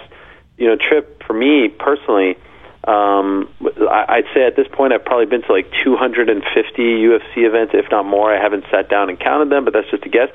you 0.59 0.67
know 0.67 0.77
trip 0.77 1.23
for 1.25 1.33
me 1.35 1.69
personally, 1.69 2.37
um, 2.85 3.49
I, 3.89 4.05
I'd 4.09 4.25
say 4.35 4.45
at 4.45 4.57
this 4.57 4.67
point 4.73 4.93
I've 4.93 5.05
probably 5.05 5.27
been 5.27 5.43
to 5.43 5.53
like 5.53 5.71
250 5.85 6.83
UFC 6.83 7.47
events, 7.47 7.73
if 7.75 7.87
not 7.91 8.05
more. 8.07 8.35
I 8.35 8.43
haven't 8.43 8.65
sat 8.71 8.89
down 8.91 9.09
and 9.09 9.19
counted 9.21 9.51
them, 9.51 9.65
but 9.65 9.73
that's 9.73 9.89
just 9.91 10.05
a 10.05 10.09
guess. 10.09 10.31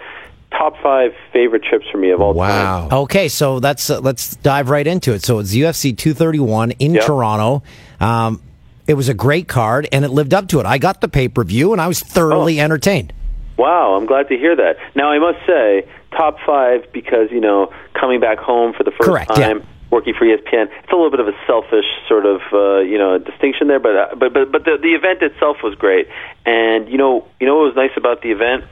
Top 0.58 0.76
five 0.82 1.14
favorite 1.34 1.64
trips 1.64 1.86
for 1.92 1.98
me 1.98 2.12
of 2.12 2.22
all 2.22 2.34
time. 2.34 2.90
Wow. 2.90 3.02
Okay, 3.04 3.28
so 3.28 3.60
that's 3.60 3.90
uh, 3.90 4.00
let's 4.00 4.36
dive 4.38 4.70
right 4.70 4.86
into 4.88 5.14
it. 5.14 5.24
So 5.24 5.40
it's 5.40 5.54
UFC 5.54 5.96
231 5.98 6.72
in 6.72 6.94
Yep. 6.96 7.06
Toronto. 7.06 7.64
Um, 8.00 8.42
it 8.88 8.94
was 8.94 9.10
a 9.10 9.14
great 9.14 9.48
card, 9.48 9.88
and 9.92 10.06
it 10.06 10.10
lived 10.12 10.34
up 10.34 10.48
to 10.50 10.60
it. 10.60 10.66
I 10.66 10.78
got 10.78 11.02
the 11.02 11.08
pay 11.08 11.28
per 11.28 11.44
view, 11.44 11.72
and 11.74 11.82
I 11.82 11.88
was 11.88 12.00
thoroughly 12.02 12.60
Oh. 12.62 12.64
entertained. 12.64 13.12
Wow, 13.58 13.96
I'm 13.96 14.06
glad 14.06 14.28
to 14.30 14.38
hear 14.38 14.56
that. 14.56 14.78
Now 14.96 15.10
I 15.12 15.20
must 15.20 15.40
say, 15.48 15.86
top 16.12 16.38
five 16.46 16.86
because 16.94 17.32
you 17.32 17.42
know 17.42 17.74
coming 17.94 18.20
back 18.20 18.38
home 18.38 18.74
for 18.74 18.84
the 18.84 18.92
first 18.92 19.10
Correct, 19.10 19.32
yeah. 19.38 19.48
time, 19.48 19.64
working 19.92 20.14
for 20.14 20.26
ESPN. 20.26 20.68
It's 20.84 20.92
a 20.92 20.96
little 20.96 21.12
bit 21.12 21.20
of 21.20 21.28
a 21.28 21.34
selfish 21.48 21.86
sort 22.08 22.26
of 22.26 22.42
uh, 22.54 22.80
you 22.80 22.98
know 22.98 23.18
distinction 23.18 23.68
there, 23.68 23.80
but 23.80 23.96
uh, 23.96 24.16
but 24.16 24.32
but 24.34 24.52
but 24.52 24.64
the 24.66 24.78
the 24.82 24.94
event 24.94 25.22
itself 25.22 25.58
was 25.64 25.76
great. 25.76 26.08
And 26.46 26.88
you 26.88 26.98
know 26.98 27.26
you 27.40 27.48
know 27.48 27.56
what 27.56 27.66
was 27.66 27.76
nice 27.76 27.96
about 27.98 28.22
the 28.22 28.32
event. 28.32 28.64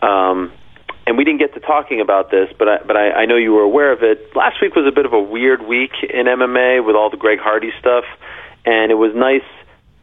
Um, 0.00 0.52
and 1.06 1.16
we 1.16 1.24
didn't 1.24 1.40
get 1.40 1.54
to 1.54 1.60
talking 1.60 2.00
about 2.00 2.30
this, 2.30 2.48
but 2.58 2.68
I, 2.68 2.78
but 2.86 2.96
I, 2.96 3.10
I 3.10 3.26
know 3.26 3.36
you 3.36 3.52
were 3.52 3.62
aware 3.62 3.92
of 3.92 4.02
it. 4.02 4.34
Last 4.36 4.60
week 4.60 4.74
was 4.74 4.86
a 4.86 4.94
bit 4.94 5.06
of 5.06 5.12
a 5.12 5.20
weird 5.20 5.62
week 5.66 5.92
in 6.02 6.26
MMA 6.26 6.84
with 6.84 6.96
all 6.96 7.10
the 7.10 7.16
Greg 7.16 7.38
Hardy 7.40 7.72
stuff, 7.78 8.04
and 8.64 8.92
it 8.92 8.96
was 8.96 9.14
nice 9.14 9.46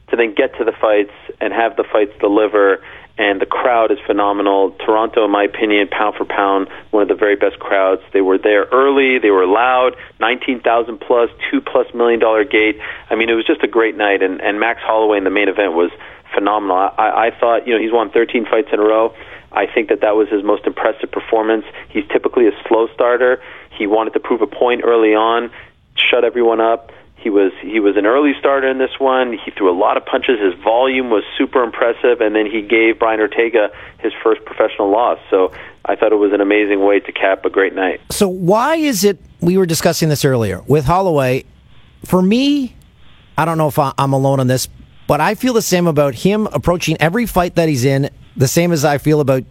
to 0.10 0.16
then 0.16 0.34
get 0.34 0.56
to 0.58 0.64
the 0.64 0.72
fights 0.72 1.14
and 1.40 1.54
have 1.54 1.76
the 1.76 1.84
fights 1.84 2.14
deliver. 2.20 2.84
And 3.18 3.42
the 3.42 3.48
crowd 3.48 3.92
is 3.92 3.98
phenomenal. 4.06 4.72
Toronto, 4.86 5.26
in 5.26 5.32
my 5.32 5.44
opinion, 5.44 5.88
pound 5.88 6.16
for 6.16 6.26
pound, 6.26 6.68
one 6.92 7.02
of 7.02 7.10
the 7.10 7.16
very 7.16 7.36
best 7.36 7.58
crowds. 7.58 8.02
They 8.14 8.22
were 8.22 8.38
there 8.38 8.66
early. 8.72 9.18
They 9.18 9.32
were 9.32 9.48
loud. 9.48 9.96
Nineteen 10.20 10.62
thousand 10.62 11.00
plus, 11.00 11.30
two 11.50 11.60
plus 11.60 11.92
million 11.96 12.20
dollar 12.20 12.44
gate. 12.44 12.80
I 13.10 13.16
mean, 13.16 13.30
it 13.30 13.34
was 13.34 13.46
just 13.46 13.64
a 13.64 13.68
great 13.68 13.98
night. 13.98 14.22
And, 14.22 14.40
and 14.42 14.60
Max 14.60 14.82
Holloway 14.82 15.18
in 15.18 15.24
the 15.24 15.32
main 15.32 15.50
event 15.50 15.74
was 15.74 15.90
phenomenal. 16.34 16.78
I, 16.78 17.28
I 17.28 17.32
thought, 17.40 17.66
you 17.68 17.74
know, 17.74 17.82
he's 17.82 17.92
won 17.92 18.12
13 18.12 18.46
fights 18.46 18.70
in 18.72 18.80
a 18.80 18.84
row. 18.84 19.16
I 19.52 19.66
think 19.66 19.90
that 19.90 20.02
that 20.02 20.16
was 20.16 20.30
his 20.30 20.44
most 20.44 20.68
impressive 20.68 21.12
performance. 21.12 21.66
He's 21.90 22.06
typically 22.12 22.48
a 22.48 22.52
slow 22.68 22.88
starter. 22.94 23.42
He 23.72 23.88
wanted 23.88 24.14
to 24.14 24.20
prove 24.20 24.42
a 24.42 24.48
point 24.48 24.82
early 24.84 25.16
on, 25.16 25.52
shut 25.96 26.24
everyone 26.24 26.62
up. 26.62 26.92
He 27.18 27.30
was 27.32 27.52
he 27.62 27.80
was 27.80 27.98
an 27.98 28.06
early 28.06 28.34
starter 28.40 28.70
in 28.70 28.78
this 28.78 29.00
one. 29.00 29.34
He 29.34 29.52
threw 29.52 29.70
a 29.70 29.78
lot 29.78 29.98
of 29.98 30.06
punches. 30.06 30.40
His 30.40 30.54
volume 30.64 31.10
was 31.10 31.24
super 31.38 31.64
impressive, 31.64 32.22
and 32.22 32.36
then 32.36 32.46
he 32.46 32.62
gave 32.62 33.00
Brian 33.00 33.20
Ortega 33.20 33.70
his 34.00 34.14
first 34.24 34.46
professional 34.46 34.92
loss. 34.92 35.20
So 35.30 35.52
I 35.84 35.96
thought 35.96 36.12
it 36.12 36.18
was 36.18 36.32
an 36.32 36.42
amazing 36.42 36.86
way 36.86 37.00
to 37.00 37.12
cap 37.12 37.44
a 37.44 37.50
great 37.50 37.74
night. 37.74 38.02
So 38.12 38.28
why 38.28 38.76
is 38.76 39.04
it? 39.04 39.20
We 39.42 39.58
were 39.58 39.66
discussing 39.66 40.10
this 40.10 40.24
earlier 40.24 40.62
with 40.68 40.86
Holloway. 40.86 41.46
For 42.06 42.22
me, 42.22 42.76
I 43.38 43.46
don't 43.46 43.58
know 43.58 43.68
if 43.68 43.80
I'm 43.80 44.14
alone 44.14 44.40
on 44.40 44.48
this, 44.48 44.68
but 45.08 45.20
I 45.20 45.36
feel 45.36 45.54
the 45.54 45.62
same 45.62 45.88
about 45.88 46.14
him 46.14 46.48
approaching 46.48 46.98
every 47.00 47.26
fight 47.26 47.56
that 47.56 47.68
he's 47.68 47.84
in. 47.84 48.10
The 48.36 48.48
same 48.48 48.72
as 48.72 48.86
I 48.86 49.00
feel 49.00 49.22
about 49.22 49.44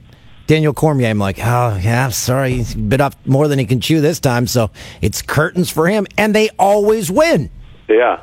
Daniel 0.46 0.72
Cormier. 0.72 1.08
I'm 1.08 1.18
like, 1.18 1.38
oh 1.38 1.78
yeah, 1.82 2.08
sorry, 2.10 2.52
he's 2.52 2.74
bit 2.74 3.00
off 3.00 3.14
more 3.26 3.48
than 3.48 3.58
he 3.58 3.66
can 3.66 3.80
chew 3.80 4.00
this 4.00 4.20
time. 4.20 4.46
So 4.46 4.70
it's 5.02 5.22
curtains 5.22 5.70
for 5.70 5.88
him, 5.88 6.06
and 6.16 6.34
they 6.34 6.50
always 6.58 7.10
win. 7.10 7.50
Yeah. 7.88 8.20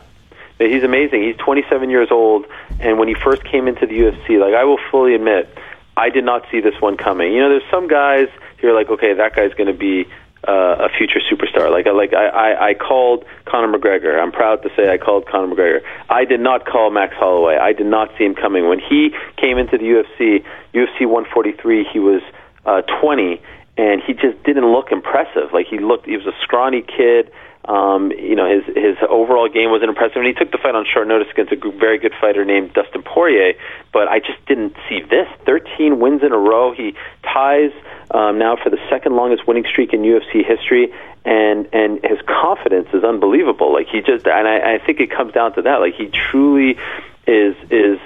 Yeah, 0.60 0.68
He's 0.68 0.84
amazing. 0.84 1.24
He's 1.24 1.36
27 1.38 1.90
years 1.90 2.10
old, 2.12 2.46
and 2.80 3.00
when 3.00 3.08
he 3.08 3.16
first 3.16 3.44
came 3.44 3.68
into 3.68 3.86
the 3.86 4.00
UFC, 4.00 4.40
like 4.40 4.54
I 4.54 4.64
will 4.64 4.80
fully 4.92 5.16
admit, 5.16 5.50
I 5.98 6.10
did 6.10 6.24
not 6.24 6.46
see 6.52 6.60
this 6.60 6.80
one 6.80 6.98
coming. 6.98 7.34
You 7.34 7.42
know, 7.42 7.50
there's 7.50 7.70
some 7.70 7.88
guys 7.88 8.28
you're 8.64 8.74
like, 8.74 8.90
okay, 8.90 9.14
that 9.14 9.36
guy's 9.36 9.54
going 9.54 9.68
to 9.68 9.78
be 9.78 10.08
uh, 10.48 10.88
a 10.88 10.90
future 10.98 11.20
superstar. 11.32 11.72
Like, 11.72 11.88
I 11.88 11.92
like 11.92 12.14
I, 12.14 12.28
I, 12.28 12.70
I 12.70 12.74
called 12.74 13.26
Conor 13.46 13.78
McGregor. 13.78 14.20
I'm 14.20 14.32
proud 14.32 14.64
to 14.64 14.70
say 14.76 14.90
I 14.90 14.98
called 14.98 15.26
Conor 15.28 15.56
McGregor. 15.56 15.82
I 16.10 16.26
did 16.26 16.40
not 16.40 16.66
call 16.66 16.92
Max 16.92 17.16
Holloway. 17.16 17.58
I 17.58 17.74
did 17.74 17.88
not 17.88 18.10
see 18.18 18.26
him 18.26 18.36
coming 18.36 18.68
when 18.68 18.80
he 18.80 19.12
came 19.38 19.58
into 19.58 19.78
the 19.78 19.86
UFC. 19.86 20.44
UFC 20.74 21.06
143. 21.08 21.86
He 21.92 22.00
was 22.00 22.22
uh, 22.66 22.82
20, 23.02 23.42
and 23.78 24.02
he 24.06 24.14
just 24.14 24.42
didn't 24.44 24.72
look 24.72 24.92
impressive. 24.92 25.54
Like 25.54 25.68
he 25.68 25.80
looked, 25.80 26.06
he 26.06 26.18
was 26.18 26.26
a 26.26 26.36
scrawny 26.42 26.82
kid. 26.82 27.32
Um, 27.66 28.12
you 28.12 28.36
know, 28.36 28.50
his 28.50 28.66
his 28.76 28.98
overall 29.10 29.48
game 29.48 29.72
wasn't 29.72 29.90
impressive, 29.90 30.18
and 30.18 30.28
he 30.28 30.34
took 30.34 30.52
the 30.52 30.58
fight 30.58 30.76
on 30.76 30.86
short 30.86 31.08
notice 31.08 31.30
against 31.32 31.54
a 31.54 31.72
very 31.72 31.98
good 31.98 32.14
fighter 32.20 32.44
named 32.44 32.74
Dustin 32.74 33.04
Poirier. 33.04 33.54
But 33.94 34.10
I 34.10 34.20
just 34.20 34.46
didn't 34.48 34.76
see 34.90 35.02
this. 35.02 35.28
Thirteen 35.46 36.00
wins 36.00 36.24
in 36.24 36.34
a 36.34 36.38
row. 36.38 36.74
He 36.74 36.96
ties 37.24 37.72
um, 38.12 38.38
now 38.38 38.58
for 38.62 38.70
the 38.70 38.80
second 38.90 39.16
longest 39.16 39.48
winning 39.48 39.64
streak 39.66 39.94
in 39.94 40.02
UFC 40.02 40.46
history, 40.46 40.94
and 41.24 41.70
and 41.72 42.04
his 42.04 42.20
confidence 42.28 42.90
is 42.94 43.04
unbelievable. 43.06 43.72
Like 43.72 43.88
he 43.88 44.02
just, 44.02 44.28
and 44.28 44.48
I, 44.48 44.76
I 44.76 44.78
think 44.86 45.00
it 45.00 45.10
comes 45.10 45.32
down 45.34 45.54
to 45.56 45.62
that. 45.62 45.80
Like 45.80 45.96
he 45.96 46.08
truly 46.08 46.78
is 47.26 47.56
is 47.72 48.00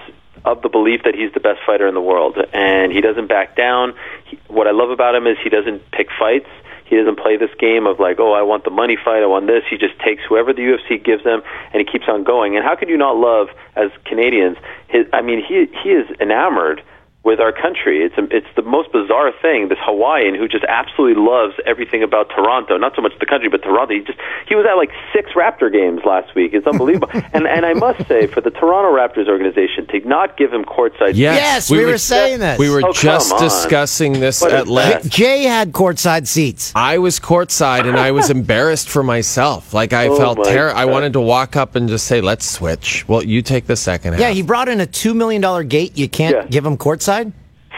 of 0.46 0.62
the 0.62 0.70
belief 0.70 1.02
that 1.04 1.16
he's 1.16 1.34
the 1.34 1.40
best 1.40 1.60
fighter 1.66 1.88
in 1.88 1.96
the 1.96 2.02
world, 2.02 2.38
and 2.54 2.92
he 2.92 3.02
doesn't 3.02 3.28
back 3.28 3.56
down. 3.56 3.96
He, 4.26 4.40
what 4.48 4.68
I 4.68 4.72
love 4.72 4.92
about 4.92 5.16
him 5.16 5.28
is 5.28 5.38
he 5.44 5.50
doesn't 5.50 5.90
pick 5.92 6.10
fights. 6.18 6.50
He 6.88 6.96
doesn't 6.96 7.20
play 7.20 7.36
this 7.38 7.52
game 7.60 7.86
of 7.86 8.00
like, 8.00 8.18
oh, 8.20 8.34
I 8.34 8.42
want 8.42 8.64
the 8.64 8.72
money 8.72 8.96
fight, 8.96 9.22
I 9.22 9.28
want 9.28 9.48
this. 9.48 9.64
He 9.70 9.78
just 9.78 10.00
takes 10.00 10.24
whoever 10.28 10.54
the 10.54 10.62
UFC 10.62 11.04
gives 11.04 11.24
him, 11.24 11.42
and 11.74 11.82
he 11.82 11.86
keeps 11.86 12.06
on 12.08 12.24
going. 12.24 12.56
And 12.56 12.64
how 12.64 12.76
could 12.76 12.90
you 12.90 12.98
not 12.98 13.18
love, 13.18 13.50
as 13.76 13.92
Canadians, 14.06 14.58
his? 14.88 15.06
I 15.12 15.22
mean, 15.22 15.44
he 15.44 15.68
he 15.84 15.90
is 15.92 16.08
enamored 16.20 16.82
with 17.24 17.40
our 17.42 17.52
country. 17.52 18.04
It's 18.06 18.18
a, 18.18 18.24
it's 18.36 18.48
the 18.56 18.62
most 18.62 18.90
bizarre 18.94 19.32
thing. 19.42 19.68
This 19.68 19.78
Hawaiian 19.82 20.34
who 20.36 20.48
just 20.48 20.64
absolutely 20.64 21.22
loves 21.22 21.56
everything 21.66 22.02
about 22.02 22.30
Toronto. 22.30 22.78
Not 22.78 22.96
so 22.96 23.02
much 23.02 23.12
the 23.20 23.26
country, 23.26 23.50
but 23.50 23.62
Toronto. 23.64 23.94
He 23.96 24.00
just 24.02 24.18
he 24.48 24.56
was 24.56 24.66
at 24.66 24.76
like 24.76 24.92
six 25.12 25.32
Raptor 25.32 25.70
games 25.72 26.02
last 26.06 26.34
week. 26.36 26.54
It's 26.54 26.66
unbelievable. 26.66 27.10
and 27.34 27.46
and 27.46 27.66
I 27.66 27.74
must 27.74 28.08
say, 28.08 28.28
for 28.28 28.40
the 28.40 28.50
Toronto 28.52 28.96
Raptors 28.96 29.28
organization 29.28 29.88
to 29.88 30.00
not 30.08 30.38
give 30.38 30.54
him 30.54 30.64
courtside. 30.64 31.16
Yes, 31.16 31.38
Yes, 31.38 31.72
we 31.72 31.86
were 31.86 31.98
saying 31.98 32.40
this. 32.40 32.58
We 32.60 32.70
were 32.70 32.82
Oh, 32.86 32.94
just 32.94 33.38
discussing 33.40 34.14
this 34.22 34.40
What 34.42 34.54
at 34.54 34.68
length. 34.68 35.10
Jay 35.10 35.44
had 35.44 35.74
courtside 35.74 36.28
seats. 36.28 36.72
I 36.76 37.00
was 37.00 37.20
courtside 37.20 37.88
and 37.88 37.98
I 37.98 38.12
was 38.12 38.30
embarrassed 38.40 38.88
for 38.88 39.04
myself. 39.04 39.74
Like 39.74 39.92
I 39.92 40.08
Oh 40.08 40.18
felt 40.18 40.38
my 40.38 40.44
terror. 40.46 40.72
I 40.74 40.86
wanted 40.86 41.12
to 41.14 41.20
walk 41.22 41.58
up 41.58 41.76
and 41.76 41.90
just 41.90 42.06
say, 42.06 42.22
"Let's 42.22 42.50
switch." 42.50 43.06
Well, 43.10 43.24
you 43.24 43.42
take 43.42 43.66
the 43.66 43.76
second 43.76 44.14
half. 44.14 44.22
Yeah, 44.22 44.30
he 44.30 44.44
brought 44.44 44.70
in 44.70 44.80
a 44.80 44.86
two 44.86 45.14
million 45.14 45.42
dollar 45.42 45.64
gate. 45.64 45.98
You 45.98 46.08
can't 46.08 46.36
Yeah. 46.36 46.46
give 46.46 46.66
him 46.66 46.78
courtside. 46.78 47.17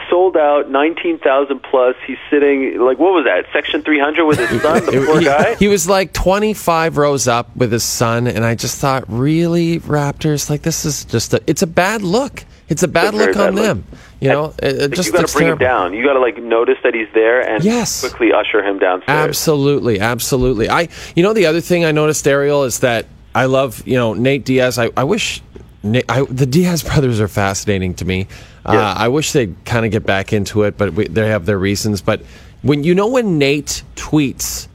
Sold 0.08 0.36
out, 0.36 0.70
nineteen 0.70 1.18
thousand 1.18 1.62
plus. 1.62 1.94
He's 2.06 2.18
sitting 2.30 2.78
like 2.80 2.98
what 2.98 3.12
was 3.12 3.24
that? 3.26 3.44
Section 3.52 3.82
three 3.82 4.00
hundred 4.00 4.26
with 4.26 4.38
his 4.38 4.62
son, 4.62 4.84
the 4.86 4.92
poor 5.06 5.18
he, 5.20 5.24
guy. 5.24 5.54
he 5.56 5.68
was 5.68 5.88
like 5.88 6.12
25 6.12 6.96
rows 6.96 7.28
up 7.28 7.54
with 7.56 7.70
his 7.72 7.84
son, 7.84 8.26
and 8.26 8.44
I 8.44 8.54
just 8.54 8.78
thought, 8.78 9.04
really, 9.08 9.80
Raptors? 9.80 10.48
Like 10.50 10.62
this 10.62 10.84
is 10.84 11.04
just 11.04 11.34
a. 11.34 11.42
It's 11.46 11.62
a 11.62 11.66
bad 11.66 12.02
look. 12.02 12.44
It's 12.68 12.82
a 12.84 12.88
bad 12.88 13.14
It's 13.14 13.16
look 13.16 13.36
on 13.36 13.54
look. 13.56 13.64
them. 13.64 13.84
You 14.20 14.28
know, 14.28 14.54
it, 14.62 14.76
it 14.82 14.90
just 14.92 15.06
you 15.08 15.12
got 15.12 15.26
to 15.26 15.32
bring 15.32 15.46
terrible. 15.46 15.64
him 15.64 15.68
down. 15.68 15.94
You 15.94 16.04
got 16.04 16.12
to 16.12 16.20
like 16.20 16.36
notice 16.42 16.76
that 16.84 16.94
he's 16.94 17.08
there 17.14 17.40
and 17.40 17.64
Yes. 17.64 18.00
quickly 18.00 18.32
usher 18.32 18.62
him 18.62 18.78
downstairs. 18.78 19.08
Absolutely, 19.28 19.98
absolutely. 19.98 20.68
I, 20.68 20.88
you 21.16 21.22
know, 21.22 21.32
the 21.32 21.46
other 21.46 21.60
thing 21.62 21.84
I 21.84 21.90
noticed, 21.92 22.28
Ariel, 22.28 22.62
is 22.64 22.80
that 22.80 23.06
I 23.34 23.46
love, 23.46 23.82
you 23.88 23.96
know, 23.96 24.12
Nate 24.14 24.44
Diaz. 24.44 24.78
I, 24.78 24.90
I 24.96 25.04
wish 25.04 25.42
Na- 25.82 26.00
I, 26.08 26.22
the 26.24 26.46
Diaz 26.46 26.82
brothers 26.82 27.20
are 27.20 27.28
fascinating 27.28 27.94
to 27.94 28.04
me. 28.04 28.26
Uh, 28.66 28.94
I 28.96 29.08
wish 29.08 29.32
they'd 29.32 29.54
kind 29.64 29.86
of 29.86 29.92
get 29.92 30.04
back 30.04 30.32
into 30.32 30.64
it, 30.64 30.76
but 30.76 30.92
we, 30.92 31.08
they 31.08 31.28
have 31.28 31.46
their 31.46 31.58
reasons. 31.58 32.00
But 32.02 32.22
when 32.62 32.84
you 32.84 32.94
know 32.94 33.06
when 33.08 33.38
Nate 33.38 33.82
tweets 33.96 34.68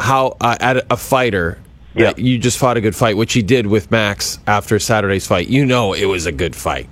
how 0.00 0.36
uh, 0.40 0.56
at 0.60 0.76
a, 0.90 0.96
fighter 0.96 1.58
that 1.94 2.18
Yeah. 2.18 2.24
you 2.24 2.38
just 2.38 2.58
fought 2.58 2.76
a 2.76 2.80
good 2.80 2.94
fight, 2.94 3.16
which 3.16 3.32
he 3.32 3.42
did 3.42 3.66
with 3.66 3.90
Max 3.90 4.38
after 4.46 4.78
Saturday's 4.78 5.26
fight, 5.26 5.48
you 5.48 5.64
know 5.66 5.92
it 5.94 6.04
was 6.06 6.26
a 6.26 6.32
good 6.32 6.54
fight. 6.54 6.88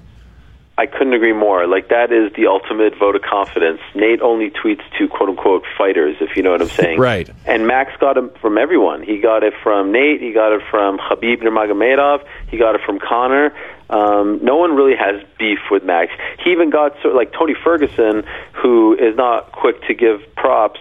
I 0.83 0.87
couldn't 0.87 1.13
agree 1.13 1.33
more. 1.33 1.69
Like 1.69 1.91
that 1.91 2.11
is 2.11 2.33
the 2.33 2.49
ultimate 2.49 2.99
vote 2.99 3.15
of 3.15 3.23
confidence. 3.23 3.81
Nate 3.95 4.21
only 4.21 4.51
tweets 4.51 4.83
to 4.99 5.07
quote 5.07 5.29
unquote 5.29 5.65
fighters, 5.79 6.17
if 6.21 6.37
you 6.37 6.43
know 6.43 6.51
what 6.51 6.61
I'm 6.61 6.69
saying. 6.69 6.99
Right. 7.13 7.29
And 7.47 7.67
Max 7.67 7.93
got 7.99 8.17
him 8.17 8.31
from 8.41 8.59
everyone. 8.59 9.03
He 9.03 9.19
got 9.19 9.43
it 9.45 9.55
from 9.63 9.93
Nate. 9.93 10.21
He 10.21 10.33
got 10.33 10.53
it 10.53 10.63
from 10.71 10.99
Khabib 10.99 11.43
Nurmagomedov. 11.43 12.25
He 12.49 12.59
got 12.59 12.75
it 12.75 12.81
from 12.85 12.99
Conor. 12.99 13.55
Um, 13.91 14.41
no 14.43 14.57
one 14.57 14.75
really 14.75 14.97
has 14.97 15.23
beef 15.39 15.59
with 15.71 15.85
Max. 15.85 16.13
He 16.45 16.51
even 16.51 16.71
got 16.71 16.95
sort 16.95 17.07
of 17.07 17.15
like 17.15 17.33
Tony 17.33 17.55
Ferguson, 17.55 18.25
who 18.53 18.95
is 18.95 19.17
not 19.17 19.53
quick 19.53 19.83
to 19.87 19.95
give 19.95 20.21
props, 20.37 20.81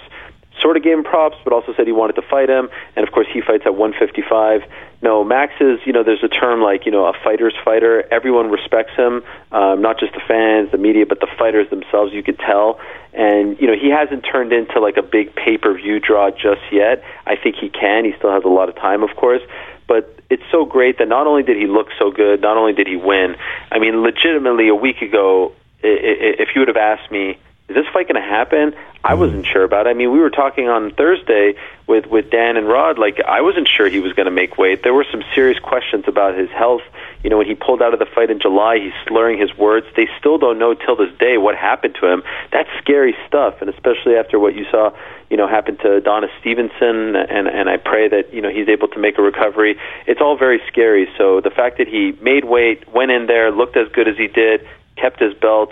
sort 0.62 0.78
of 0.78 0.84
gave 0.84 0.98
him 0.98 1.04
props, 1.04 1.38
but 1.44 1.54
also 1.54 1.74
said 1.76 1.88
he 1.88 1.94
wanted 1.94 2.14
to 2.14 2.22
fight 2.22 2.50
him. 2.50 2.70
And 2.96 3.06
of 3.06 3.14
course, 3.14 3.28
he 3.32 3.42
fights 3.42 3.64
at 3.66 3.76
155. 3.76 4.62
No, 5.02 5.24
Max 5.24 5.54
is, 5.60 5.80
you 5.86 5.94
know, 5.94 6.04
there's 6.04 6.24
a 6.24 6.28
term 6.28 6.62
like, 6.62 6.86
you 6.86 6.92
know, 6.92 7.06
a 7.06 7.14
fighter's 7.24 7.56
fighter. 7.66 8.06
Everyone 8.12 8.52
respects 8.52 8.96
him, 8.96 9.24
um, 9.52 9.82
not 9.82 10.00
just 10.00 10.14
the 10.14 10.22
fans, 10.28 10.72
the 10.72 10.78
media, 10.78 11.06
but 11.06 11.20
the 11.20 11.28
fighters 11.38 11.70
themselves. 11.70 12.14
You 12.14 12.24
could 12.24 12.38
tell. 12.40 12.80
And, 13.14 13.60
you 13.60 13.68
know, 13.68 13.76
he 13.76 13.90
hasn't 13.90 14.24
turned 14.24 14.54
into 14.54 14.80
like 14.80 14.98
a 14.98 15.02
big 15.02 15.36
pay 15.36 15.58
per 15.58 15.74
view 15.74 16.00
draw 16.00 16.30
just 16.30 16.62
yet. 16.72 17.04
I 17.26 17.36
think 17.36 17.56
he 17.56 17.70
can. 17.70 18.06
He 18.06 18.14
still 18.18 18.32
has 18.32 18.44
a 18.44 18.50
lot 18.50 18.70
of 18.70 18.76
time, 18.76 19.04
of 19.04 19.16
course. 19.16 19.42
But 19.88 20.20
it's 20.30 20.44
so 20.52 20.64
great 20.64 21.00
that 21.00 21.10
not 21.10 21.28
only 21.28 21.44
did 21.44 21.58
he 21.58 21.68
look 21.68 21.88
so 22.00 22.12
good, 22.12 22.40
not 22.42 22.56
only 22.56 22.74
did 22.74 22.88
he 22.88 22.96
win, 22.96 23.36
I 23.72 23.80
mean, 23.80 24.02
legitimately, 24.02 24.70
a 24.70 24.76
week 24.76 25.02
ago, 25.02 25.54
if 25.84 26.50
you 26.56 26.62
would 26.62 26.68
have 26.68 26.78
asked 26.78 27.12
me, 27.12 27.38
is 27.72 27.76
this 27.76 27.94
fight 27.94 28.08
going 28.08 28.22
to 28.22 28.28
happen? 28.28 28.74
I 29.04 29.16
wasn't 29.16 29.48
sure 29.48 29.64
about 29.64 29.88
it. 29.88 29.90
I 29.90 29.94
mean, 29.94 30.12
we 30.12 30.20
were 30.20 30.30
talking 30.30 30.68
on 30.70 30.92
Thursday 30.92 31.56
with 31.88 32.06
with 32.06 32.30
Dan 32.30 32.58
and 32.58 32.68
Rod. 32.68 33.00
Like, 33.00 33.20
I 33.20 33.42
wasn't 33.42 33.68
sure 33.68 33.90
he 33.90 34.00
was 34.00 34.14
going 34.14 34.28
to 34.28 34.32
make 34.32 34.58
weight. 34.58 34.84
There 34.84 34.94
were 34.94 35.06
some 35.10 35.24
serious 35.34 35.58
questions 35.58 36.06
about 36.08 36.38
his 36.38 36.50
health. 36.50 36.84
You 37.24 37.30
know, 37.30 37.38
when 37.38 37.48
he 37.48 37.56
pulled 37.56 37.82
out 37.82 37.94
of 37.94 38.00
the 38.00 38.06
fight 38.06 38.30
in 38.30 38.40
July, 38.40 38.78
he's 38.78 38.94
slurring 39.08 39.40
his 39.40 39.58
words. 39.58 39.88
They 39.96 40.08
still 40.20 40.38
don't 40.38 40.60
know 40.60 40.74
till 40.76 40.96
this 40.96 41.12
day 41.18 41.38
what 41.38 41.56
happened 41.56 41.96
to 42.02 42.08
him. 42.08 42.24
That's 42.52 42.70
scary 42.80 43.16
stuff, 43.28 43.62
and 43.62 43.70
especially 43.70 44.16
after 44.16 44.38
what 44.38 44.54
you 44.54 44.66
saw, 44.70 44.92
you 45.30 45.38
know, 45.38 45.48
happen 45.48 45.78
to 45.78 45.96
Adonis 45.96 46.30
Stevenson. 46.40 47.16
And 47.16 47.48
and 47.48 47.70
I 47.70 47.78
pray 47.78 48.08
that 48.10 48.34
you 48.34 48.42
know 48.42 48.50
he's 48.50 48.68
able 48.68 48.90
to 48.90 49.00
make 49.00 49.18
a 49.18 49.24
recovery. 49.24 49.80
It's 50.06 50.22
all 50.22 50.38
very 50.38 50.62
scary. 50.68 51.10
So 51.18 51.42
the 51.42 51.52
fact 51.52 51.80
that 51.80 51.88
he 51.88 52.12
made 52.22 52.46
weight, 52.46 52.88
went 52.94 53.10
in 53.10 53.26
there, 53.26 53.50
looked 53.50 53.78
as 53.78 53.88
good 53.92 54.08
as 54.08 54.18
he 54.18 54.28
did, 54.28 54.68
kept 54.96 55.20
his 55.20 55.34
belt. 55.34 55.72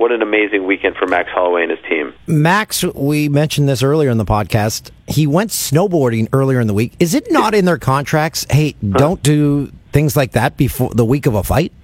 What 0.00 0.12
an 0.12 0.22
amazing 0.22 0.64
weekend 0.64 0.96
for 0.96 1.06
Max 1.06 1.28
Holloway 1.30 1.60
and 1.60 1.70
his 1.70 1.80
team. 1.86 2.14
Max, 2.26 2.82
we 2.82 3.28
mentioned 3.28 3.68
this 3.68 3.82
earlier 3.82 4.08
in 4.08 4.16
the 4.16 4.24
podcast. 4.24 4.90
He 5.06 5.26
went 5.26 5.50
snowboarding 5.50 6.26
earlier 6.32 6.58
in 6.58 6.68
the 6.68 6.72
week. 6.72 6.94
Is 6.98 7.14
it 7.14 7.30
not 7.30 7.52
in 7.52 7.66
their 7.66 7.76
contracts? 7.76 8.46
Hey, 8.48 8.76
don't 8.80 9.22
do 9.22 9.70
things 9.92 10.16
like 10.16 10.32
that 10.32 10.56
before 10.56 10.88
the 10.94 11.04
week 11.04 11.26
of 11.26 11.34
a 11.34 11.42
fight. 11.42 11.74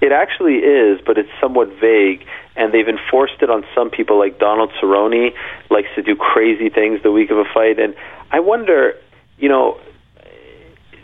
It 0.00 0.10
actually 0.10 0.54
is, 0.54 1.02
but 1.04 1.18
it's 1.18 1.28
somewhat 1.38 1.68
vague, 1.78 2.24
and 2.56 2.72
they've 2.72 2.88
enforced 2.88 3.42
it 3.42 3.50
on 3.50 3.62
some 3.74 3.90
people. 3.90 4.18
Like 4.18 4.38
Donald 4.38 4.72
Cerrone 4.80 5.34
likes 5.68 5.88
to 5.96 6.02
do 6.02 6.16
crazy 6.16 6.70
things 6.70 7.02
the 7.02 7.12
week 7.12 7.30
of 7.30 7.36
a 7.36 7.44
fight, 7.52 7.78
and 7.78 7.94
I 8.30 8.40
wonder, 8.40 8.94
you 9.36 9.50
know, 9.50 9.78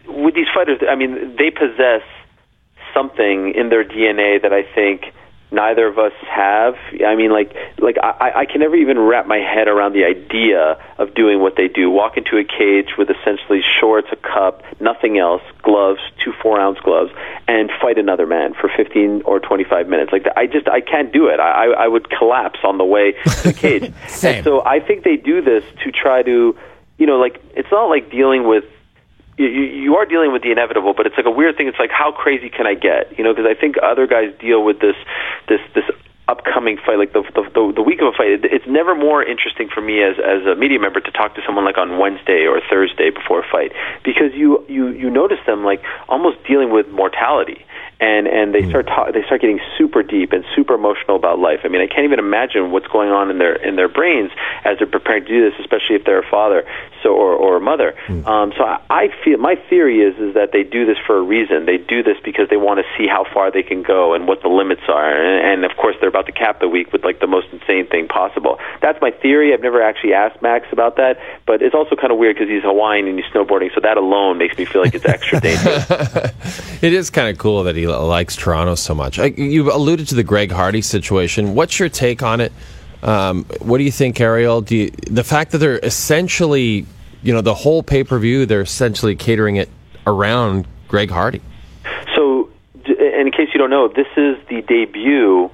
with 0.08 0.34
these 0.34 0.48
fighters, 0.54 0.80
I 0.88 0.94
mean, 0.94 1.36
they 1.36 1.50
possess 1.50 2.00
something 2.94 3.52
in 3.54 3.68
their 3.68 3.84
DNA 3.84 4.40
that 4.40 4.54
I 4.54 4.62
think 4.74 5.12
neither 5.52 5.86
of 5.86 5.98
us 5.98 6.12
have. 6.28 6.74
I 7.06 7.14
mean, 7.14 7.30
like, 7.30 7.54
like 7.78 7.96
I, 8.02 8.32
I 8.40 8.46
can 8.46 8.60
never 8.60 8.76
even 8.76 8.98
wrap 8.98 9.26
my 9.26 9.38
head 9.38 9.68
around 9.68 9.92
the 9.92 10.04
idea 10.04 10.78
of 10.98 11.14
doing 11.14 11.40
what 11.40 11.56
they 11.56 11.68
do. 11.68 11.90
Walk 11.90 12.16
into 12.16 12.38
a 12.38 12.44
cage 12.44 12.96
with 12.96 13.10
essentially 13.10 13.62
shorts, 13.80 14.08
a 14.12 14.16
cup, 14.16 14.62
nothing 14.80 15.18
else, 15.18 15.42
gloves, 15.62 16.00
two 16.24 16.32
four 16.42 16.58
ounce 16.60 16.78
gloves, 16.80 17.12
and 17.46 17.70
fight 17.80 17.98
another 17.98 18.26
man 18.26 18.54
for 18.54 18.70
15 18.74 19.22
or 19.24 19.40
25 19.40 19.88
minutes. 19.88 20.12
Like, 20.12 20.26
I 20.36 20.46
just, 20.46 20.68
I 20.68 20.80
can't 20.80 21.12
do 21.12 21.28
it. 21.28 21.40
I, 21.40 21.72
I 21.72 21.88
would 21.88 22.08
collapse 22.10 22.60
on 22.64 22.78
the 22.78 22.84
way 22.84 23.12
to 23.12 23.42
the 23.42 23.52
cage. 23.56 23.92
Same. 24.08 24.36
And 24.36 24.44
so 24.44 24.64
I 24.64 24.80
think 24.80 25.04
they 25.04 25.16
do 25.16 25.42
this 25.42 25.64
to 25.84 25.92
try 25.92 26.22
to, 26.22 26.56
you 26.98 27.06
know, 27.06 27.18
like, 27.18 27.42
it's 27.54 27.70
not 27.70 27.86
like 27.86 28.10
dealing 28.10 28.46
with 28.46 28.64
you, 29.36 29.46
you 29.46 29.96
are 29.96 30.06
dealing 30.06 30.32
with 30.32 30.42
the 30.42 30.52
inevitable, 30.52 30.94
but 30.94 31.06
it's 31.06 31.16
like 31.16 31.26
a 31.26 31.30
weird 31.30 31.56
thing. 31.56 31.68
It's 31.68 31.78
like 31.78 31.90
how 31.90 32.12
crazy 32.12 32.50
can 32.50 32.66
I 32.66 32.74
get? 32.74 33.16
You 33.18 33.24
know, 33.24 33.32
because 33.32 33.48
I 33.48 33.58
think 33.58 33.76
other 33.82 34.06
guys 34.06 34.32
deal 34.40 34.64
with 34.64 34.80
this 34.80 34.96
this 35.48 35.60
this 35.74 35.84
upcoming 36.28 36.78
fight, 36.84 36.98
like 36.98 37.12
the 37.12 37.22
the, 37.34 37.42
the, 37.50 37.72
the 37.76 37.82
week 37.82 38.00
of 38.00 38.12
a 38.12 38.16
fight. 38.16 38.30
It, 38.30 38.44
it's 38.44 38.66
never 38.66 38.94
more 38.94 39.22
interesting 39.22 39.68
for 39.68 39.80
me 39.80 40.02
as 40.02 40.16
as 40.18 40.46
a 40.46 40.54
media 40.54 40.78
member 40.78 41.00
to 41.00 41.10
talk 41.10 41.34
to 41.34 41.42
someone 41.46 41.64
like 41.64 41.78
on 41.78 41.98
Wednesday 41.98 42.46
or 42.46 42.60
Thursday 42.60 43.10
before 43.10 43.40
a 43.40 43.48
fight 43.50 43.72
because 44.04 44.32
you 44.34 44.64
you 44.68 44.88
you 44.88 45.10
notice 45.10 45.40
them 45.46 45.64
like 45.64 45.82
almost 46.08 46.36
dealing 46.46 46.70
with 46.70 46.88
mortality. 46.88 47.64
And 48.02 48.26
and 48.26 48.52
they 48.52 48.68
start 48.68 48.88
ta- 48.88 49.12
they 49.12 49.22
start 49.22 49.40
getting 49.40 49.60
super 49.78 50.02
deep 50.02 50.32
and 50.32 50.44
super 50.56 50.74
emotional 50.74 51.14
about 51.14 51.38
life. 51.38 51.60
I 51.62 51.68
mean, 51.68 51.80
I 51.80 51.86
can't 51.86 52.04
even 52.04 52.18
imagine 52.18 52.72
what's 52.72 52.88
going 52.88 53.10
on 53.10 53.30
in 53.30 53.38
their 53.38 53.54
in 53.54 53.76
their 53.76 53.88
brains 53.88 54.32
as 54.64 54.78
they're 54.78 54.90
preparing 54.90 55.22
to 55.22 55.28
do 55.28 55.40
this, 55.48 55.54
especially 55.60 55.94
if 55.96 56.04
they're 56.04 56.18
a 56.18 56.28
father 56.28 56.64
so 57.02 57.14
or, 57.14 57.32
or 57.34 57.56
a 57.56 57.60
mother. 57.60 57.94
Um, 58.26 58.52
so 58.56 58.64
I, 58.64 58.80
I 58.90 59.08
feel 59.24 59.38
my 59.38 59.54
theory 59.70 60.00
is 60.00 60.18
is 60.18 60.34
that 60.34 60.50
they 60.52 60.64
do 60.64 60.84
this 60.84 60.98
for 61.06 61.16
a 61.16 61.22
reason. 61.22 61.66
They 61.66 61.78
do 61.78 62.02
this 62.02 62.16
because 62.24 62.48
they 62.50 62.56
want 62.56 62.80
to 62.80 62.86
see 62.98 63.06
how 63.06 63.24
far 63.32 63.50
they 63.50 63.62
can 63.62 63.82
go 63.82 64.14
and 64.14 64.26
what 64.26 64.42
the 64.42 64.48
limits 64.48 64.82
are. 64.88 65.06
And, 65.06 65.62
and 65.62 65.70
of 65.70 65.76
course, 65.76 65.94
they're 66.00 66.08
about 66.08 66.26
to 66.26 66.32
cap 66.32 66.58
the 66.58 66.68
week 66.68 66.92
with 66.92 67.04
like 67.04 67.20
the 67.20 67.26
most 67.26 67.46
insane 67.52 67.81
thing 67.92 68.08
possible. 68.08 68.58
That's 68.80 69.00
my 69.00 69.12
theory. 69.12 69.52
I've 69.54 69.60
never 69.60 69.80
actually 69.80 70.14
asked 70.14 70.42
Max 70.42 70.66
about 70.72 70.96
that, 70.96 71.18
but 71.46 71.62
it's 71.62 71.74
also 71.74 71.94
kind 71.94 72.10
of 72.10 72.18
weird 72.18 72.34
because 72.34 72.48
he's 72.48 72.62
Hawaiian 72.62 73.06
and 73.06 73.16
he's 73.16 73.30
snowboarding. 73.32 73.72
So 73.74 73.80
that 73.80 73.96
alone 73.96 74.38
makes 74.38 74.58
me 74.58 74.64
feel 74.64 74.82
like 74.82 74.94
it's 74.94 75.04
extra 75.04 75.40
dangerous. 75.48 76.82
It 76.82 76.92
is 76.92 77.10
kind 77.10 77.28
of 77.28 77.38
cool 77.38 77.62
that 77.64 77.76
he 77.76 77.86
likes 77.86 78.34
Toronto 78.34 78.74
so 78.74 78.94
much. 78.94 79.20
I, 79.20 79.26
you 79.26 79.72
alluded 79.72 80.08
to 80.08 80.14
the 80.16 80.24
Greg 80.24 80.50
Hardy 80.50 80.82
situation. 80.82 81.54
What's 81.54 81.78
your 81.78 81.88
take 81.88 82.22
on 82.22 82.40
it? 82.40 82.52
Um, 83.02 83.44
what 83.60 83.78
do 83.78 83.84
you 83.84 83.92
think, 83.92 84.20
Ariel? 84.20 84.62
Do 84.62 84.76
you, 84.76 84.90
the 85.10 85.24
fact 85.24 85.52
that 85.52 85.58
they're 85.58 85.78
essentially, 85.80 86.86
you 87.22 87.32
know, 87.32 87.40
the 87.40 87.54
whole 87.54 87.82
pay 87.82 88.02
per 88.02 88.18
view, 88.18 88.46
they're 88.46 88.62
essentially 88.62 89.14
catering 89.14 89.56
it 89.56 89.68
around 90.06 90.66
Greg 90.88 91.10
Hardy. 91.10 91.42
So, 92.16 92.50
in 92.86 93.30
case 93.32 93.48
you 93.52 93.58
don't 93.58 93.70
know, 93.70 93.88
this 93.88 94.06
is 94.16 94.36
the 94.48 94.62
debut 94.62 95.50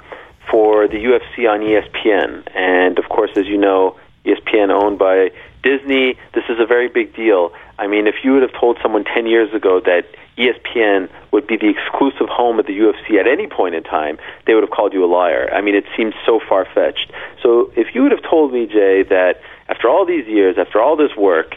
for 0.50 0.88
the 0.88 0.96
UFC 0.96 1.48
on 1.48 1.60
ESPN. 1.60 2.48
And 2.54 2.98
of 2.98 3.08
course, 3.08 3.30
as 3.36 3.46
you 3.46 3.58
know, 3.58 3.96
ESPN 4.24 4.70
owned 4.70 4.98
by 4.98 5.30
Disney. 5.62 6.16
This 6.34 6.44
is 6.48 6.58
a 6.60 6.66
very 6.66 6.88
big 6.88 7.14
deal. 7.14 7.52
I 7.78 7.86
mean, 7.86 8.06
if 8.06 8.16
you 8.22 8.32
would 8.32 8.42
have 8.42 8.52
told 8.52 8.78
someone 8.82 9.04
10 9.04 9.26
years 9.26 9.52
ago 9.54 9.80
that 9.80 10.06
ESPN 10.36 11.08
would 11.32 11.46
be 11.46 11.56
the 11.56 11.68
exclusive 11.68 12.28
home 12.28 12.58
of 12.58 12.66
the 12.66 12.78
UFC 12.78 13.18
at 13.18 13.26
any 13.26 13.46
point 13.46 13.74
in 13.74 13.82
time, 13.82 14.18
they 14.46 14.54
would 14.54 14.62
have 14.62 14.70
called 14.70 14.92
you 14.92 15.04
a 15.04 15.10
liar. 15.10 15.50
I 15.52 15.60
mean, 15.60 15.74
it 15.74 15.84
seems 15.96 16.14
so 16.24 16.40
far 16.48 16.64
fetched. 16.64 17.10
So 17.42 17.72
if 17.76 17.94
you 17.94 18.02
would 18.02 18.12
have 18.12 18.22
told 18.22 18.52
me, 18.52 18.66
Jay, 18.66 19.02
that 19.04 19.40
after 19.68 19.88
all 19.88 20.06
these 20.06 20.26
years, 20.26 20.56
after 20.58 20.80
all 20.80 20.96
this 20.96 21.14
work, 21.16 21.56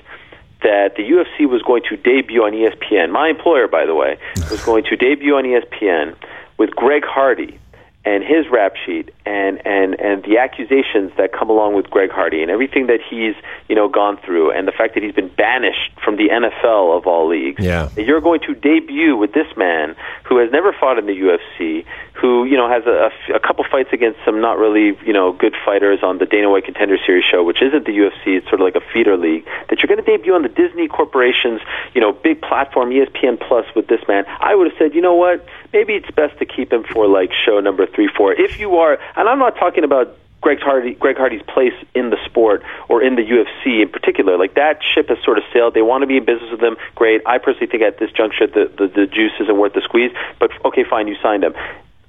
that 0.63 0.95
the 0.95 1.03
UFC 1.03 1.49
was 1.49 1.61
going 1.63 1.83
to 1.89 1.97
debut 1.97 2.43
on 2.43 2.53
ESPN, 2.53 3.11
my 3.11 3.29
employer, 3.29 3.67
by 3.67 3.85
the 3.85 3.95
way, 3.95 4.17
was 4.49 4.63
going 4.63 4.83
to 4.85 4.95
debut 4.95 5.35
on 5.35 5.43
ESPN 5.43 6.15
with 6.57 6.71
Greg 6.71 7.03
Hardy 7.03 7.57
and 8.05 8.23
his 8.23 8.45
rap 8.51 8.73
sheet 8.85 9.11
and, 9.25 9.61
and, 9.65 9.99
and 9.99 10.23
the 10.23 10.37
accusations 10.39 11.11
that 11.17 11.31
come 11.31 11.49
along 11.49 11.75
with 11.75 11.89
Greg 11.89 12.09
Hardy 12.09 12.41
and 12.41 12.49
everything 12.49 12.87
that 12.87 12.99
he's, 13.07 13.35
you 13.67 13.75
know, 13.75 13.87
gone 13.87 14.17
through 14.25 14.51
and 14.51 14.67
the 14.67 14.71
fact 14.71 14.95
that 14.95 15.03
he's 15.03 15.13
been 15.13 15.29
banished 15.29 15.91
from 16.03 16.17
the 16.17 16.29
NFL 16.29 16.97
of 16.97 17.05
all 17.05 17.27
leagues. 17.29 17.63
Yeah. 17.63 17.89
That 17.95 18.05
you're 18.05 18.21
going 18.21 18.39
to 18.41 18.55
debut 18.55 19.15
with 19.15 19.33
this 19.33 19.47
man 19.55 19.95
who 20.23 20.37
has 20.37 20.51
never 20.51 20.73
fought 20.73 20.97
in 20.97 21.05
the 21.05 21.13
UFC, 21.13 21.85
who, 22.13 22.45
you 22.45 22.57
know, 22.57 22.67
has 22.69 22.83
a 22.85 23.39
couple 23.39 23.63
fights 23.69 23.89
against 23.93 24.19
some 24.25 24.41
not 24.41 24.57
really, 24.57 24.97
you 25.05 25.13
know, 25.13 25.31
good 25.31 25.55
fighters 25.65 25.99
on 26.03 26.17
the 26.17 26.25
Dana 26.25 26.49
White 26.49 26.65
Contender 26.65 26.97
Series 27.05 27.23
show, 27.23 27.43
which 27.43 27.61
isn't 27.61 27.85
the 27.85 27.91
UFC, 27.91 28.37
it's 28.37 28.47
sort 28.49 28.61
of 28.61 28.65
like 28.65 28.75
a 28.75 28.85
feeder 28.93 29.17
league, 29.17 29.45
that 29.69 29.81
you're 29.81 29.87
going 29.87 30.03
to 30.03 30.17
debut 30.17 30.33
on 30.33 30.41
the 30.41 30.49
Disney 30.49 30.87
Corporation's, 30.87 31.61
you 31.93 32.01
know, 32.01 32.11
big 32.11 32.41
platform, 32.41 32.89
ESPN 32.89 33.39
Plus 33.39 33.65
with 33.75 33.87
this 33.87 34.01
man. 34.07 34.25
I 34.39 34.55
would 34.55 34.71
have 34.71 34.77
said, 34.77 34.95
you 34.95 35.01
know 35.01 35.15
what, 35.15 35.45
maybe 35.73 35.93
it's 35.93 36.09
best 36.11 36.37
to 36.39 36.45
keep 36.45 36.71
him 36.71 36.83
for 36.83 37.07
like 37.07 37.31
show 37.45 37.59
number 37.59 37.85
three, 37.85 38.09
four. 38.15 38.33
If 38.33 38.59
you 38.59 38.77
are, 38.77 38.99
and 39.15 39.27
I'm 39.27 39.39
not 39.39 39.55
talking 39.57 39.83
about 39.83 40.17
Greg 40.41 40.59
Hardy, 40.59 40.95
Greg 40.95 41.17
Hardy's 41.17 41.43
place 41.43 41.73
in 41.93 42.09
the 42.09 42.17
sport 42.25 42.63
or 42.89 43.01
in 43.01 43.15
the 43.15 43.21
UFC 43.21 43.81
in 43.81 43.89
particular. 43.89 44.37
Like 44.37 44.55
that 44.55 44.79
ship 44.83 45.09
has 45.09 45.19
sort 45.23 45.37
of 45.37 45.43
sailed. 45.53 45.75
They 45.75 45.83
want 45.83 46.01
to 46.01 46.07
be 46.07 46.17
in 46.17 46.25
business 46.25 46.49
with 46.51 46.59
them. 46.59 46.77
Great. 46.95 47.21
I 47.27 47.37
personally 47.37 47.67
think 47.67 47.83
at 47.83 47.99
this 47.99 48.11
juncture 48.11 48.47
the, 48.47 48.71
the, 48.75 48.87
the 48.87 49.05
juice 49.05 49.33
isn't 49.39 49.57
worth 49.57 49.73
the 49.73 49.81
squeeze. 49.81 50.11
But 50.39 50.51
okay, 50.65 50.83
fine, 50.83 51.07
you 51.07 51.15
signed 51.21 51.43
him. 51.43 51.53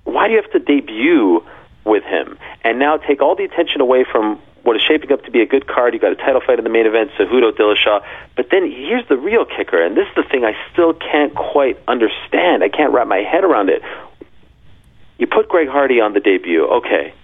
Why 0.05 0.28
do 0.28 0.34
you 0.34 0.40
have 0.40 0.50
to 0.53 0.59
debut 0.59 1.44
with 1.84 2.05
him 2.05 2.38
and 2.64 2.78
now 2.78 2.96
take 2.96 3.20
all 3.20 3.36
the 3.36 3.44
attention 3.44 3.80
away 3.80 4.05
from 4.11 4.40
what 4.62 4.76
is 4.76 4.82
shaping 4.82 5.11
up 5.12 5.24
to 5.24 5.30
be 5.30 5.42
a 5.42 5.46
good 5.46 5.66
card? 5.66 5.92
You 5.92 6.00
got 6.00 6.12
a 6.12 6.16
title 6.16 6.40
fight 6.40 6.57
in 6.59 6.64
the 6.64 6.70
main 6.70 6.86
event, 6.86 7.11
Cejudo 7.18 7.53
Dillashaw. 7.53 8.03
But 8.34 8.48
then 8.50 8.70
here's 8.70 9.07
the 9.09 9.16
real 9.16 9.44
kicker, 9.44 9.82
and 9.82 9.94
this 9.94 10.09
is 10.09 10.14
the 10.14 10.22
thing 10.22 10.44
I 10.44 10.55
still 10.72 10.94
can't 10.94 11.34
quite 11.34 11.78
understand. 11.86 12.64
I 12.64 12.70
can't 12.70 12.92
wrap 12.94 13.09
my 13.09 13.18
head 13.18 13.44
around 13.44 13.68
it. 13.68 13.82
Put 15.35 15.49
Greg 15.49 15.68
Hardy 15.68 16.01
on 16.01 16.12
the 16.12 16.20
debut. 16.20 16.66
Okay 16.66 17.14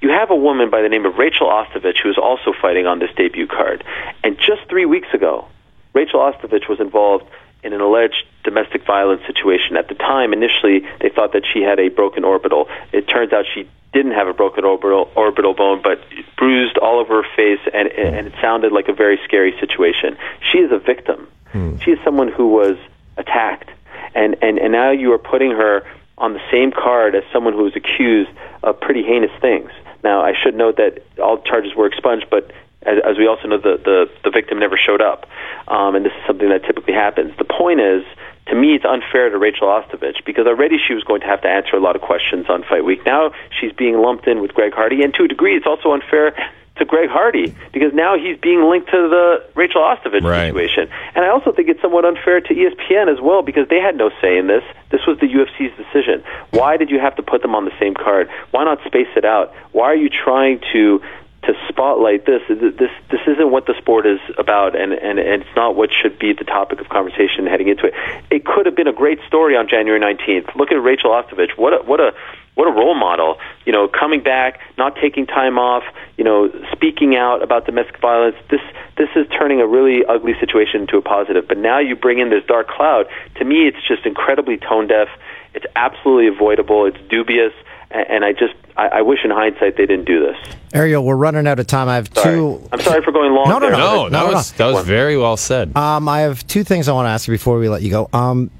you 0.00 0.08
have 0.08 0.30
a 0.30 0.36
woman 0.36 0.70
by 0.70 0.82
the 0.82 0.88
name 0.88 1.04
of 1.04 1.16
Rachel 1.16 1.46
Ostovich 1.46 1.98
who 2.02 2.10
is 2.10 2.18
also 2.18 2.52
fighting 2.60 2.86
on 2.86 2.98
this 2.98 3.10
debut 3.16 3.46
card. 3.46 3.84
And 4.24 4.36
just 4.38 4.68
three 4.68 4.86
weeks 4.86 5.08
ago, 5.12 5.46
Rachel 5.92 6.20
Ostovich 6.20 6.68
was 6.68 6.80
involved 6.80 7.24
in 7.62 7.74
an 7.74 7.80
alleged 7.80 8.24
domestic 8.42 8.86
violence 8.86 9.20
situation. 9.26 9.76
At 9.76 9.88
the 9.88 9.94
time, 9.94 10.32
initially, 10.32 10.80
they 11.00 11.10
thought 11.10 11.34
that 11.34 11.44
she 11.52 11.60
had 11.60 11.78
a 11.78 11.88
broken 11.88 12.24
orbital. 12.24 12.68
It 12.92 13.06
turns 13.08 13.32
out 13.34 13.44
she 13.54 13.68
didn't 13.92 14.12
have 14.12 14.28
a 14.28 14.32
broken 14.32 14.64
orbital, 14.64 15.10
orbital 15.14 15.52
bone, 15.52 15.82
but 15.82 16.00
bruised 16.38 16.78
all 16.78 17.00
over 17.00 17.22
her 17.22 17.28
face, 17.36 17.60
and, 17.74 17.88
and 17.88 18.28
it 18.28 18.32
sounded 18.40 18.72
like 18.72 18.88
a 18.88 18.94
very 18.94 19.20
scary 19.24 19.52
situation. 19.60 20.16
She 20.50 20.58
is 20.58 20.72
a 20.72 20.78
victim. 20.78 21.28
Hmm. 21.52 21.76
She 21.78 21.90
is 21.90 21.98
someone 22.02 22.28
who 22.28 22.48
was 22.48 22.78
attacked. 23.18 23.68
And, 24.14 24.36
and, 24.42 24.58
and 24.58 24.72
now 24.72 24.92
you 24.92 25.12
are 25.12 25.18
putting 25.18 25.50
her 25.50 25.82
on 26.20 26.34
the 26.34 26.40
same 26.50 26.70
card 26.70 27.14
as 27.14 27.24
someone 27.32 27.54
who 27.54 27.64
was 27.64 27.74
accused 27.74 28.30
of 28.62 28.78
pretty 28.78 29.02
heinous 29.02 29.32
things. 29.40 29.70
Now, 30.04 30.22
I 30.22 30.34
should 30.40 30.54
note 30.54 30.76
that 30.76 31.02
all 31.20 31.38
charges 31.42 31.74
were 31.74 31.86
expunged, 31.86 32.26
but 32.30 32.52
as, 32.82 32.98
as 33.04 33.18
we 33.18 33.26
also 33.26 33.48
know, 33.48 33.58
the, 33.58 33.76
the 33.82 34.10
the 34.24 34.30
victim 34.30 34.58
never 34.58 34.76
showed 34.76 35.02
up, 35.02 35.26
um, 35.68 35.94
and 35.96 36.04
this 36.04 36.12
is 36.12 36.22
something 36.26 36.48
that 36.48 36.64
typically 36.64 36.94
happens. 36.94 37.36
The 37.36 37.44
point 37.44 37.80
is. 37.80 38.04
To 38.46 38.56
me, 38.56 38.74
it's 38.74 38.84
unfair 38.84 39.30
to 39.30 39.38
Rachel 39.38 39.68
Ostovich 39.68 40.24
because 40.24 40.46
already 40.48 40.76
she 40.84 40.92
was 40.92 41.04
going 41.04 41.20
to 41.20 41.26
have 41.28 41.40
to 41.42 41.48
answer 41.48 41.76
a 41.76 41.78
lot 41.78 41.94
of 41.94 42.02
questions 42.02 42.46
on 42.48 42.64
Fight 42.64 42.84
Week. 42.84 43.06
Now 43.06 43.30
she's 43.60 43.70
being 43.70 43.96
lumped 43.98 44.26
in 44.26 44.40
with 44.40 44.54
Greg 44.54 44.72
Hardy, 44.72 45.04
and 45.04 45.14
to 45.14 45.24
a 45.24 45.28
degree, 45.28 45.54
it's 45.56 45.66
also 45.66 45.92
unfair 45.92 46.34
to 46.80 46.84
Greg 46.84 47.08
Hardy 47.08 47.54
because 47.72 47.92
now 47.94 48.18
he's 48.18 48.36
being 48.38 48.62
linked 48.68 48.90
to 48.90 49.08
the 49.08 49.44
Rachel 49.54 49.80
Ostovich 49.82 50.22
Right. 50.24 50.48
situation. 50.48 50.90
And 51.14 51.24
I 51.24 51.28
also 51.28 51.52
think 51.52 51.68
it's 51.68 51.80
somewhat 51.80 52.04
unfair 52.04 52.40
to 52.40 52.52
ESPN 52.54 53.08
as 53.12 53.20
well 53.20 53.42
because 53.42 53.68
they 53.68 53.80
had 53.80 53.96
no 53.96 54.10
say 54.20 54.36
in 54.36 54.48
this. 54.48 54.64
This 54.90 55.06
was 55.06 55.18
the 55.20 55.26
UFC's 55.28 55.76
decision. 55.76 56.24
Why 56.50 56.76
did 56.76 56.90
you 56.90 56.98
have 56.98 57.14
to 57.16 57.22
put 57.22 57.42
them 57.42 57.54
on 57.54 57.64
the 57.64 57.72
same 57.78 57.94
card? 57.94 58.28
Why 58.50 58.64
not 58.64 58.82
space 58.84 59.08
it 59.16 59.24
out? 59.24 59.54
Why 59.72 59.84
are 59.86 59.96
you 59.96 60.08
trying 60.10 60.60
to 60.72 61.00
to 61.44 61.54
spotlight 61.68 62.26
this? 62.26 62.42
This 62.48 62.90
this 63.10 63.20
isn't 63.26 63.50
what 63.50 63.66
the 63.66 63.74
sport 63.78 64.06
is 64.06 64.20
about, 64.36 64.74
and, 64.78 64.92
and 64.92 65.18
and 65.18 65.42
it's 65.42 65.56
not 65.56 65.74
what 65.76 65.90
should 65.92 66.18
be 66.18 66.32
the 66.32 66.44
topic 66.44 66.80
of 66.80 66.88
conversation 66.88 67.46
heading 67.46 67.68
into 67.68 67.86
it. 67.86 67.94
It 68.30 68.44
could 68.44 68.66
have 68.66 68.76
been 68.76 68.88
a 68.88 68.92
great 68.92 69.20
story 69.26 69.56
on 69.56 69.68
January 69.68 70.00
19th. 70.00 70.54
Look 70.54 70.70
at 70.72 70.82
Rachel 70.82 71.10
Ostovich. 71.10 71.56
What 71.56 71.72
a, 71.72 71.82
what 71.84 72.00
a 72.00 72.12
what 72.54 72.68
a 72.68 72.72
role 72.72 72.94
model. 72.94 73.36
You 73.64 73.72
know, 73.72 73.88
coming 73.88 74.22
back, 74.22 74.60
not 74.76 74.96
taking 75.00 75.26
time 75.26 75.58
off, 75.58 75.84
you 76.16 76.24
know, 76.24 76.50
speaking 76.72 77.16
out 77.16 77.42
about 77.42 77.66
domestic 77.66 78.00
violence. 78.00 78.36
This 78.50 78.60
this 78.96 79.08
is 79.16 79.26
turning 79.38 79.60
a 79.60 79.66
really 79.66 80.04
ugly 80.04 80.34
situation 80.38 80.82
into 80.82 80.96
a 80.96 81.02
positive. 81.02 81.46
But 81.48 81.58
now 81.58 81.78
you 81.78 81.96
bring 81.96 82.18
in 82.18 82.30
this 82.30 82.44
dark 82.46 82.68
cloud. 82.68 83.06
To 83.36 83.44
me, 83.44 83.66
it's 83.66 83.78
just 83.86 84.04
incredibly 84.04 84.56
tone 84.56 84.88
deaf. 84.88 85.08
It's 85.54 85.66
absolutely 85.74 86.28
avoidable. 86.28 86.86
It's 86.86 86.98
dubious, 87.08 87.52
and, 87.90 88.06
and 88.08 88.24
I 88.24 88.32
just 88.32 88.54
I, 88.76 88.88
I 88.88 89.02
wish 89.02 89.20
in 89.24 89.30
hindsight 89.30 89.76
they 89.76 89.86
didn't 89.86 90.04
do 90.04 90.20
this. 90.20 90.36
Ariel, 90.72 91.04
we're 91.04 91.16
running 91.16 91.46
out 91.46 91.58
of 91.58 91.66
time. 91.66 91.88
I 91.88 91.96
have 91.96 92.08
Sorry. 92.14 92.34
two. 92.36 92.68
I'm 92.72 92.80
sorry 92.80 93.02
for 93.02 93.12
going 93.12 93.32
long. 93.32 93.48
No, 93.48 93.58
no, 93.58 93.66
there. 93.68 93.72
No, 93.72 93.78
no, 93.78 94.08
that 94.10 94.26
no. 94.26 94.32
was 94.32 94.52
that 94.52 94.66
was 94.72 94.84
very 94.86 95.16
well 95.16 95.36
said. 95.36 95.76
Um, 95.76 96.08
I 96.08 96.20
have 96.20 96.46
two 96.46 96.64
things 96.64 96.88
I 96.88 96.92
want 96.92 97.06
to 97.06 97.10
ask 97.10 97.26
you 97.26 97.32
before 97.32 97.58
we 97.58 97.68
let 97.68 97.82
you 97.82 97.90
go. 97.90 98.08
Um, 98.12 98.50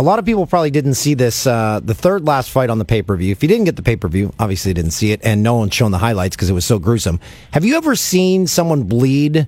a 0.00 0.02
lot 0.02 0.18
of 0.18 0.24
people 0.24 0.46
probably 0.46 0.70
didn't 0.70 0.94
see 0.94 1.14
this, 1.14 1.46
uh, 1.46 1.78
the 1.82 1.94
third 1.94 2.26
last 2.26 2.50
fight 2.50 2.70
on 2.70 2.78
the 2.78 2.84
pay 2.84 3.02
per 3.02 3.14
view. 3.16 3.30
If 3.32 3.42
you 3.42 3.48
didn't 3.48 3.64
get 3.66 3.76
the 3.76 3.82
pay 3.82 3.96
per 3.96 4.08
view, 4.08 4.32
obviously 4.38 4.72
didn't 4.72 4.92
see 4.92 5.12
it, 5.12 5.20
and 5.22 5.42
no 5.42 5.54
one's 5.56 5.74
shown 5.74 5.90
the 5.90 5.98
highlights 5.98 6.34
because 6.36 6.48
it 6.50 6.54
was 6.54 6.64
so 6.64 6.78
gruesome. 6.78 7.20
Have 7.52 7.64
you 7.64 7.76
ever 7.76 7.94
seen 7.94 8.46
someone 8.46 8.84
bleed 8.84 9.46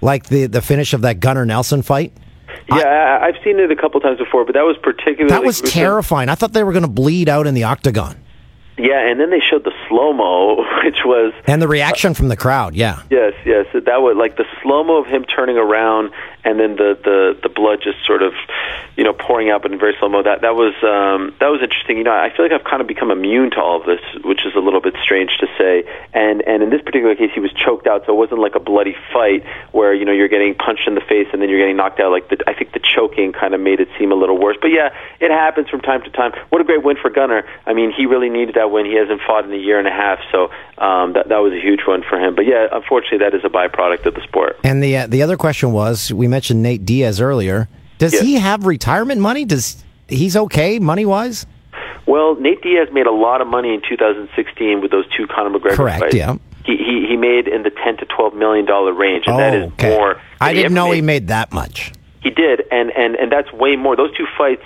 like 0.00 0.26
the, 0.28 0.46
the 0.46 0.62
finish 0.62 0.94
of 0.94 1.02
that 1.02 1.20
Gunnar 1.20 1.44
Nelson 1.44 1.82
fight? 1.82 2.12
Yeah, 2.70 2.84
I, 3.20 3.26
I've 3.26 3.36
seen 3.44 3.58
it 3.60 3.70
a 3.70 3.76
couple 3.76 4.00
times 4.00 4.18
before, 4.18 4.44
but 4.44 4.54
that 4.54 4.62
was 4.62 4.76
particularly 4.82 5.28
That 5.30 5.44
was 5.44 5.60
gruesome. 5.60 5.74
terrifying. 5.80 6.28
I 6.28 6.34
thought 6.34 6.52
they 6.52 6.64
were 6.64 6.72
going 6.72 6.82
to 6.82 6.88
bleed 6.88 7.28
out 7.28 7.46
in 7.46 7.54
the 7.54 7.64
octagon. 7.64 8.16
Yeah, 8.78 9.10
and 9.10 9.18
then 9.18 9.30
they 9.30 9.40
showed 9.40 9.64
the 9.64 9.72
slow 9.88 10.12
mo, 10.12 10.64
which 10.84 11.04
was 11.04 11.32
And 11.46 11.60
the 11.60 11.68
reaction 11.68 12.14
from 12.14 12.28
the 12.28 12.36
crowd, 12.36 12.74
yeah. 12.74 13.02
Yes, 13.10 13.34
yes. 13.44 13.66
That 13.72 14.02
was 14.02 14.16
like 14.16 14.36
the 14.36 14.46
slow 14.62 14.84
mo 14.84 14.98
of 14.98 15.06
him 15.06 15.24
turning 15.24 15.58
around, 15.58 16.12
and 16.44 16.60
then 16.60 16.76
the, 16.76 16.98
the 17.02 17.38
the 17.42 17.48
blood 17.48 17.80
just 17.82 17.98
sort 18.06 18.22
of, 18.22 18.32
you 18.96 19.04
know, 19.04 19.12
pouring 19.12 19.50
out, 19.50 19.62
but 19.62 19.72
in 19.72 19.78
very 19.78 19.96
slow 19.98 20.08
mo. 20.08 20.22
That 20.22 20.42
that 20.42 20.54
was 20.54 20.74
um, 20.86 21.34
that 21.40 21.48
was 21.48 21.60
interesting. 21.60 21.98
You 21.98 22.04
know, 22.04 22.14
I 22.14 22.30
feel 22.34 22.46
like 22.46 22.52
I've 22.52 22.64
kind 22.64 22.80
of 22.80 22.86
become 22.86 23.10
immune 23.10 23.50
to 23.52 23.60
all 23.60 23.80
of 23.80 23.86
this, 23.86 24.00
which 24.24 24.46
is 24.46 24.54
a 24.54 24.60
little 24.60 24.80
bit 24.80 24.94
strange 25.02 25.36
to 25.40 25.46
say. 25.58 25.82
And 26.14 26.42
and 26.46 26.62
in 26.62 26.70
this 26.70 26.82
particular 26.82 27.16
case, 27.16 27.30
he 27.34 27.40
was 27.40 27.52
choked 27.52 27.86
out, 27.86 28.06
so 28.06 28.12
it 28.12 28.16
wasn't 28.16 28.40
like 28.40 28.54
a 28.54 28.60
bloody 28.60 28.94
fight 29.12 29.44
where 29.72 29.92
you 29.92 30.04
know 30.04 30.12
you're 30.12 30.30
getting 30.30 30.54
punched 30.54 30.86
in 30.86 30.94
the 30.94 31.02
face 31.02 31.26
and 31.32 31.42
then 31.42 31.48
you're 31.48 31.58
getting 31.58 31.76
knocked 31.76 31.98
out. 31.98 32.12
Like 32.12 32.28
the, 32.30 32.38
I 32.46 32.54
think 32.54 32.72
the 32.72 32.80
choking 32.80 33.32
kind 33.32 33.54
of 33.54 33.60
made 33.60 33.80
it 33.80 33.88
seem 33.98 34.12
a 34.12 34.14
little 34.14 34.38
worse. 34.38 34.56
But 34.60 34.70
yeah, 34.70 34.94
it 35.18 35.30
happens 35.30 35.68
from 35.68 35.80
time 35.80 36.02
to 36.04 36.10
time. 36.10 36.32
What 36.50 36.60
a 36.60 36.64
great 36.64 36.82
win 36.82 36.96
for 36.96 37.10
Gunnar. 37.10 37.42
I 37.66 37.74
mean, 37.74 37.90
he 37.90 38.06
really 38.06 38.30
needed 38.30 38.54
that 38.54 38.67
win. 38.68 38.86
He 38.86 38.94
hasn't 38.96 39.20
fought 39.26 39.44
in 39.44 39.52
a 39.52 39.56
year 39.56 39.78
and 39.78 39.88
a 39.88 39.90
half, 39.90 40.18
so 40.32 40.50
um, 40.78 41.12
that 41.14 41.28
that 41.28 41.38
was 41.38 41.52
a 41.52 41.60
huge 41.60 41.80
one 41.86 42.02
for 42.08 42.18
him. 42.18 42.34
But 42.34 42.46
yeah, 42.46 42.66
unfortunately, 42.72 43.18
that 43.18 43.34
is 43.34 43.44
a 43.44 43.48
byproduct 43.48 44.06
of 44.06 44.14
the 44.14 44.22
sport. 44.22 44.58
And 44.64 44.82
the 44.82 44.96
uh, 44.98 45.06
the 45.06 45.22
other 45.22 45.36
question 45.36 45.72
was, 45.72 46.12
we 46.12 46.28
mentioned 46.28 46.62
Nate 46.62 46.84
Diaz 46.84 47.20
earlier. 47.20 47.68
Does 47.98 48.12
Yes. 48.12 48.22
he 48.22 48.34
have 48.34 48.64
retirement 48.66 49.20
money? 49.20 49.44
Does 49.44 49.82
he's 50.08 50.36
okay 50.36 50.78
money 50.78 51.04
wise? 51.06 51.46
Well, 52.06 52.36
Nate 52.36 52.62
Diaz 52.62 52.88
made 52.92 53.06
a 53.06 53.12
lot 53.12 53.40
of 53.42 53.48
money 53.48 53.74
in 53.74 53.82
2016 53.86 54.80
with 54.80 54.90
those 54.90 55.04
two 55.16 55.26
Conor 55.26 55.50
McGregor 55.58 55.74
Correct, 55.76 56.00
fights. 56.00 56.14
yeah. 56.14 56.36
He, 56.64 56.76
he 56.76 57.06
he 57.08 57.16
made 57.16 57.48
in 57.48 57.62
the 57.64 57.70
10 57.70 57.96
to 57.98 58.06
12 58.06 58.34
million 58.34 58.64
dollar 58.66 58.92
range, 58.92 59.24
and 59.26 59.38
that 59.38 59.54
is 59.54 59.62
Oh, 59.64 59.66
okay. 59.72 59.90
more. 59.96 60.20
I 60.40 60.52
didn't 60.54 60.74
know 60.74 60.90
he 60.92 61.00
made. 61.00 61.22
made 61.22 61.28
that 61.28 61.52
much. 61.52 61.92
He 62.22 62.30
did, 62.30 62.62
and 62.70 62.90
and 62.90 63.14
and 63.16 63.32
that's 63.32 63.52
way 63.52 63.76
more. 63.76 63.96
Those 63.96 64.14
two 64.16 64.26
fights, 64.36 64.62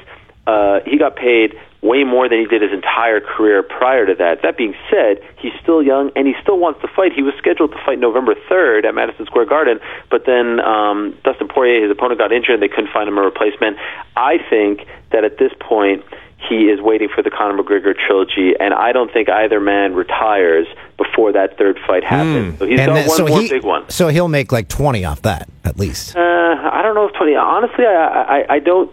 uh, 0.47 0.81
he 0.85 0.99
got 0.99 1.17
paid 1.17 1.55
way 1.83 2.05
more 2.05 2.29
than 2.29 2.39
he 2.39 2.47
did 2.47 2.63
his 2.63 2.73
entire 2.73 3.21
career 3.21 3.63
prior 3.63 4.07
to 4.07 4.15
that. 4.15 4.43
That 4.43 4.57
being 4.57 4.75
said, 4.89 5.19
he's 5.37 5.53
still 5.61 5.83
young 5.83 6.13
and 6.15 6.27
he 6.29 6.35
still 6.41 6.59
wants 6.59 6.81
to 6.83 6.89
fight. 6.89 7.13
He 7.13 7.23
was 7.23 7.35
scheduled 7.37 7.73
to 7.73 7.79
fight 7.85 7.99
November 7.99 8.35
3rd 8.49 8.85
at 8.85 8.95
Madison 8.95 9.27
Square 9.27 9.47
Garden, 9.47 9.81
but 10.09 10.25
then 10.25 10.61
um, 10.61 11.19
Dustin 11.25 11.49
Poirier, 11.49 11.83
his 11.83 11.91
opponent, 11.91 12.19
got 12.19 12.33
injured 12.33 12.55
and 12.55 12.63
they 12.63 12.69
couldn't 12.69 12.93
find 12.93 13.09
him 13.09 13.19
a 13.19 13.23
replacement. 13.23 13.77
I 14.17 14.39
think 14.49 14.87
that 15.11 15.25
at 15.25 15.39
this 15.39 15.53
point, 15.59 16.05
he 16.49 16.67
is 16.67 16.81
waiting 16.81 17.09
for 17.09 17.23
the 17.23 17.31
Conor 17.31 17.63
McGregor 17.63 17.95
trilogy, 17.95 18.55
and 18.59 18.75
I 18.75 18.93
don't 18.93 19.13
think 19.13 19.29
either 19.29 19.61
man 19.61 19.95
retires 19.95 20.67
before 20.97 21.33
that 21.33 21.57
third 21.57 21.79
fight 21.87 22.03
happens. 22.05 22.59
So 22.59 22.67
he's 22.67 22.79
got 22.79 22.95
then- 22.95 23.07
one 23.07 23.17
so 23.17 23.27
more 23.27 23.41
he, 23.41 23.49
big 23.49 23.65
one. 23.65 23.89
So 23.91 24.09
he'll 24.09 24.29
make 24.29 24.51
like 24.51 24.69
twenty 24.69 25.05
off 25.05 25.23
that 25.23 25.49
at 25.65 25.79
least. 25.79 26.17
Uh, 26.17 26.21
I 26.21 26.83
don't 26.83 26.95
know 26.95 27.07
if 27.07 27.15
twenty. 27.15 27.37
Honestly, 27.37 27.87
I, 27.87 28.41
I 28.41 28.55
I 28.55 28.59
don't 28.59 28.91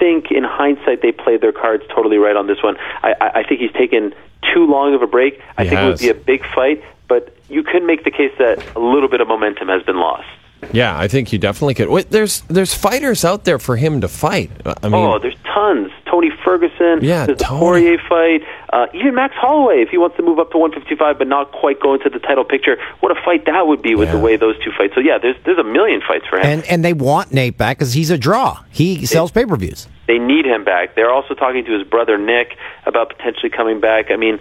think 0.00 0.32
in 0.32 0.42
hindsight 0.42 1.02
they 1.02 1.12
played 1.12 1.40
their 1.42 1.52
cards 1.52 1.84
totally 1.94 2.16
right 2.16 2.34
on 2.34 2.48
this 2.48 2.60
one. 2.62 2.76
I 3.04 3.14
I 3.20 3.30
I 3.40 3.42
think 3.44 3.60
he's 3.60 3.72
taken 3.72 4.12
too 4.52 4.66
long 4.66 4.94
of 4.94 5.02
a 5.02 5.06
break. 5.06 5.40
I 5.56 5.62
He 5.64 5.70
think 5.70 5.80
it 5.82 5.86
would 5.86 5.98
be 5.98 6.08
a 6.08 6.14
big 6.14 6.44
fight, 6.54 6.82
but 7.06 7.36
you 7.48 7.62
could 7.62 7.84
make 7.84 8.02
the 8.02 8.10
case 8.10 8.32
that 8.38 8.64
a 8.74 8.80
little 8.80 9.08
bit 9.08 9.20
of 9.20 9.28
momentum 9.28 9.68
has 9.68 9.82
been 9.84 9.98
lost. 9.98 10.26
Yeah, 10.72 10.98
I 10.98 11.08
think 11.08 11.32
you 11.32 11.38
definitely 11.38 11.74
could. 11.74 11.88
Wait, 11.88 12.10
there's 12.10 12.40
there's 12.42 12.74
fighters 12.74 13.24
out 13.24 13.44
there 13.44 13.58
for 13.58 13.76
him 13.76 14.00
to 14.00 14.08
fight. 14.08 14.50
I 14.64 14.88
mean, 14.88 14.94
oh, 14.94 15.18
there's 15.18 15.36
tons. 15.44 15.89
Tony 16.10 16.30
Ferguson. 16.44 16.98
Yeah, 17.02 17.26
there's 17.26 17.38
the 17.38 17.44
Tony. 17.44 17.60
Poirier 17.60 17.98
fight. 18.08 18.42
Uh, 18.72 18.86
even 18.94 19.14
Max 19.14 19.34
Holloway, 19.36 19.82
if 19.82 19.88
he 19.90 19.98
wants 19.98 20.16
to 20.16 20.22
move 20.22 20.38
up 20.38 20.50
to 20.52 20.58
155 20.58 21.18
but 21.18 21.28
not 21.28 21.52
quite 21.52 21.78
go 21.80 21.94
into 21.94 22.10
the 22.10 22.18
title 22.18 22.44
picture, 22.44 22.76
what 23.00 23.12
a 23.16 23.20
fight 23.24 23.46
that 23.46 23.66
would 23.66 23.82
be 23.82 23.94
with 23.94 24.08
Yeah. 24.08 24.14
the 24.16 24.20
way 24.20 24.36
those 24.36 24.56
two 24.64 24.70
fight. 24.76 24.90
So 24.94 25.00
yeah, 25.00 25.18
there's 25.18 25.36
there's 25.44 25.58
a 25.58 25.64
million 25.64 26.00
fights 26.06 26.26
for 26.28 26.38
him. 26.38 26.46
And 26.46 26.64
and 26.66 26.84
they 26.84 26.92
want 26.92 27.32
Nate 27.32 27.56
back 27.56 27.78
because 27.78 27.92
he's 27.92 28.10
a 28.10 28.18
draw. 28.18 28.58
He 28.70 29.06
sells 29.06 29.30
pay 29.30 29.44
per 29.46 29.56
views. 29.56 29.86
They 30.08 30.18
need 30.18 30.44
him 30.44 30.64
back. 30.64 30.96
They're 30.96 31.12
also 31.12 31.34
talking 31.34 31.64
to 31.64 31.72
his 31.78 31.86
brother 31.86 32.18
Nick 32.18 32.56
about 32.84 33.10
potentially 33.16 33.50
coming 33.50 33.78
back. 33.80 34.10
I 34.10 34.16
mean, 34.16 34.40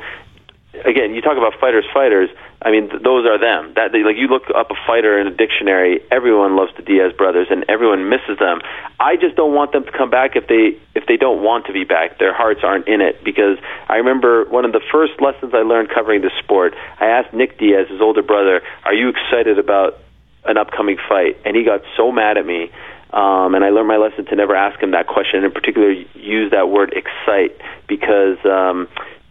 again, 0.86 1.14
you 1.14 1.22
talk 1.22 1.38
about 1.38 1.60
fighters, 1.60 1.86
fighters. 1.94 2.30
I 2.62 2.72
mean, 2.72 2.90
th- 2.90 3.02
those 3.02 3.26
are 3.26 3.38
them. 3.40 3.74
That 3.76 3.92
they, 3.92 4.04
like 4.04 4.18
you 4.18 4.28
look 4.28 4.44
up 4.56 4.72
a 4.72 4.76
fighter 4.86 5.20
in 5.20 5.28
a 5.28 5.32
dictionary, 5.32 6.02
everyone 6.12 6.56
loves 6.56 6.72
the 6.76 6.84
Diaz 6.84 7.14
brothers, 7.18 7.48
and 7.50 7.66
everyone 7.70 8.10
misses 8.10 8.38
them. 8.40 8.62
I 9.00 9.16
just 9.16 9.36
don't 9.36 9.54
want 9.54 9.72
them 9.72 9.86
to 9.86 9.92
come 9.92 10.10
back 10.10 10.36
if 10.36 10.48
they 10.48 10.78
if 10.96 11.06
they 11.08 11.18
don't 11.18 11.44
want 11.44 11.66
to 11.68 11.74
be 11.74 11.84
back. 11.84 12.20
Their 12.20 12.34
hearts 12.34 12.62
aren't 12.64 12.88
in 12.88 13.02
it 13.02 13.24
because 13.24 13.58
I 13.88 13.98
remember 13.98 14.46
one 14.46 14.66
of 14.66 14.72
the 14.72 14.82
first 14.92 15.22
lessons 15.22 15.54
I 15.54 15.64
learned 15.64 15.90
covering 15.90 16.22
the 16.22 16.32
sport. 16.44 16.76
I 17.00 17.08
asked 17.08 17.34
Nick 17.34 17.58
Diaz, 17.58 17.88
his 17.90 18.02
older 18.02 18.22
brother, 18.22 18.62
"Are 18.84 18.94
you 18.94 19.10
excited 19.10 19.60
about 19.60 19.98
an 20.46 20.58
upcoming 20.58 20.98
fight?" 21.08 21.38
And 21.46 21.56
he 21.56 21.64
got 21.64 21.82
so 21.96 22.12
mad 22.12 22.38
at 22.38 22.46
me. 22.46 22.72
Um, 23.12 23.56
and 23.56 23.66
I 23.66 23.70
learned 23.70 23.88
my 23.88 23.98
lesson 23.98 24.26
to 24.26 24.36
never 24.36 24.56
ask 24.56 24.80
him 24.84 24.92
that 24.92 25.08
question, 25.08 25.38
and 25.38 25.46
in 25.46 25.52
particular, 25.52 25.90
use 26.14 26.52
that 26.52 26.70
word 26.70 26.94
"excite" 26.94 27.60
because 27.88 28.38
um, 28.46 28.88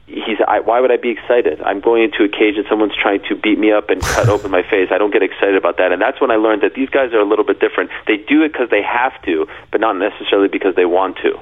he's. 0.09 0.39
I, 0.47 0.61
why 0.61 0.81
would 0.81 0.91
I 0.91 0.97
be 0.97 1.11
excited? 1.11 1.61
I'm 1.63 1.81
going 1.81 2.03
into 2.03 2.25
a 2.25 2.29
cage 2.29 2.57
and 2.57 2.67
someone's 2.69 2.97
trying 3.01 3.23
to 3.29 3.37
beat 3.37 3.59
me 3.59 3.71
up 3.73 3.91
and 3.91 4.01
cut 4.01 4.29
open 4.35 4.51
my 4.51 4.63
face. 4.63 4.89
I 4.91 4.99
don't 4.99 5.13
get 5.13 5.23
excited 5.23 5.57
about 5.57 5.77
that, 5.79 5.93
and 5.93 6.01
that's 6.01 6.21
when 6.21 6.31
I 6.31 6.37
learned 6.37 6.63
that 6.63 6.75
these 6.75 6.89
guys 6.89 7.13
are 7.13 7.21
a 7.21 7.29
little 7.29 7.45
bit 7.45 7.61
different. 7.61 7.91
They 8.07 8.17
do 8.17 8.43
it 8.43 8.53
because 8.53 8.71
they 8.71 8.83
have 8.83 9.21
to, 9.23 9.47
but 9.71 9.81
not 9.81 9.97
necessarily 9.97 10.49
because 10.49 10.75
they 10.75 10.87
want 10.87 11.19
to. 11.19 11.39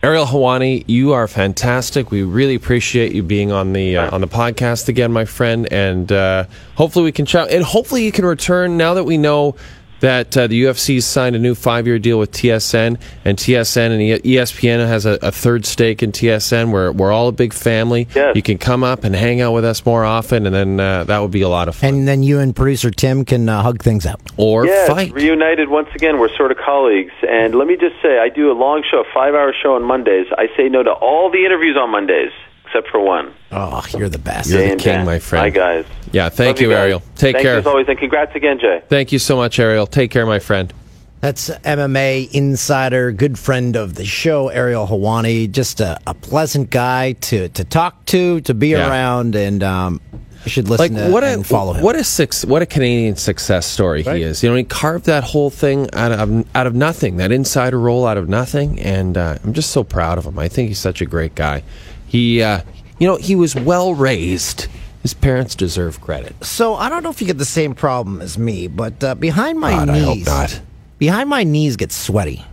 Ariel 0.00 0.26
Helwani, 0.26 0.84
you 0.86 1.12
are 1.12 1.26
fantastic. 1.26 2.12
We 2.12 2.22
really 2.22 2.54
appreciate 2.54 3.12
you 3.12 3.24
being 3.24 3.50
on 3.50 3.72
the 3.72 3.96
uh, 3.96 4.14
on 4.14 4.20
the 4.20 4.28
podcast 4.28 4.88
again, 4.88 5.10
my 5.12 5.24
friend. 5.24 5.66
And 5.72 6.12
uh, 6.12 6.44
hopefully 6.76 7.04
we 7.04 7.10
can 7.10 7.26
chat. 7.26 7.50
And 7.50 7.64
hopefully 7.64 8.04
you 8.04 8.12
can 8.12 8.24
return 8.24 8.76
now 8.76 8.94
that 8.94 9.02
we 9.02 9.16
know 9.16 9.56
that 10.00 10.36
uh, 10.36 10.46
the 10.46 10.62
UFC 10.64 11.02
signed 11.02 11.36
a 11.36 11.38
new 11.38 11.54
five 11.54 11.86
year 11.86 11.98
deal 11.98 12.18
with 12.18 12.32
TSN, 12.32 13.00
and 13.24 13.38
TSN 13.38 13.90
and 13.90 14.02
E- 14.02 14.36
ESPN 14.36 14.86
has 14.86 15.06
a, 15.06 15.18
a 15.22 15.30
third 15.32 15.66
stake 15.66 16.02
in 16.02 16.12
TSN. 16.12 16.70
We're 16.72 16.92
we're 16.92 17.12
all 17.12 17.28
a 17.28 17.32
big 17.32 17.52
family. 17.52 18.08
Yes. 18.14 18.36
You 18.36 18.42
can 18.42 18.58
come 18.58 18.84
up 18.84 19.04
and 19.04 19.14
hang 19.14 19.40
out 19.40 19.52
with 19.52 19.64
us 19.64 19.84
more 19.84 20.04
often, 20.04 20.46
and 20.46 20.54
then 20.54 20.80
uh, 20.80 21.04
that 21.04 21.18
would 21.18 21.30
be 21.30 21.42
a 21.42 21.48
lot 21.48 21.68
of 21.68 21.76
fun. 21.76 21.94
And 21.94 22.08
then 22.08 22.22
you 22.22 22.38
and 22.38 22.54
producer 22.54 22.90
Tim 22.90 23.24
can 23.24 23.48
uh, 23.48 23.62
hug 23.62 23.82
things 23.82 24.06
out. 24.06 24.20
or 24.36 24.66
yes, 24.66 24.88
fight. 24.88 25.12
reunited 25.12 25.68
once 25.68 25.88
again. 25.94 26.18
We're 26.18 26.34
sort 26.36 26.52
of 26.52 26.58
colleagues. 26.58 27.12
And 27.28 27.54
let 27.54 27.66
me 27.66 27.76
just 27.76 27.96
say, 28.02 28.18
I 28.18 28.28
do 28.28 28.50
a 28.50 28.56
long 28.56 28.84
show, 28.88 29.00
a 29.00 29.14
five-hour 29.14 29.54
show 29.62 29.74
on 29.74 29.82
Mondays. 29.82 30.26
I 30.36 30.48
say 30.56 30.68
no 30.68 30.82
to 30.82 30.90
all 30.92 31.30
the 31.30 31.44
interviews 31.44 31.76
on 31.76 31.90
Mondays 31.90 32.32
except 32.68 32.88
for 32.90 33.00
one. 33.00 33.32
Oh, 33.50 33.84
you're 33.96 34.08
the 34.08 34.18
best. 34.18 34.50
You're 34.50 34.60
Jay 34.60 34.70
the 34.70 34.76
king, 34.76 34.94
Dan. 34.96 35.06
my 35.06 35.18
friend. 35.18 35.42
Hi, 35.44 35.50
guys. 35.50 35.84
Yeah, 36.12 36.28
thank 36.28 36.56
Love 36.56 36.62
you, 36.62 36.68
guys. 36.70 36.78
Ariel. 36.78 37.00
Take 37.16 37.34
Thank 37.36 37.42
care. 37.42 37.52
You 37.54 37.58
as 37.60 37.66
always, 37.66 37.88
and 37.88 37.98
congrats 37.98 38.34
again, 38.36 38.58
Jay. 38.58 38.82
Thank 38.88 39.12
you 39.12 39.18
so 39.18 39.36
much, 39.36 39.58
Ariel. 39.58 39.86
Take 39.86 40.10
care, 40.10 40.26
my 40.26 40.38
friend. 40.38 40.72
That's 41.20 41.50
MMA 41.50 42.30
insider, 42.32 43.10
good 43.10 43.38
friend 43.38 43.74
of 43.74 43.94
the 43.96 44.04
show, 44.04 44.48
Ariel 44.48 44.86
Helwani. 44.86 45.50
Just 45.50 45.80
a, 45.80 45.98
a 46.06 46.14
pleasant 46.14 46.70
guy 46.70 47.12
to, 47.12 47.48
to 47.48 47.64
talk 47.64 48.04
to, 48.06 48.40
to 48.42 48.54
be 48.54 48.68
Yeah. 48.68 48.88
around, 48.88 49.34
and 49.34 49.62
um, 49.64 50.00
You 50.44 50.50
should 50.50 50.68
like 50.68 50.78
listen 50.92 51.06
to 51.08 51.10
what 51.12 51.24
a 51.24 51.28
and 51.32 51.44
follow 51.44 51.72
him. 51.72 51.82
what 51.82 51.96
a 51.96 52.04
six 52.04 52.44
what 52.44 52.62
a 52.62 52.66
Canadian 52.66 53.16
success 53.16 53.66
story 53.66 54.04
Right. 54.04 54.18
he 54.18 54.22
is. 54.22 54.44
You 54.44 54.50
know, 54.50 54.54
he 54.54 54.62
carved 54.62 55.06
that 55.06 55.24
whole 55.24 55.50
thing 55.50 55.88
out 55.92 56.12
of 56.12 56.46
out 56.56 56.68
of 56.68 56.74
nothing, 56.76 57.16
that 57.16 57.32
insider 57.32 57.80
role 57.80 58.06
out 58.06 58.16
of 58.16 58.28
nothing, 58.28 58.78
and 58.78 59.18
uh, 59.18 59.38
I'm 59.42 59.52
just 59.54 59.70
so 59.70 59.82
proud 59.82 60.18
of 60.18 60.24
him. 60.24 60.38
I 60.38 60.46
think 60.46 60.68
he's 60.68 60.78
such 60.78 61.00
a 61.00 61.04
great 61.06 61.34
guy. 61.34 61.64
He, 62.08 62.42
uh, 62.42 62.62
you 62.98 63.06
know, 63.06 63.16
he 63.16 63.36
was 63.36 63.54
well 63.54 63.94
raised. 63.94 64.66
His 65.02 65.14
parents 65.14 65.54
deserve 65.54 66.00
credit. 66.00 66.44
So 66.44 66.74
I 66.74 66.88
don't 66.88 67.02
know 67.04 67.10
if 67.10 67.20
you 67.20 67.26
get 67.26 67.38
the 67.38 67.44
same 67.44 67.74
problem 67.74 68.20
as 68.20 68.36
me, 68.36 68.66
but 68.66 69.02
uh, 69.04 69.14
behind 69.14 69.60
my 69.60 69.70
God, 69.70 69.88
I 69.90 69.98
hope 70.00 70.26
not. 70.26 70.60
behind 70.98 71.28
my 71.30 71.44
knees 71.44 71.76
gets 71.76 71.94
sweaty. 71.96 72.44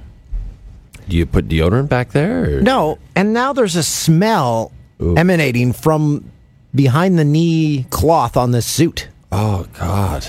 Do 1.09 1.17
you 1.17 1.25
put 1.25 1.47
deodorant 1.47 1.89
back 1.89 2.11
there? 2.11 2.57
or- 2.57 2.61
No, 2.61 2.99
and 3.15 3.33
now 3.33 3.53
there's 3.53 3.75
a 3.75 3.83
smell 3.83 4.71
emanating 4.99 5.73
from 5.73 6.31
behind 6.73 7.17
the 7.17 7.25
knee 7.25 7.85
cloth 7.89 8.37
on 8.37 8.51
this 8.51 8.65
suit. 8.65 9.07
Oh 9.31 9.65
God, 9.79 10.25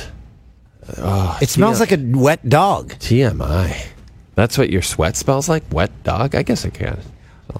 It 1.40 1.48
smells 1.48 1.80
like 1.80 1.92
a 1.92 1.98
wet 1.98 2.48
dog. 2.48 2.90
TMI. 2.94 3.86
That's 4.34 4.58
what 4.58 4.70
your 4.70 4.82
sweat 4.82 5.16
smells 5.16 5.48
like. 5.48 5.62
Wet 5.72 5.90
dog. 6.04 6.34
I 6.34 6.42
guess 6.42 6.64
I 6.64 6.70
can. 6.70 6.98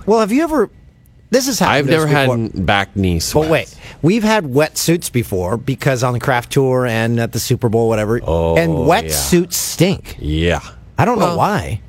Well, 0.06 0.20
have 0.20 0.32
you 0.32 0.42
ever? 0.42 0.70
This 1.30 1.46
has 1.46 1.58
happened. 1.58 1.76
I've 1.76 1.86
never 1.86 2.06
before. 2.06 2.36
had 2.38 2.66
back 2.66 2.94
knee 2.96 3.18
sweat. 3.18 3.44
But 3.46 3.50
wait, 3.50 3.80
we've 4.00 4.22
had 4.22 4.46
wet 4.46 4.78
suits 4.78 5.10
before 5.10 5.56
because 5.56 6.04
on 6.04 6.12
the 6.12 6.20
craft 6.20 6.52
tour 6.52 6.86
and 6.86 7.18
at 7.18 7.32
the 7.32 7.40
Super 7.40 7.68
Bowl, 7.68 7.88
whatever. 7.88 8.20
Oh, 8.22 8.56
and 8.56 8.86
wet 8.86 9.06
yeah. 9.06 9.10
suits 9.10 9.56
stink. 9.56 10.16
Yeah. 10.20 10.60
I 10.98 11.04
don't 11.04 11.18
know 11.18 11.36
why. 11.36 11.80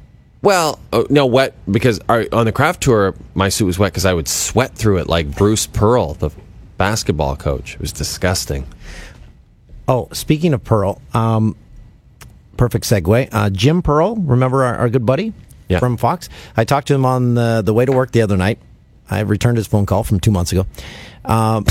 Well, 0.42 0.80
oh, 0.94 1.06
no, 1.10 1.26
wet 1.26 1.56
because 1.70 2.00
our, 2.10 2.26
on 2.32 2.46
the 2.46 2.52
craft 2.52 2.84
tour, 2.84 3.16
my 3.36 3.50
suit 3.50 3.66
was 3.66 3.80
wet 3.80 3.92
because 3.92 4.06
I 4.06 4.14
would 4.14 4.28
sweat 4.28 4.76
through 4.76 4.98
it 4.98 5.08
like 5.08 5.36
Bruce 5.36 5.68
Pearl, 5.68 6.14
the 6.16 6.30
basketball 6.78 7.36
coach. 7.36 7.76
It 7.76 7.80
was 7.80 7.92
disgusting. 7.92 8.68
Oh, 9.88 10.10
speaking 10.14 10.54
of 10.54 10.64
Pearl, 10.64 11.02
um, 11.14 11.56
perfect 12.58 12.86
segue. 12.86 13.30
Uh, 13.32 13.50
Jim 13.50 13.82
Pearl, 13.82 14.16
remember 14.16 14.64
our, 14.64 14.76
our 14.76 14.90
good 14.90 15.06
buddy 15.06 15.34
Yeah. 15.70 15.80
from 15.80 15.98
Fox? 15.98 16.28
I 16.56 16.66
talked 16.66 16.88
to 16.90 16.96
him 16.96 17.06
on 17.06 17.36
the, 17.36 17.62
the 17.64 17.74
way 17.74 17.86
to 17.86 17.92
work 17.92 18.12
the 18.12 18.22
other 18.22 18.38
night. 18.38 18.60
I 19.10 19.22
returned 19.22 19.58
his 19.58 19.68
phone 19.68 19.86
call 19.86 20.04
from 20.04 20.20
two 20.20 20.32
months 20.32 20.52
ago. 20.52 20.66
Um, 21.26 21.66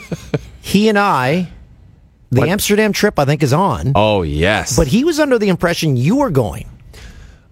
he 0.60 0.88
and 0.88 0.98
I, 0.98 1.48
the 2.30 2.40
What? 2.40 2.48
Amsterdam 2.48 2.92
trip, 2.92 3.18
I 3.18 3.24
think, 3.24 3.42
is 3.42 3.52
on. 3.52 3.92
Oh 3.94 4.22
yes, 4.22 4.76
But 4.76 4.86
he 4.88 5.04
was 5.04 5.18
under 5.20 5.38
the 5.38 5.48
impression 5.48 5.96
you 5.96 6.16
were 6.16 6.30
going. 6.30 6.68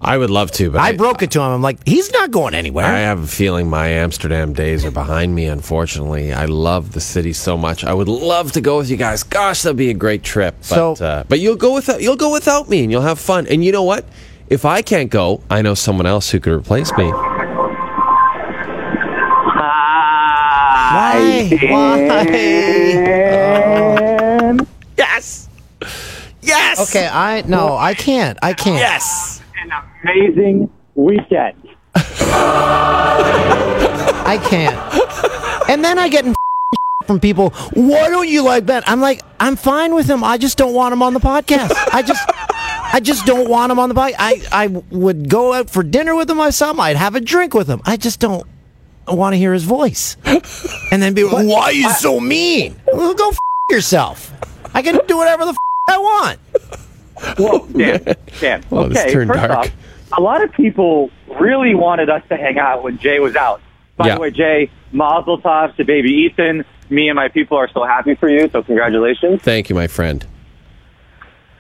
I 0.03 0.17
would 0.17 0.31
love 0.31 0.51
to. 0.53 0.71
But 0.71 0.81
I 0.81 0.97
broke 0.97 1.23
it 1.23 1.31
to 1.33 1.41
him. 1.41 1.51
I'm 1.51 1.61
like, 1.61 1.87
he's 1.87 2.11
not 2.11 2.31
going 2.31 2.55
anywhere. 2.55 2.87
I 2.87 3.01
have 3.01 3.23
a 3.23 3.27
feeling 3.27 3.69
my 3.69 3.89
Amsterdam 3.89 4.55
days 4.55 4.83
are 4.87 4.91
behind 4.91 5.35
me. 5.35 5.45
Unfortunately, 5.45 6.33
I 6.33 6.47
love 6.47 6.93
the 6.93 7.03
city 7.03 7.35
so 7.35 7.59
much. 7.59 7.85
I 7.85 7.93
would 7.93 8.09
love 8.09 8.53
to 8.53 8.63
go 8.63 8.79
with 8.79 8.89
you 8.89 8.97
guys. 8.97 9.23
Gosh, 9.25 9.61
that'd 9.61 9.77
be 9.77 9.91
a 9.91 9.95
great 9.95 10.23
trip. 10.23 10.55
But 10.61 10.65
So- 10.97 11.05
uh, 11.05 11.25
but 11.29 11.39
you'll 11.41 11.57
go 11.57 11.75
without 11.75 12.01
you'll 12.01 12.17
go 12.17 12.33
without 12.33 12.71
me, 12.71 12.83
and 12.83 12.91
you'll 12.91 13.03
have 13.03 13.19
fun. 13.19 13.47
And 13.47 13.63
you 13.63 13.73
know 13.73 13.83
what? 13.83 14.07
If 14.49 14.65
I 14.65 14.81
can't 14.81 15.11
go, 15.11 15.43
I 15.51 15.61
know 15.61 15.75
someone 15.75 16.07
else 16.07 16.31
who 16.31 16.41
could 16.41 16.55
replace 16.55 16.91
me. 16.97 17.13
Why? 21.49 22.07
Why? 22.09 22.25
Yes, 24.99 25.49
yes. 26.43 26.79
Okay, 26.91 27.09
I 27.09 27.43
no, 27.47 27.75
I 27.77 27.95
can't. 27.95 28.39
I 28.43 28.53
can't. 28.53 28.79
Yes. 28.79 29.41
An 29.63 29.71
amazing 30.03 30.71
weekend. 30.95 31.57
I 34.27 34.39
can't. 34.49 35.71
And 35.71 35.83
then 35.85 35.99
I 35.99 36.09
get 36.09 36.27
in 36.27 36.35
from 37.07 37.19
people, 37.19 37.51
why 37.73 38.09
don't 38.11 38.29
you 38.29 38.43
like 38.43 38.67
Ben? 38.67 38.83
I'm 38.87 39.01
like, 39.01 39.23
I'm 39.39 39.57
fine 39.57 39.95
with 39.95 40.07
him. 40.09 40.23
I 40.23 40.37
just 40.37 40.59
don't 40.59 40.75
want 40.75 40.93
him 40.93 41.03
on 41.03 41.15
the 41.15 41.21
podcast. 41.21 41.73
I 41.93 42.03
just 42.03 42.29
I 42.93 43.01
just 43.01 43.25
don't 43.25 43.49
want 43.49 43.73
him 43.73 43.79
on 43.79 43.89
the 43.89 43.95
bike. 43.95 44.17
I, 44.19 44.43
I 44.53 44.67
would 44.67 45.29
go 45.31 45.55
out 45.55 45.71
for 45.71 45.83
dinner 45.83 46.15
with 46.15 46.29
him 46.29 46.41
or 46.41 46.53
something. 46.53 46.83
I'd 46.83 46.97
have 46.97 47.15
a 47.15 47.21
drink 47.21 47.55
with 47.55 47.69
him. 47.69 47.81
I 47.87 47.97
just 47.97 48.21
don't 48.21 48.47
want 49.17 49.35
to 49.35 49.39
hear 49.39 49.53
his 49.53 49.65
voice. 49.65 50.17
And 50.93 51.03
then 51.03 51.15
be 51.15 51.25
like, 51.25 51.47
why 51.47 51.63
are 51.65 51.73
you 51.73 51.91
so 51.91 52.21
mean? 52.21 52.81
Well, 52.93 53.15
go 53.15 53.31
f- 53.31 53.39
yourself. 53.71 54.33
I 54.75 54.83
can 54.83 54.99
do 55.07 55.17
whatever 55.17 55.45
the 55.45 55.51
f- 55.51 55.57
I 55.89 55.99
want. 55.99 56.39
Whoa, 57.39 57.67
Dan, 57.67 58.17
Dan. 58.41 58.63
Whoa, 58.71 58.89
this 58.89 58.99
okay, 58.99 59.13
turned 59.13 59.31
first 59.31 59.43
dark. 59.47 59.59
off, 59.59 59.71
a 60.17 60.21
lot 60.21 60.43
of 60.43 60.53
people 60.53 61.11
really 61.41 61.75
wanted 61.75 62.09
us 62.11 62.23
to 62.29 62.37
hang 62.37 62.59
out 62.59 62.83
when 62.83 62.99
Jay 62.99 63.19
was 63.21 63.37
out. 63.37 63.61
By 63.97 64.07
Yeah. 64.09 64.15
the 64.15 64.21
way, 64.21 64.31
Jay, 64.31 64.71
Mazel 64.93 65.41
Tov 65.41 65.77
to 65.77 65.85
baby 65.85 66.11
Ethan. 66.11 66.65
Me 66.89 67.09
and 67.09 67.17
my 67.17 67.29
people 67.29 67.57
are 67.59 67.69
so 67.73 67.85
happy 67.85 68.15
for 68.15 68.29
you, 68.29 68.49
so 68.51 68.63
congratulations. 68.63 69.43
Thank 69.43 69.69
you, 69.69 69.75
my 69.77 69.87
friend. 69.87 70.27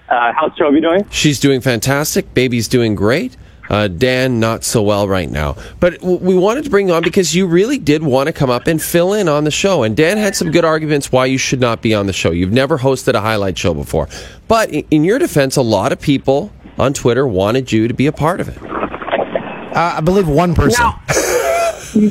Uh, 0.08 0.32
how's 0.34 0.50
Chobi 0.52 0.80
doing? 0.82 1.06
She's 1.10 1.38
doing 1.38 1.60
fantastic. 1.60 2.34
Baby's 2.34 2.66
doing 2.66 2.94
great. 2.96 3.36
Uh, 3.70 3.86
Dan, 3.86 4.40
not 4.40 4.64
so 4.64 4.82
well 4.82 5.06
right 5.06 5.30
now. 5.30 5.56
But 5.78 6.02
we 6.02 6.34
wanted 6.36 6.64
to 6.64 6.70
bring 6.70 6.88
you 6.88 6.94
on 6.94 7.04
because 7.04 7.36
you 7.36 7.46
really 7.46 7.78
did 7.78 8.02
want 8.02 8.26
to 8.26 8.32
come 8.32 8.50
up 8.50 8.66
and 8.66 8.82
fill 8.82 9.12
in 9.14 9.28
on 9.28 9.44
the 9.44 9.52
show. 9.52 9.84
And 9.84 9.96
Dan 9.96 10.18
had 10.18 10.34
some 10.34 10.50
good 10.50 10.64
arguments 10.64 11.12
why 11.12 11.26
you 11.26 11.38
should 11.38 11.60
not 11.60 11.80
be 11.80 11.94
on 11.94 12.06
the 12.06 12.12
show. 12.12 12.32
You've 12.32 12.52
never 12.52 12.78
hosted 12.78 13.14
a 13.14 13.20
highlight 13.20 13.56
show 13.56 13.72
before. 13.72 14.08
But 14.48 14.70
in, 14.70 14.84
in 14.90 15.04
your 15.04 15.20
defense, 15.20 15.56
a 15.56 15.62
lot 15.62 15.92
of 15.92 16.00
people 16.00 16.52
on 16.78 16.92
Twitter 16.92 17.26
wanted 17.28 17.70
you 17.70 17.86
to 17.86 17.94
be 17.94 18.06
a 18.08 18.12
part 18.12 18.40
of 18.40 18.48
it. 18.48 18.60
Uh, 18.60 19.94
I 19.96 20.00
believe 20.00 20.28
one 20.28 20.54
person. 20.54 20.84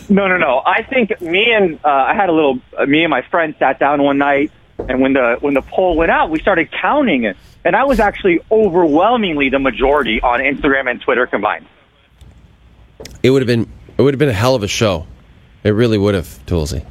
No, 0.09 0.27
no, 0.27 0.37
no. 0.37 0.61
I 0.65 0.83
think 0.83 1.21
me 1.21 1.53
and 1.53 1.79
uh, 1.85 1.87
I 1.87 2.13
had 2.13 2.27
a 2.27 2.33
little. 2.33 2.59
Uh, 2.77 2.85
me 2.85 3.03
and 3.03 3.09
my 3.09 3.21
friend 3.21 3.55
sat 3.59 3.79
down 3.79 4.03
one 4.03 4.17
night, 4.17 4.51
and 4.87 5.01
when 5.01 5.13
the 5.13 5.37
when 5.41 5.53
the 5.53 5.61
poll 5.61 5.95
went 5.97 6.11
out, 6.11 6.29
we 6.29 6.39
started 6.39 6.69
counting 6.71 7.23
it, 7.23 7.35
and 7.65 7.75
I 7.75 7.83
was 7.83 7.99
actually 7.99 8.39
overwhelmingly 8.51 9.49
the 9.49 9.59
majority 9.59 10.21
on 10.21 10.39
Instagram 10.39 10.89
and 10.89 11.01
Twitter 11.01 11.27
combined. 11.27 11.65
It 13.23 13.29
would 13.31 13.41
have 13.41 13.47
been 13.47 13.69
it 13.97 14.01
would 14.01 14.13
have 14.13 14.19
been 14.19 14.29
a 14.29 14.33
hell 14.33 14.55
of 14.55 14.63
a 14.63 14.67
show. 14.67 15.05
It 15.63 15.71
really 15.71 15.97
would 15.97 16.15
have, 16.15 16.27
Toolsy. 16.45 16.85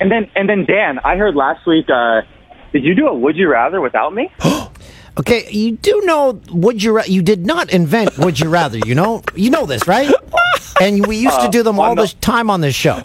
And 0.00 0.10
then 0.10 0.30
and 0.34 0.48
then 0.48 0.64
Dan, 0.64 0.98
I 1.04 1.16
heard 1.16 1.34
last 1.34 1.66
week. 1.66 1.88
Uh, 1.90 2.22
did 2.72 2.84
you 2.84 2.94
do 2.94 3.06
a 3.08 3.14
Would 3.14 3.36
You 3.36 3.48
Rather 3.50 3.80
without 3.80 4.14
me? 4.14 4.30
Okay, 5.16 5.48
you 5.48 5.76
do 5.76 6.00
know 6.04 6.40
would 6.50 6.82
you 6.82 6.96
ra- 6.96 7.04
you 7.06 7.22
did 7.22 7.46
not 7.46 7.72
invent 7.72 8.18
would 8.18 8.40
you 8.40 8.48
rather, 8.48 8.78
you 8.78 8.96
know? 8.96 9.22
You 9.36 9.48
know 9.50 9.64
this, 9.64 9.86
right? 9.86 10.12
And 10.80 11.06
we 11.06 11.18
used 11.18 11.40
to 11.40 11.48
do 11.48 11.62
them 11.62 11.78
all 11.78 11.90
on 11.90 11.96
the- 11.96 12.02
the 12.06 12.14
time 12.20 12.50
on 12.50 12.60
this 12.60 12.74
show. 12.74 13.00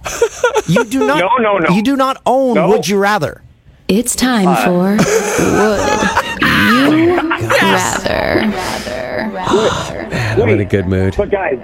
You 0.67 0.86
do 0.86 1.05
not 1.05 1.19
No, 1.19 1.30
no, 1.38 1.57
no. 1.59 1.75
You 1.75 1.84
do 1.84 1.95
not 1.95 2.19
own 2.25 2.55
No. 2.55 2.67
would 2.69 2.88
you 2.88 2.97
rather. 2.97 3.43
It's 3.89 4.15
time 4.15 4.55
for 4.63 4.97
Would 5.49 5.81
You 7.01 7.15
Rather. 7.49 8.45
Man, 10.07 10.41
I'm 10.41 10.49
in 10.49 10.59
a 10.59 10.65
good 10.65 10.87
mood. 10.87 11.15
But 11.17 11.31
guys, 11.31 11.59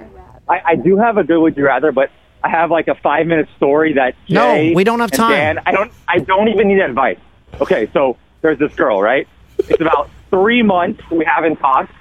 I, 0.48 0.60
I 0.64 0.74
do 0.74 0.96
have 0.96 1.18
a 1.18 1.22
good 1.22 1.38
Would 1.38 1.56
You 1.56 1.64
Rather, 1.66 1.92
but 1.92 2.10
I 2.42 2.48
have 2.48 2.72
like 2.72 2.88
a 2.88 2.96
five 2.96 3.28
minute 3.28 3.48
story 3.56 3.92
that 3.92 4.16
No, 4.28 4.72
we 4.74 4.82
don't 4.82 4.98
have 4.98 5.12
time. 5.12 5.30
Dan, 5.30 5.58
I 5.66 5.70
don't. 5.70 5.92
I 6.08 6.18
don't 6.18 6.48
even 6.48 6.66
need 6.66 6.80
advice. 6.80 7.20
Okay, 7.60 7.88
so 7.92 8.16
there's 8.42 8.58
this 8.58 8.74
girl, 8.74 9.00
right? 9.00 9.28
It's 9.58 9.80
about 9.80 10.10
three 10.30 10.64
months 10.64 11.08
we 11.12 11.24
haven't 11.24 11.56
talked. 11.58 11.92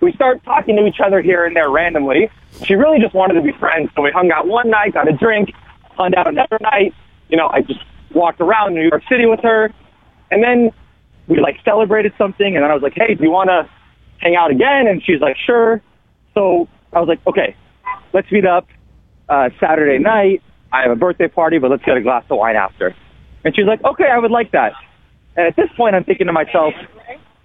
We 0.00 0.12
start 0.12 0.42
talking 0.42 0.74
to 0.74 0.86
each 0.86 0.98
other 0.98 1.22
here 1.22 1.44
and 1.46 1.54
there 1.54 1.70
randomly. 1.70 2.30
She 2.64 2.74
really 2.74 2.98
just 2.98 3.14
wanted 3.14 3.34
to 3.34 3.42
be 3.42 3.52
friends, 3.52 3.90
so 3.94 4.02
we 4.02 4.10
hung 4.10 4.32
out 4.32 4.48
one 4.48 4.70
night, 4.70 4.94
got 4.94 5.06
a 5.06 5.12
drink, 5.12 5.52
hung 5.92 6.16
out 6.16 6.26
another 6.26 6.58
night. 6.60 6.94
You 7.28 7.36
know, 7.36 7.48
I 7.48 7.60
just 7.60 7.78
walked 8.14 8.40
around 8.40 8.74
New 8.74 8.86
York 8.86 9.02
City 9.08 9.26
with 9.26 9.40
her, 9.42 9.72
and 10.30 10.42
then 10.42 10.70
we 11.26 11.40
like 11.40 11.56
celebrated 11.64 12.12
something, 12.18 12.56
and 12.56 12.64
then 12.64 12.70
I 12.70 12.74
was 12.74 12.82
like, 12.82 12.94
"Hey, 12.94 13.14
do 13.14 13.22
you 13.24 13.30
want 13.30 13.50
to 13.50 13.68
hang 14.18 14.36
out 14.36 14.50
again?" 14.50 14.86
And 14.86 15.02
she's 15.04 15.20
like, 15.20 15.36
"Sure." 15.36 15.80
So 16.34 16.68
I 16.92 17.00
was 17.00 17.08
like, 17.08 17.20
"Okay, 17.26 17.54
let's 18.12 18.30
meet 18.32 18.46
up 18.46 18.66
uh, 19.28 19.50
Saturday 19.60 19.98
night. 19.98 20.42
I 20.72 20.82
have 20.82 20.90
a 20.90 20.96
birthday 20.96 21.28
party, 21.28 21.58
but 21.58 21.70
let's 21.70 21.84
get 21.84 21.96
a 21.96 22.02
glass 22.02 22.24
of 22.30 22.38
wine 22.38 22.56
after." 22.56 22.94
And 23.44 23.54
she's 23.54 23.66
like, 23.66 23.84
"Okay, 23.84 24.06
I 24.10 24.18
would 24.18 24.30
like 24.30 24.52
that." 24.52 24.72
And 25.36 25.46
at 25.46 25.56
this 25.56 25.68
point, 25.76 25.94
I'm 25.94 26.04
thinking 26.04 26.26
to 26.26 26.32
myself, 26.32 26.74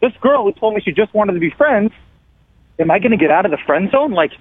"This 0.01 0.13
girl 0.21 0.43
who 0.43 0.53
told 0.53 0.75
me 0.75 0.81
she 0.81 0.91
just 0.91 1.13
wanted 1.13 1.33
to 1.33 1.39
be 1.39 1.51
friends, 1.51 1.91
am 2.79 2.89
I 2.89 2.99
going 2.99 3.11
to 3.11 3.17
get 3.17 3.31
out 3.31 3.45
of 3.45 3.51
the 3.51 3.59
friend 3.65 3.91
zone?" 3.91 4.11
Like 4.11 4.31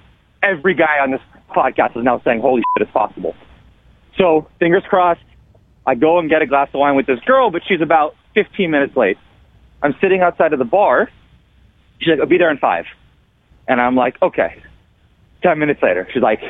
every 0.43 0.75
guy 0.75 0.99
on 1.03 1.11
this 1.11 1.20
podcast 1.51 1.97
is 1.97 2.05
now 2.05 2.20
saying, 2.25 2.41
"Holy 2.41 2.62
shit, 2.77 2.87
it's 2.87 2.93
possible." 2.93 3.35
So 4.16 4.49
fingers 4.59 4.85
crossed. 4.89 5.20
I 5.87 5.95
go 5.95 6.18
and 6.18 6.28
get 6.30 6.43
a 6.43 6.47
glass 6.47 6.68
of 6.68 6.80
wine 6.80 6.95
with 6.97 7.07
this 7.07 7.20
girl, 7.20 7.51
but 7.51 7.62
she's 7.66 7.80
about 7.80 8.16
15 8.35 8.70
minutes 8.70 8.97
late. 8.97 9.18
I'm 9.83 9.95
sitting 10.01 10.20
outside 10.20 10.53
of 10.53 10.59
the 10.59 10.64
bar. 10.64 11.11
She's 11.99 12.11
like, 12.11 12.20
I'll 12.20 12.26
be 12.26 12.39
there 12.39 12.51
in 12.51 12.59
five. 12.59 12.87
And 13.66 13.80
I'm 13.80 13.97
like, 13.97 14.20
okay. 14.22 14.62
10 15.43 15.59
minutes 15.59 15.83
later, 15.83 16.07
she's 16.12 16.22
like, 16.22 16.41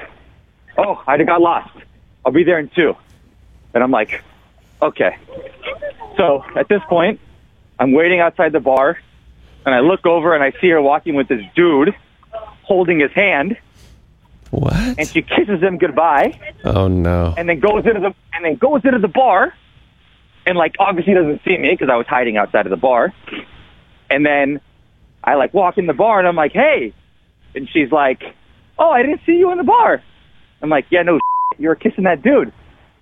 oh, 0.76 1.02
I 1.06 1.22
got 1.22 1.40
lost. 1.40 1.70
I'll 2.24 2.32
be 2.32 2.44
there 2.44 2.58
in 2.58 2.68
two. 2.68 2.94
And 3.74 3.82
I'm 3.82 3.90
like, 3.90 4.22
okay. 4.82 5.16
So 6.16 6.44
at 6.54 6.68
this 6.68 6.82
point, 6.88 7.20
I'm 7.78 7.92
waiting 7.92 8.20
outside 8.20 8.52
the 8.52 8.60
bar, 8.60 8.98
and 9.64 9.74
I 9.74 9.80
look 9.80 10.04
over 10.06 10.34
and 10.34 10.44
I 10.44 10.52
see 10.60 10.68
her 10.68 10.80
walking 10.80 11.14
with 11.14 11.28
this 11.28 11.42
dude 11.54 11.94
holding 12.62 13.00
his 13.00 13.12
hand, 13.12 13.56
What? 14.52 14.74
and 14.74 15.08
she 15.08 15.22
kisses 15.22 15.62
him 15.62 15.78
goodbye 15.78 16.38
Oh 16.62 16.86
no. 16.86 17.34
and 17.38 17.48
then 17.48 17.58
goes 17.58 17.86
into 17.86 18.00
the 18.00 18.14
and 18.34 18.44
then 18.44 18.56
goes 18.56 18.82
into 18.84 18.98
the 18.98 19.08
bar 19.08 19.52
and 20.46 20.58
like 20.58 20.74
obviously 20.78 21.14
doesn't 21.14 21.40
see 21.44 21.56
me 21.56 21.70
because 21.72 21.88
I 21.90 21.96
was 21.96 22.06
hiding 22.06 22.36
outside 22.36 22.66
of 22.66 22.70
the 22.70 22.76
bar. 22.76 23.12
And 24.10 24.26
then 24.26 24.60
I 25.24 25.36
like 25.36 25.54
walk 25.54 25.78
in 25.78 25.86
the 25.86 25.94
bar 25.94 26.18
and 26.18 26.28
I'm 26.28 26.36
like, 26.36 26.52
hey, 26.52 26.92
and 27.54 27.66
she's 27.72 27.90
like, 27.90 28.22
oh, 28.78 28.90
I 28.90 29.02
didn't 29.02 29.20
see 29.24 29.32
you 29.32 29.50
in 29.52 29.58
the 29.58 29.64
bar. 29.64 30.02
I'm 30.60 30.68
like, 30.68 30.86
yeah, 30.90 31.02
no, 31.02 31.18
you 31.58 31.68
were 31.68 31.76
kissing 31.76 32.04
that 32.04 32.22
dude. 32.22 32.52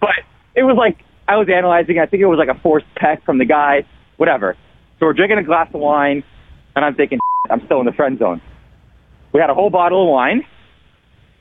But 0.00 0.10
it 0.54 0.62
was 0.62 0.76
like 0.76 0.98
I 1.26 1.36
was 1.36 1.48
analyzing. 1.48 1.98
I 1.98 2.06
think 2.06 2.22
it 2.22 2.26
was 2.26 2.38
like 2.38 2.54
a 2.54 2.60
forced 2.60 2.86
peck 2.96 3.24
from 3.24 3.38
the 3.38 3.44
guy, 3.44 3.86
whatever. 4.18 4.56
So 4.98 5.06
we're 5.06 5.14
drinking 5.14 5.38
a 5.38 5.42
glass 5.44 5.68
of 5.72 5.80
wine, 5.80 6.22
and 6.76 6.84
I'm 6.84 6.94
thinking, 6.94 7.18
I'm 7.50 7.64
still 7.64 7.80
in 7.80 7.86
the 7.86 7.92
friend 7.92 8.18
zone. 8.18 8.40
We 9.32 9.40
had 9.40 9.48
a 9.50 9.54
whole 9.54 9.70
bottle 9.70 10.02
of 10.02 10.08
wine. 10.10 10.44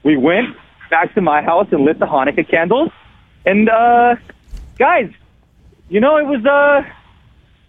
We 0.03 0.17
went 0.17 0.55
back 0.89 1.13
to 1.15 1.21
my 1.21 1.41
house 1.41 1.67
and 1.71 1.83
lit 1.85 1.99
the 1.99 2.05
Hanukkah 2.05 2.47
candles. 2.49 2.91
And 3.45 3.69
uh, 3.69 4.15
guys, 4.77 5.11
you 5.89 5.99
know, 5.99 6.17
it 6.17 6.25
was 6.25 6.45
uh, 6.45 6.83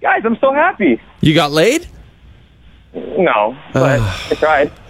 guys, 0.01 0.23
I'm 0.25 0.37
so 0.41 0.53
happy. 0.53 1.01
You 1.21 1.35
got 1.35 1.51
laid? 1.53 1.87
No, 2.95 3.57
but 3.73 4.01
I 4.01 4.35
tried. 4.35 4.71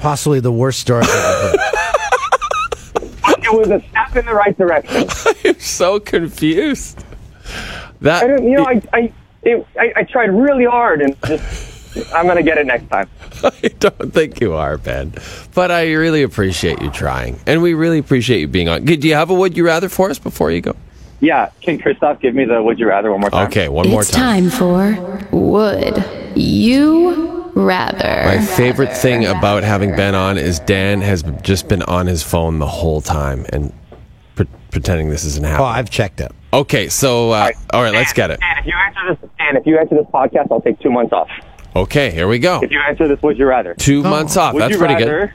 Possibly 0.00 0.40
the 0.40 0.52
worst 0.52 0.80
story. 0.80 1.02
I've 1.04 1.10
ever 1.10 1.58
heard. 1.58 1.68
It 3.44 3.52
was 3.58 3.68
a 3.70 3.80
step 3.90 4.16
in 4.16 4.24
the 4.24 4.32
right 4.32 4.56
direction. 4.56 5.08
I'm 5.44 5.60
so 5.60 6.00
confused. 6.00 7.04
That 8.00 8.22
I 8.22 8.26
don't, 8.28 8.44
you 8.48 8.56
know, 8.56 8.64
I 8.64 8.80
I, 8.94 9.12
it, 9.42 9.66
I 9.78 9.92
I 9.96 10.02
tried 10.04 10.30
really 10.30 10.64
hard 10.64 11.02
and 11.02 11.14
just 11.26 11.42
I'm 12.14 12.26
gonna 12.26 12.42
get 12.42 12.58
it 12.58 12.66
next 12.66 12.88
time. 12.88 13.08
I 13.44 13.68
don't 13.78 14.12
think 14.12 14.40
you 14.40 14.54
are, 14.54 14.78
Ben. 14.78 15.12
But 15.54 15.70
I 15.70 15.92
really 15.92 16.22
appreciate 16.22 16.80
you 16.80 16.90
trying. 16.90 17.38
And 17.46 17.62
we 17.62 17.74
really 17.74 17.98
appreciate 17.98 18.40
you 18.40 18.48
being 18.48 18.68
on. 18.68 18.84
Do 18.84 18.94
you 18.94 19.14
have 19.14 19.30
a 19.30 19.34
would 19.34 19.56
you 19.56 19.64
rather 19.66 19.88
for 19.88 20.10
us 20.10 20.18
before 20.18 20.50
you 20.50 20.60
go? 20.60 20.74
Yeah, 21.20 21.50
can 21.60 21.78
Christoph 21.78 22.20
give 22.20 22.34
me 22.34 22.44
the 22.44 22.62
would 22.62 22.78
you 22.80 22.88
rather 22.88 23.12
one 23.12 23.20
more 23.20 23.30
time? 23.30 23.46
Okay, 23.46 23.68
one 23.68 23.88
more 23.88 24.02
time. 24.02 24.44
it's 24.44 24.58
time. 24.58 24.90
time 24.90 25.28
for 25.30 25.36
Would 25.36 26.04
You 26.36 27.52
Rather? 27.54 28.22
My 28.24 28.40
favorite 28.44 28.96
thing 28.96 29.26
about 29.26 29.62
having 29.62 29.94
Ben 29.94 30.16
on 30.16 30.36
is 30.36 30.58
Dan 30.58 31.00
has 31.02 31.22
just 31.42 31.68
been 31.68 31.82
on 31.82 32.06
his 32.08 32.22
phone 32.24 32.58
the 32.58 32.66
whole 32.66 33.00
time 33.00 33.46
and 33.50 33.72
pre- 34.34 34.48
pretending 34.72 35.10
this 35.10 35.24
isn't 35.24 35.44
happening. 35.44 35.64
Oh. 35.64 35.68
I've 35.70 35.90
checked 35.90 36.20
it. 36.20 36.32
Okay, 36.52 36.88
so 36.88 37.30
uh, 37.30 37.50
all 37.72 37.82
right, 37.82 37.94
let's 37.94 38.12
get 38.12 38.30
it. 38.32 38.40
Dan, 38.40 38.58
if 38.58 38.66
you 38.66 38.74
answer 38.74 39.14
this, 39.14 39.30
Dan, 39.38 39.56
if 39.56 39.66
you 39.66 39.78
answer 39.78 39.94
this 39.94 40.06
podcast, 40.06 40.48
I'll 40.50 40.60
take 40.60 40.80
two 40.80 40.90
months 40.90 41.12
off. 41.12 41.28
Okay, 41.74 42.10
here 42.10 42.28
we 42.28 42.38
go. 42.38 42.60
If 42.62 42.70
you 42.70 42.80
answer 42.80 43.08
this, 43.08 43.20
would 43.22 43.38
you 43.38 43.46
rather? 43.46 43.74
Two 43.74 44.02
months 44.02 44.36
off. 44.36 44.52
Would 44.54 44.60
That's 44.62 44.72
you 44.72 44.78
pretty 44.78 44.94
good. 44.96 45.08
rather, 45.10 45.34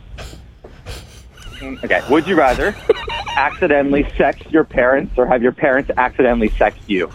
Mm, 1.60 1.84
Okay. 1.84 2.02
Would 2.12 2.28
you 2.28 2.36
rather 2.36 2.76
accidentally 3.36 4.08
sex 4.16 4.40
your 4.52 4.64
parents 4.64 5.18
or 5.18 5.26
have 5.26 5.42
your 5.42 5.52
parents 5.52 5.90
accidentally 5.98 6.50
sex 6.50 6.78
you? 6.86 7.10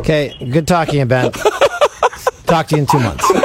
Okay, 0.00 0.34
good 0.50 0.66
talking, 0.66 0.92
to 0.94 0.98
you, 0.98 1.04
Ben. 1.04 1.30
Talk 2.46 2.66
to 2.68 2.74
you 2.76 2.80
in 2.82 2.86
two 2.86 2.98
months. 2.98 3.24
Coming 3.28 3.44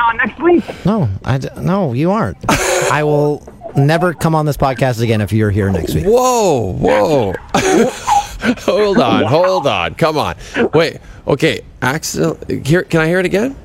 on 0.00 0.16
next 0.18 0.40
week. 0.40 0.62
No, 0.86 1.08
I 1.24 1.38
d- 1.38 1.48
no, 1.60 1.94
you 1.94 2.12
aren't. 2.12 2.36
I 2.92 3.02
will 3.02 3.40
never 3.76 4.14
come 4.14 4.34
on 4.34 4.46
this 4.46 4.56
podcast 4.56 5.00
again 5.02 5.20
if 5.20 5.32
you're 5.32 5.50
here 5.50 5.70
next 5.70 5.94
week. 5.94 6.04
Whoa, 6.06 6.72
whoa. 6.72 7.34
hold 8.60 8.98
on, 8.98 9.24
hold 9.24 9.66
on. 9.66 9.94
Come 9.94 10.18
on. 10.18 10.36
Wait. 10.74 10.98
Okay. 11.26 11.60
Accident. 11.82 12.66
Here, 12.66 12.82
can 12.84 13.00
I 13.00 13.06
hear 13.08 13.18
it 13.18 13.26
again? 13.26 13.56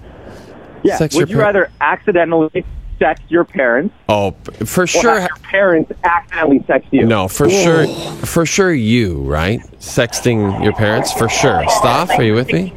Yeah. 0.84 0.97
Sex 0.97 1.16
would 1.16 1.30
you 1.30 1.36
par- 1.36 1.45
rather 1.45 1.72
accidentally 1.80 2.66
sex 2.97 3.20
your 3.30 3.43
parents 3.43 3.95
Oh, 4.09 4.32
p- 4.32 4.66
for 4.66 4.84
or 4.84 4.88
sure. 4.88 5.20
have 5.20 5.30
your 5.30 5.38
parents 5.49 5.91
accidentally 6.03 6.64
sex 6.68 6.86
you? 6.91 7.05
No, 7.05 7.28
for 7.28 7.49
sure. 7.49 7.88
For 8.26 8.45
sure, 8.45 8.74
you 8.74 9.22
right? 9.24 9.59
Sexting 9.80 10.64
your 10.64 10.74
parents 10.74 11.12
for 11.14 11.30
sure. 11.30 11.64
Staff, 11.70 12.12
are 12.12 12.24
you 12.24 12.34
with 12.34 12.51
me? 12.51 12.74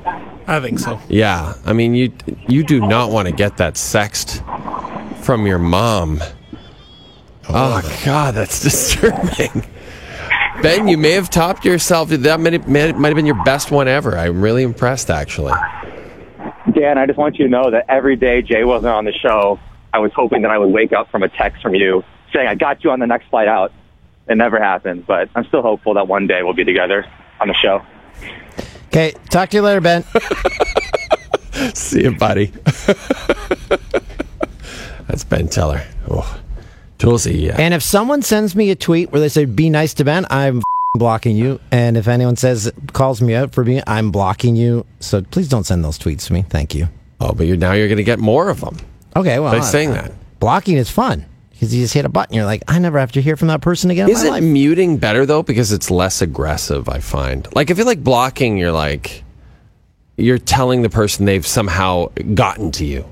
I 0.47 0.61
think 0.61 0.78
so. 0.78 1.01
Yeah. 1.09 1.55
I 1.64 1.72
mean, 1.72 1.95
you 1.95 2.12
you 2.49 2.62
do 2.64 2.80
not 2.80 3.11
want 3.11 3.28
to 3.28 3.35
get 3.35 3.57
that 3.57 3.76
sexed 3.78 4.43
from 5.22 5.47
your 5.47 5.59
mom. 5.59 6.20
Oh, 7.49 7.82
oh 7.82 8.03
God, 8.05 8.34
that's 8.34 8.61
disturbing. 8.62 9.64
Ben, 10.62 10.88
you 10.88 10.97
may 10.97 11.12
have 11.12 11.30
topped 11.30 11.64
yourself. 11.64 12.09
That 12.11 12.40
might, 12.40 12.66
might 12.68 12.97
might 12.97 13.09
have 13.09 13.16
been 13.16 13.26
your 13.26 13.42
best 13.45 13.70
one 13.70 13.88
ever. 13.88 14.16
I'm 14.16 14.40
really 14.40 14.62
impressed, 14.62 15.11
actually. 15.11 15.53
Dan, 16.72 16.99
I 16.99 17.07
just 17.07 17.18
want 17.18 17.38
you 17.38 17.45
to 17.45 17.51
know 17.51 17.70
that 17.70 17.86
every 17.88 18.16
day 18.16 18.42
Jay 18.42 18.64
wasn't 18.64 18.95
on 18.95 19.05
the 19.05 19.12
show, 19.12 19.61
I 19.92 19.99
was 19.99 20.12
hoping 20.14 20.42
that 20.42 20.51
I 20.51 20.59
would 20.59 20.72
wake 20.72 20.92
up 20.92 21.11
from 21.11 21.22
a 21.22 21.28
text 21.28 21.62
from 21.62 21.74
you 21.74 22.03
saying, 22.32 22.49
I 22.49 22.55
got 22.55 22.82
you 22.82 22.90
on 22.90 22.99
the 22.99 23.07
next 23.07 23.28
flight 23.28 23.49
out. 23.49 23.72
It 24.26 24.36
never 24.36 24.59
happened, 24.59 25.07
but 25.07 25.28
I'm 25.34 25.45
still 25.45 25.62
hopeful 25.62 25.95
that 25.95 26.09
one 26.09 26.26
day 26.26 26.42
we'll 26.42 26.55
be 26.55 26.64
together 26.64 27.05
on 27.40 27.49
the 27.49 27.55
show. 27.55 27.82
Okay, 28.86 29.12
talk 29.28 29.51
to 29.51 29.57
you 29.59 29.62
later, 29.62 29.80
Ben. 29.80 30.05
See 31.74 32.03
you, 32.03 32.16
buddy. 32.16 32.47
That's 35.07 35.24
Ben 35.24 35.49
Teller. 35.49 35.82
Oh, 36.09 36.40
Tulsi, 37.05 37.38
yeah. 37.38 37.57
And 37.59 37.74
if 37.74 37.82
someone 37.82 38.22
sends 38.22 38.57
me 38.57 38.70
a 38.70 38.74
tweet 38.76 39.12
where 39.12 39.20
they 39.20 39.28
say 39.28 39.44
"Be 39.44 39.70
nice 39.70 39.94
to 39.94 40.05
Ben," 40.05 40.26
I'm 40.30 40.62
blocking 40.94 41.36
you. 41.36 41.61
And 41.70 41.96
if 41.96 42.09
anyone 42.09 42.36
says 42.36 42.72
calls 42.92 43.20
me 43.20 43.34
out 43.34 43.52
for 43.52 43.62
being, 43.64 43.82
I'm 43.86 44.11
blocking 44.11 44.57
you. 44.57 44.86
So 45.00 45.22
please 45.22 45.48
don't 45.48 45.64
send 45.64 45.84
those 45.84 45.98
tweets 45.98 46.26
to 46.26 46.32
me. 46.32 46.42
Thank 46.48 46.74
you. 46.74 46.88
Oh, 47.20 47.32
but 47.32 47.46
you're 47.46 47.57
now 47.57 47.72
you're 47.72 47.88
going 47.88 47.98
to 47.98 48.05
get 48.05 48.18
more 48.18 48.48
of 48.48 48.61
them. 48.61 48.78
Okay, 49.16 49.38
well, 49.38 49.52
By 49.52 49.61
saying 49.61 49.92
that. 49.92 50.12
blocking 50.40 50.76
is 50.76 50.90
fun 50.90 51.24
because 51.52 51.72
you 51.74 51.82
just 51.82 51.94
hit 51.94 52.05
a 52.05 52.09
button. 52.09 52.34
You're 52.34 52.44
like, 52.44 52.62
I 52.66 52.78
never 52.80 52.98
have 52.98 53.12
to 53.12 53.22
hear 53.22 53.36
from 53.36 53.48
that 53.48 53.61
person 53.61 53.90
again. 53.90 54.09
Isn't 54.09 54.28
life. 54.28 54.42
muting 54.42 54.96
better 54.96 55.24
though 55.24 55.42
because 55.42 55.72
it's 55.72 55.90
less 55.90 56.20
aggressive? 56.22 56.88
I 56.88 56.98
find. 56.98 57.46
Like 57.55 57.70
if 57.70 57.78
you 57.78 57.84
like 57.84 58.02
blocking, 58.02 58.59
you're 58.59 58.72
like 58.72 59.22
you're 60.16 60.38
telling 60.38 60.82
the 60.82 60.90
person 60.90 61.24
they've 61.24 61.46
somehow 61.46 62.07
gotten 62.34 62.70
to 62.72 62.84
you. 62.84 63.05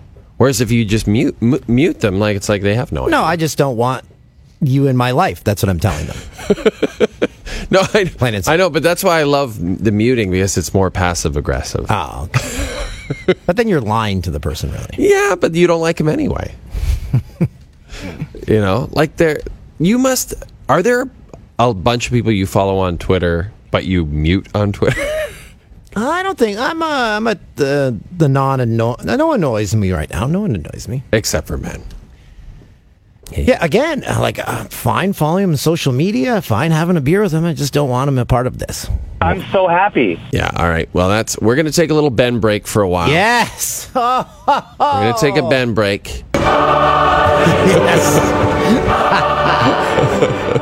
Whereas 0.43 0.61
if 0.61 0.73
you 0.73 0.85
just 0.85 1.07
mute 1.07 1.37
m- 1.41 1.61
mute 1.69 2.01
them, 2.01 2.19
like 2.19 2.35
it's 2.35 2.49
like 2.49 2.63
they 2.63 2.75
have 2.75 2.91
no. 2.91 3.07
No, 3.07 3.23
I 3.23 3.37
just 3.37 3.57
don't 3.57 3.77
want 3.77 4.05
you 4.61 4.89
in 4.89 4.97
my 4.97 5.13
life. 5.13 5.45
That's 5.45 5.63
what 5.63 5.71
I'm 5.71 5.79
telling 5.79 6.07
them. 6.07 6.17
no, 7.71 7.79
I, 7.95 8.07
Plain 8.07 8.35
and 8.35 8.49
I 8.49 8.57
know, 8.57 8.69
but 8.69 8.83
that's 8.83 9.05
why 9.05 9.21
I 9.21 9.23
love 9.23 9.57
the 9.61 9.93
muting 9.93 10.33
because 10.33 10.57
it's 10.57 10.75
more 10.75 10.91
passive 10.91 11.37
aggressive. 11.37 11.87
Oh, 11.89 12.25
okay. 12.25 13.35
but 13.47 13.57
then 13.57 13.69
you're 13.69 13.81
lying 13.81 14.21
to 14.23 14.33
the 14.33 14.41
person, 14.41 14.73
really. 14.73 14.97
Yeah, 14.99 15.37
but 15.37 15.55
you 15.55 15.69
don't 15.69 15.81
like 15.81 16.01
him 16.01 16.09
anyway. 16.09 16.53
you 18.49 18.59
know, 18.59 18.89
like 18.91 19.19
there, 19.19 19.43
you 19.79 19.97
must. 19.97 20.35
Are 20.69 20.83
there 20.83 21.09
a 21.61 21.73
bunch 21.73 22.07
of 22.07 22.13
people 22.13 22.33
you 22.33 22.49
follow 22.49 22.79
on 22.79 22.99
Twitter, 22.99 23.53
but 23.71 23.85
you 23.85 24.07
mute 24.07 24.49
on 24.57 24.73
Twitter? 24.73 25.01
I 25.97 26.23
don't 26.23 26.39
think 26.39 26.59
I'm. 26.59 26.83
Uh, 26.83 26.87
I'm 26.87 27.27
at 27.27 27.57
the 27.57 27.99
the 28.17 28.29
non 28.29 28.61
anno. 28.61 28.97
No 29.05 29.27
one 29.27 29.41
annoys 29.41 29.75
me 29.75 29.93
right 29.93 30.11
now. 30.11 30.27
No 30.27 30.41
one 30.41 30.55
annoys 30.55 30.89
me. 30.89 31.03
Except 31.13 31.47
for 31.47 31.59
men. 31.59 31.83
Yeah, 33.37 33.65
again, 33.65 34.05
uh, 34.05 34.21
like 34.21 34.39
uh, 34.39 34.65
fine 34.65 35.15
following 35.15 35.45
him 35.45 35.51
on 35.51 35.57
social 35.57 35.93
media, 35.93 36.43
fine 36.43 36.71
having 36.71 36.99
a 36.99 37.01
beer 37.01 37.23
with 37.23 37.33
him. 37.33 37.47
I 37.47 37.55
just 37.55 37.73
don't 37.73 37.89
want 37.89 38.09
him 38.09 38.19
a 38.19 38.27
part 38.27 38.47
of 38.47 38.59
this. 38.59 38.89
I'm 39.23 39.41
so 39.51 39.69
happy. 39.69 40.21
Yeah. 40.33 40.51
All 40.57 40.69
right. 40.69 40.89
Well, 40.93 41.09
that's. 41.09 41.39
We're 41.39 41.55
going 41.55 41.67
to 41.67 41.73
take 41.73 41.91
a 41.91 41.95
little 41.95 42.11
Ben 42.11 42.41
break 42.41 42.67
for 42.67 42.83
a 42.83 42.89
while. 42.89 43.09
Yes. 43.09 43.91
We're 43.95 44.27
going 44.79 45.15
to 45.15 45.21
take 45.21 45.37
a 45.37 45.49
Ben 45.49 45.75
break. 45.75 46.25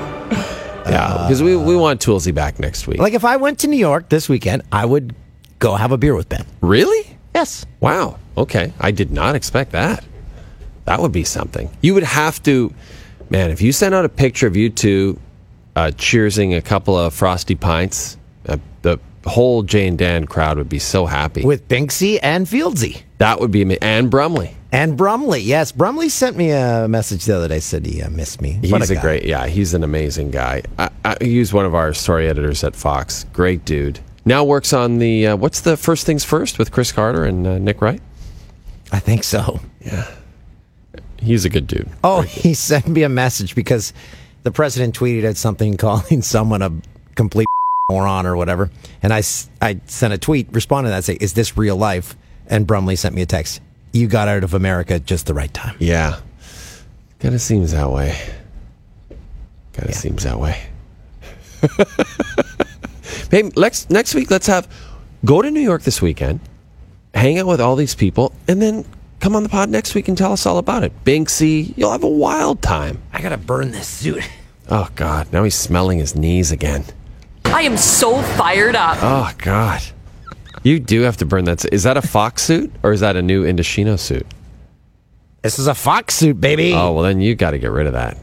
yeah, 0.90 1.24
because 1.26 1.42
we, 1.42 1.56
we 1.56 1.76
want 1.76 2.00
Toolsy 2.00 2.34
back 2.34 2.58
next 2.58 2.86
week. 2.86 2.98
Like 2.98 3.14
if 3.14 3.24
I 3.24 3.36
went 3.36 3.60
to 3.60 3.68
New 3.68 3.76
York 3.76 4.08
this 4.08 4.28
weekend, 4.28 4.62
I 4.72 4.84
would 4.84 5.14
go 5.58 5.74
have 5.74 5.92
a 5.92 5.98
beer 5.98 6.14
with 6.14 6.28
Ben. 6.28 6.44
really? 6.60 7.16
Yes. 7.34 7.64
Wow. 7.78 8.18
Okay. 8.36 8.72
I 8.80 8.90
did 8.90 9.12
not 9.12 9.36
expect 9.36 9.70
that. 9.72 10.04
That 10.86 11.00
would 11.00 11.12
be 11.12 11.22
something. 11.22 11.70
You 11.80 11.94
would 11.94 12.02
have 12.02 12.42
to, 12.42 12.74
man, 13.28 13.50
if 13.50 13.62
you 13.62 13.70
sent 13.70 13.94
out 13.94 14.04
a 14.04 14.08
picture 14.08 14.48
of 14.48 14.56
you 14.56 14.68
two 14.68 15.16
uh, 15.76 15.92
cheersing 15.94 16.56
a 16.56 16.60
couple 16.60 16.98
of 16.98 17.14
frosty 17.14 17.54
pints, 17.54 18.16
uh, 18.48 18.56
the 18.82 18.98
whole 19.24 19.62
Jane 19.62 19.96
Dan 19.96 20.26
crowd 20.26 20.58
would 20.58 20.68
be 20.68 20.80
so 20.80 21.06
happy. 21.06 21.42
With 21.44 21.68
Binksy 21.68 22.18
and 22.20 22.46
Fieldsy. 22.46 23.02
That 23.20 23.38
would 23.38 23.50
be, 23.50 23.60
ama- 23.60 23.76
and 23.82 24.10
Brumley. 24.10 24.56
And 24.72 24.96
Brumley. 24.96 25.40
Yes, 25.42 25.72
Brumley 25.72 26.08
sent 26.08 26.38
me 26.38 26.52
a 26.52 26.88
message 26.88 27.26
the 27.26 27.36
other 27.36 27.48
day, 27.48 27.60
said 27.60 27.84
he 27.84 28.00
uh, 28.02 28.08
missed 28.08 28.40
me. 28.40 28.54
What 28.70 28.80
He's 28.80 28.90
a, 28.90 28.94
guy. 28.94 29.00
great, 29.02 29.24
yeah, 29.24 29.46
he's 29.46 29.74
an 29.74 29.84
amazing 29.84 30.30
guy. 30.30 30.62
I, 30.78 30.88
I, 31.04 31.16
he's 31.20 31.52
one 31.52 31.66
of 31.66 31.74
our 31.74 31.92
story 31.92 32.28
editors 32.28 32.64
at 32.64 32.74
Fox. 32.74 33.24
Great 33.34 33.66
dude. 33.66 34.00
Now 34.24 34.42
works 34.42 34.72
on 34.72 35.00
the, 35.00 35.26
uh, 35.26 35.36
what's 35.36 35.60
the 35.60 35.76
first 35.76 36.06
things 36.06 36.24
first 36.24 36.58
with 36.58 36.72
Cris 36.72 36.92
Carter 36.92 37.24
and 37.24 37.46
uh, 37.46 37.58
Nick 37.58 37.82
Wright? 37.82 38.00
I 38.90 39.00
think 39.00 39.22
so. 39.22 39.60
Yeah, 39.84 40.10
he's 41.18 41.44
a 41.44 41.50
good 41.50 41.66
dude. 41.66 41.90
Oh, 42.02 42.22
he 42.22 42.54
sent 42.54 42.88
me 42.88 43.02
a 43.02 43.10
message 43.10 43.54
because 43.54 43.92
the 44.44 44.50
president 44.50 44.98
tweeted 44.98 45.24
at 45.24 45.36
something 45.36 45.76
calling 45.76 46.22
someone 46.22 46.62
a 46.62 46.72
complete 47.16 47.46
moron 47.90 48.24
or 48.24 48.34
whatever. 48.34 48.70
And 49.02 49.12
I 49.12 49.22
I 49.60 49.78
sent 49.84 50.14
a 50.14 50.18
tweet 50.18 50.48
responding 50.52 50.90
to 50.90 50.96
that, 50.96 51.04
say, 51.04 51.18
Is 51.20 51.34
this 51.34 51.58
real 51.58 51.76
life? 51.76 52.16
And 52.50 52.66
Brumley 52.66 52.96
sent 52.96 53.14
me 53.14 53.22
a 53.22 53.26
text. 53.26 53.62
You 53.92 54.06
got 54.08 54.28
out 54.28 54.44
of 54.44 54.52
America 54.52 54.94
at 54.94 55.06
just 55.06 55.24
the 55.26 55.32
right 55.34 55.52
time. 55.54 55.76
Yeah. 55.78 56.20
Kind 57.20 57.34
of 57.34 57.40
seems 57.40 57.72
that 57.72 57.90
way. 57.90 58.18
Kind 59.72 59.88
of 59.88 59.94
seems 59.94 60.24
that 60.24 60.38
way. 60.38 60.60
Hey, 63.30 63.48
next 63.56 63.90
next 63.90 64.14
week, 64.14 64.28
let's 64.30 64.48
have 64.48 64.68
go 65.24 65.40
to 65.40 65.50
New 65.50 65.60
York 65.60 65.82
this 65.82 66.02
weekend, 66.02 66.40
hang 67.14 67.38
out 67.38 67.46
with 67.46 67.60
all 67.60 67.76
these 67.76 67.94
people, 67.94 68.32
and 68.48 68.60
then 68.60 68.84
come 69.20 69.36
on 69.36 69.44
the 69.44 69.48
pod 69.48 69.68
next 69.68 69.94
week 69.94 70.08
and 70.08 70.18
tell 70.18 70.32
us 70.32 70.46
all 70.46 70.58
about 70.58 70.82
it. 70.82 70.92
Binksy, 71.04 71.72
you'll 71.76 71.92
have 71.92 72.02
a 72.02 72.08
wild 72.08 72.60
time. 72.60 73.00
I 73.12 73.22
gotta 73.22 73.36
burn 73.36 73.70
this 73.70 73.86
suit. 73.86 74.28
Oh 74.68 74.88
God, 74.96 75.32
now 75.32 75.44
he's 75.44 75.54
smelling 75.54 75.98
his 75.98 76.16
knees 76.16 76.50
again. 76.50 76.84
I 77.44 77.62
am 77.62 77.76
so 77.76 78.20
fired 78.20 78.74
up. 78.74 78.98
Oh 79.00 79.30
God, 79.38 79.80
you 80.62 80.78
do 80.80 81.02
have 81.02 81.16
to 81.18 81.26
burn 81.26 81.44
that. 81.44 81.64
Is 81.72 81.82
that 81.84 81.96
a 81.96 82.02
fox 82.02 82.42
suit 82.42 82.72
or 82.82 82.92
is 82.92 83.00
that 83.00 83.16
a 83.16 83.22
new 83.22 83.44
Indochino 83.44 83.98
suit? 83.98 84.26
This 85.42 85.58
is 85.58 85.66
a 85.66 85.74
fox 85.74 86.14
suit, 86.14 86.40
baby. 86.40 86.72
Oh 86.74 86.92
well, 86.92 87.02
then 87.02 87.20
you 87.20 87.34
got 87.34 87.52
to 87.52 87.58
get 87.58 87.70
rid 87.70 87.86
of 87.86 87.94
that. 87.94 88.18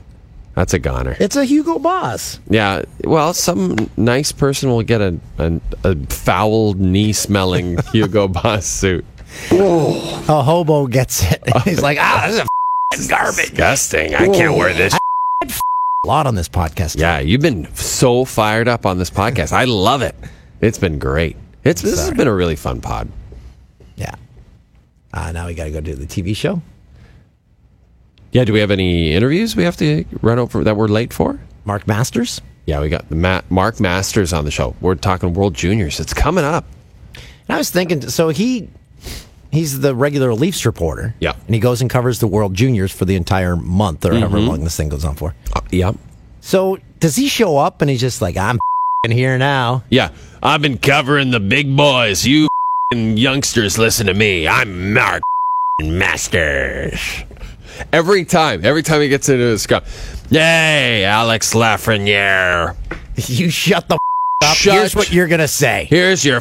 That's 0.53 0.73
a 0.73 0.79
goner. 0.79 1.15
It's 1.19 1.35
a 1.35 1.45
Hugo 1.45 1.77
Boss. 1.77 2.39
Yeah, 2.49 2.81
well, 3.03 3.33
some 3.33 3.89
nice 3.95 4.31
person 4.31 4.69
will 4.69 4.81
get 4.83 5.01
a 5.01 5.19
a, 5.37 5.59
a 5.83 5.95
foul 6.07 6.73
knee 6.73 7.13
smelling 7.13 7.77
Hugo 7.91 8.27
Boss 8.27 8.65
suit. 8.65 9.05
A 9.51 10.41
hobo 10.41 10.87
gets 10.87 11.23
it. 11.31 11.43
He's 11.63 11.81
like, 11.81 11.97
ah, 11.99 12.25
this 12.27 12.99
is 12.99 13.07
a 13.07 13.09
garbage. 13.09 13.49
Disgusting. 13.49 14.15
I 14.15 14.25
can't 14.27 14.55
wear 14.57 14.73
this. 14.73 14.93
A 15.43 15.57
lot 16.07 16.27
on 16.27 16.35
this 16.35 16.49
podcast. 16.49 16.97
Yeah, 16.97 17.19
you've 17.19 17.41
been 17.41 17.73
so 17.75 18.25
fired 18.25 18.67
up 18.67 18.85
on 18.85 18.97
this 18.97 19.09
podcast. 19.09 19.51
I 19.51 19.65
love 19.65 20.01
it. 20.01 20.15
It's 20.61 20.77
been 20.77 20.97
great. 20.97 21.35
It's 21.67 21.81
this 21.81 21.99
has 21.99 22.11
been 22.15 22.27
a 22.27 22.33
really 22.33 22.55
fun 22.55 22.79
pod. 22.79 23.09
Yeah. 23.97 24.15
Uh, 25.13 25.31
now 25.33 25.47
we 25.47 25.53
got 25.53 25.65
to 25.65 25.71
go 25.71 25.81
do 25.81 25.95
the 25.95 26.05
TV 26.05 26.35
show. 26.35 26.61
Yeah, 28.31 28.45
do 28.45 28.53
we 28.53 28.59
have 28.59 28.71
any 28.71 29.13
interviews 29.13 29.55
we 29.55 29.63
have 29.63 29.77
to 29.77 30.05
run 30.21 30.39
over 30.39 30.63
that 30.63 30.77
we're 30.77 30.87
late 30.87 31.11
for? 31.11 31.39
Mark 31.65 31.87
Masters. 31.87 32.41
Yeah, 32.65 32.79
we 32.81 32.89
got 32.89 33.09
the 33.09 33.15
Ma- 33.15 33.41
Mark 33.49 33.79
Masters 33.79 34.31
on 34.31 34.45
the 34.45 34.51
show. 34.51 34.75
We're 34.79 34.95
talking 34.95 35.33
World 35.33 35.53
Juniors. 35.55 35.99
It's 35.99 36.13
coming 36.13 36.43
up. 36.45 36.65
And 37.15 37.55
I 37.55 37.57
was 37.57 37.69
thinking, 37.69 38.01
so 38.09 38.29
he 38.29 38.69
he's 39.51 39.79
the 39.79 39.95
regular 39.95 40.33
Leafs 40.33 40.65
reporter. 40.65 41.15
Yeah. 41.19 41.33
And 41.45 41.55
he 41.55 41.59
goes 41.59 41.81
and 41.81 41.89
covers 41.89 42.19
the 42.19 42.27
World 42.27 42.53
Juniors 42.53 42.91
for 42.91 43.05
the 43.05 43.15
entire 43.15 43.55
month 43.55 44.05
or 44.05 44.13
however 44.13 44.39
long 44.39 44.63
this 44.63 44.77
thing 44.77 44.89
goes 44.89 45.03
on 45.03 45.15
for. 45.15 45.33
Uh, 45.53 45.61
yeah. 45.71 45.91
So 46.41 46.77
does 46.99 47.15
he 47.15 47.27
show 47.27 47.57
up 47.57 47.81
and 47.81 47.89
he's 47.89 48.01
just 48.01 48.21
like, 48.21 48.37
I'm 48.37 48.59
here 49.09 49.37
now? 49.37 49.83
Yeah, 49.89 50.11
I've 50.43 50.61
been 50.61 50.77
covering 50.77 51.31
the 51.31 51.39
big 51.39 51.75
boys. 51.75 52.25
You 52.25 52.47
youngsters 52.91 53.77
listen 53.77 54.07
to 54.07 54.13
me. 54.13 54.47
I'm 54.47 54.93
Mark 54.93 55.21
Masters. 55.81 57.23
Every 57.91 58.25
time, 58.25 58.65
every 58.65 58.81
time 58.83 59.01
he 59.01 59.09
gets 59.09 59.29
into 59.29 59.43
his 59.45 59.61
scrum, 59.63 59.83
yay, 60.29 61.03
Alex 61.03 61.53
Lafreniere. 61.53 62.75
You 63.27 63.49
shut 63.49 63.87
the 63.87 63.95
f- 63.95 64.49
up. 64.49 64.55
Shut- 64.55 64.73
Here's 64.75 64.95
what 64.95 65.11
you're 65.11 65.27
going 65.27 65.39
to 65.41 65.47
say. 65.47 65.85
Here's 65.89 66.23
your 66.23 66.39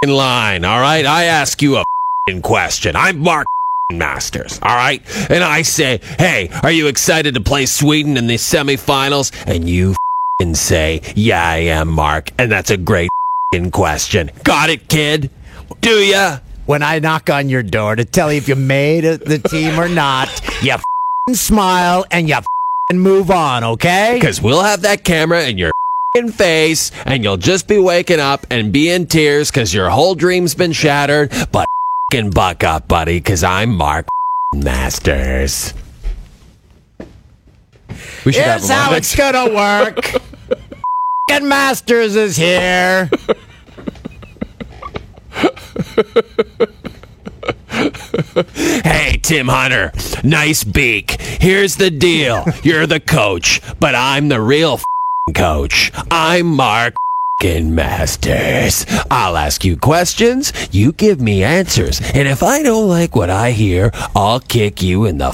fing 0.00 0.10
line, 0.12 0.64
all 0.64 0.80
right? 0.80 1.04
I 1.06 1.24
ask 1.24 1.60
you 1.62 1.76
a 1.78 1.84
fing 2.26 2.42
question. 2.42 2.96
I'm 2.96 3.18
Mark 3.18 3.46
Masters, 3.90 4.58
all 4.62 4.74
right? 4.76 5.02
And 5.30 5.42
I 5.42 5.62
say, 5.62 6.00
hey, 6.18 6.48
are 6.62 6.70
you 6.70 6.86
excited 6.88 7.34
to 7.34 7.40
play 7.40 7.66
Sweden 7.66 8.16
in 8.16 8.26
the 8.26 8.34
semifinals? 8.34 9.32
And 9.46 9.68
you 9.68 9.94
fing 10.38 10.54
say, 10.54 11.00
yeah, 11.16 11.46
I 11.46 11.56
am, 11.56 11.88
Mark. 11.88 12.30
And 12.38 12.50
that's 12.52 12.70
a 12.70 12.76
great 12.76 13.10
fing 13.50 13.70
question. 13.70 14.30
Got 14.44 14.70
it, 14.70 14.88
kid? 14.88 15.30
Do 15.80 15.90
ya? 15.90 16.38
When 16.66 16.82
I 16.82 16.98
knock 16.98 17.30
on 17.30 17.48
your 17.48 17.62
door 17.62 17.96
to 17.96 18.04
tell 18.04 18.30
you 18.30 18.38
if 18.38 18.48
you 18.48 18.56
made 18.56 19.04
the 19.04 19.38
team 19.38 19.80
or 19.80 19.88
not, 19.88 20.28
you 20.62 20.72
f***ing 20.72 21.34
smile 21.34 22.04
and 22.10 22.28
you 22.28 22.34
f***ing 22.34 22.98
move 22.98 23.30
on, 23.30 23.64
okay? 23.64 24.12
Because 24.14 24.42
we'll 24.42 24.62
have 24.62 24.82
that 24.82 25.02
camera 25.02 25.44
in 25.44 25.56
your 25.56 25.72
fing 26.14 26.30
face, 26.30 26.90
and 27.06 27.24
you'll 27.24 27.38
just 27.38 27.68
be 27.68 27.78
waking 27.78 28.20
up 28.20 28.46
and 28.50 28.70
be 28.70 28.90
in 28.90 29.06
tears 29.06 29.50
because 29.50 29.72
your 29.72 29.88
whole 29.88 30.14
dream's 30.14 30.54
been 30.54 30.72
shattered. 30.72 31.32
But 31.50 31.68
fing 32.12 32.30
buck 32.30 32.64
up, 32.64 32.86
buddy, 32.86 33.18
because 33.18 33.42
I'm 33.42 33.74
Mark 33.74 34.08
Masters. 34.54 35.72
We 38.26 38.32
should 38.32 38.44
Here's 38.44 38.64
on 38.64 38.76
how 38.76 38.94
it's 38.94 39.16
gonna 39.16 39.54
work. 39.54 40.20
Masters 41.42 42.16
is 42.16 42.36
here. 42.36 43.10
Hey, 48.54 49.18
Tim 49.22 49.48
Hunter, 49.48 49.92
nice 50.22 50.62
beak. 50.64 51.20
Here's 51.20 51.76
the 51.76 51.90
deal. 51.90 52.44
You're 52.62 52.86
the 52.86 53.00
coach, 53.00 53.60
but 53.80 53.94
I'm 53.94 54.28
the 54.28 54.40
real 54.40 54.80
coach. 55.34 55.90
I'm 56.10 56.46
Mark 56.46 56.94
Masters. 57.42 58.84
I'll 59.10 59.36
ask 59.36 59.64
you 59.64 59.76
questions, 59.76 60.52
you 60.72 60.92
give 60.92 61.20
me 61.20 61.44
answers, 61.44 62.00
and 62.14 62.26
if 62.26 62.42
I 62.42 62.62
don't 62.62 62.88
like 62.88 63.14
what 63.14 63.30
I 63.30 63.52
hear, 63.52 63.92
I'll 64.14 64.40
kick 64.40 64.82
you 64.82 65.04
in 65.04 65.18
the 65.18 65.32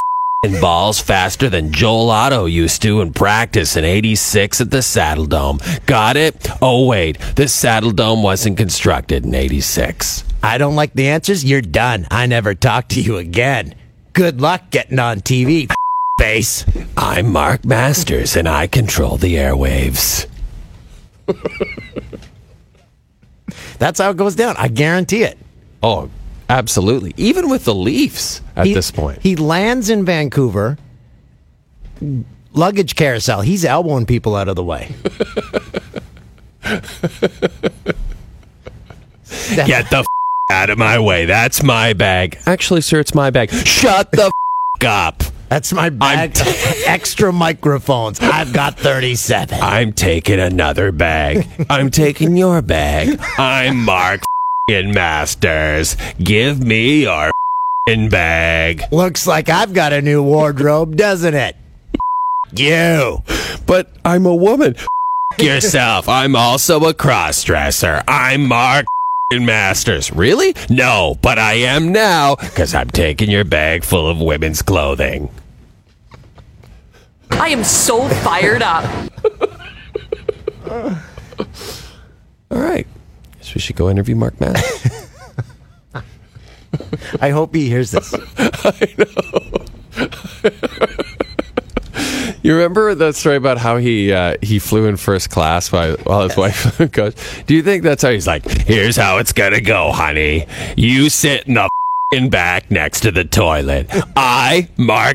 balls 0.61 1.01
faster 1.01 1.49
than 1.49 1.73
Joel 1.73 2.11
Otto 2.11 2.45
used 2.45 2.83
to 2.83 3.01
in 3.01 3.15
practice 3.15 3.77
in 3.77 3.85
86 3.85 4.61
at 4.61 4.71
the 4.71 4.83
Saddle 4.83 5.25
Dome. 5.25 5.59
Got 5.87 6.17
it? 6.19 6.49
Oh, 6.61 6.87
wait, 6.87 7.19
the 7.37 7.49
Saddle 7.49 7.93
Dome 7.93 8.23
wasn't 8.23 8.59
constructed 8.59 9.25
in 9.25 9.35
86. 9.35 10.25
I 10.45 10.59
don't 10.59 10.76
like 10.76 10.92
the 10.92 11.09
answers. 11.09 11.42
You're 11.42 11.62
done. 11.62 12.07
I 12.11 12.26
never 12.26 12.55
talk 12.55 12.88
to 12.90 13.01
you 13.01 13.16
again. 13.16 13.74
Good 14.12 14.42
luck 14.42 14.70
getting 14.70 14.99
on 14.99 15.20
TV, 15.20 15.72
face. 16.18 16.66
I'm 16.99 17.32
Mark 17.32 17.64
Masters, 17.64 18.36
and 18.36 18.47
I 18.47 18.66
control 18.66 19.16
the 19.16 19.36
airwaves. 19.36 20.26
That's 23.78 23.99
how 23.99 24.11
it 24.11 24.18
goes 24.18 24.34
down. 24.36 24.55
I 24.59 24.68
guarantee 24.68 25.22
it. 25.22 25.38
Oh, 25.82 26.11
absolutely. 26.51 27.14
Even 27.16 27.49
with 27.49 27.64
the 27.64 27.74
Leafs 27.74 28.42
at 28.55 28.66
He- 28.66 28.74
this 28.74 28.90
point. 28.90 29.22
He 29.22 29.36
lands 29.36 29.88
in 29.88 30.05
Vancouver. 30.05 30.76
Luggage 32.53 32.97
carousel. 32.97 33.40
He's 33.40 33.64
elbowing 33.64 34.05
people 34.05 34.36
out 34.36 34.49
of 34.49 34.57
the 34.57 34.62
way. 34.64 34.95
Get 39.55 39.88
the 39.90 40.07
out 40.51 40.70
of 40.70 40.78
my 40.78 40.99
way. 40.99 41.24
That's 41.26 41.62
my 41.62 41.92
bag. 41.92 42.38
Actually, 42.47 42.82
sir, 42.82 43.01
it's 43.01 43.14
my 43.14 43.30
bag. 43.30 43.51
Shut 43.51 44.11
the 44.12 44.24
f- 44.26 44.32
up. 44.86 45.22
That's 45.49 45.72
my 45.72 45.88
bag. 45.90 46.36
of 46.40 46.47
extra 46.86 47.32
microphones. 47.32 48.18
I've 48.20 48.53
got 48.53 48.78
37. 48.78 49.59
I'm 49.61 49.92
taking 49.92 50.40
another 50.40 50.90
bag. 50.92 51.47
I'm 51.70 51.90
taking 51.90 52.36
your 52.36 52.61
bag. 52.62 53.20
I'm 53.38 53.84
Mark 53.84 54.20
f***ing 54.68 54.92
Masters. 54.92 55.97
Give 56.18 56.61
me 56.62 57.03
your 57.03 57.28
f***ing 57.28 58.09
bag. 58.09 58.82
Looks 58.90 59.26
like 59.26 59.49
I've 59.49 59.72
got 59.74 59.92
a 59.92 60.03
new 60.03 60.22
wardrobe, 60.22 60.97
doesn't 60.97 61.34
it? 61.34 61.57
You. 62.57 63.18
But 63.66 63.90
I'm 64.05 64.26
a 64.26 64.34
woman. 64.34 64.76
Yourself. 65.40 66.09
I'm 66.09 66.36
also 66.36 66.84
a 66.84 66.95
cross-dresser. 66.95 68.05
I'm 68.07 68.47
Mark 68.47 68.86
Masters. 69.41 70.12
Really? 70.12 70.55
No, 70.70 71.18
but 71.22 71.39
I 71.39 71.55
am 71.55 71.93
now 71.93 72.37
because 72.37 72.74
I'm 72.74 72.91
taking 72.91 73.30
your 73.30 73.45
bag 73.45 73.85
full 73.85 74.09
of 74.09 74.20
women's 74.20 74.62
clothing. 74.62 75.30
I 77.30 77.49
am 77.49 77.64
so 77.64 78.09
fired 78.09 78.62
up. 78.62 78.85
All 82.51 82.51
right. 82.51 82.87
Guess 83.39 83.55
we 83.55 83.61
should 83.61 83.76
go 83.76 83.91
interview 83.91 84.14
Mark 84.14 84.41
Masters. 84.41 85.09
I 87.20 87.30
hope 87.30 87.55
he 87.55 87.68
hears 87.68 87.91
this. 87.91 88.14
You 92.45 92.53
remember 92.53 92.95
that 92.95 93.14
story 93.16 93.36
about 93.36 93.57
how 93.57 93.78
he 93.78 94.12
uh, 94.12 94.36
he 94.42 94.59
flew 94.59 94.84
in 94.84 94.99
first 94.99 95.30
class 95.30 95.72
while, 95.72 95.97
his 96.28 96.36
wife 96.36 96.78
goes? 96.92 97.14
Do 97.47 97.55
you 97.55 97.62
think 97.62 97.82
that's 97.82 98.03
how 98.03 98.11
he's 98.11 98.26
like? 98.26 98.47
Here's 98.47 98.97
how 98.97 99.16
it's 99.16 99.32
gonna 99.32 99.62
go, 99.62 99.92
honey. 99.92 100.47
You 100.76 101.09
sit 101.09 101.49
in 101.49 101.55
the 101.55 101.70
in 102.12 102.28
back 102.28 102.70
next 102.70 103.01
to 103.01 103.11
the 103.11 103.24
toilet. 103.24 103.86
I, 104.14 104.68
Mark 104.76 105.14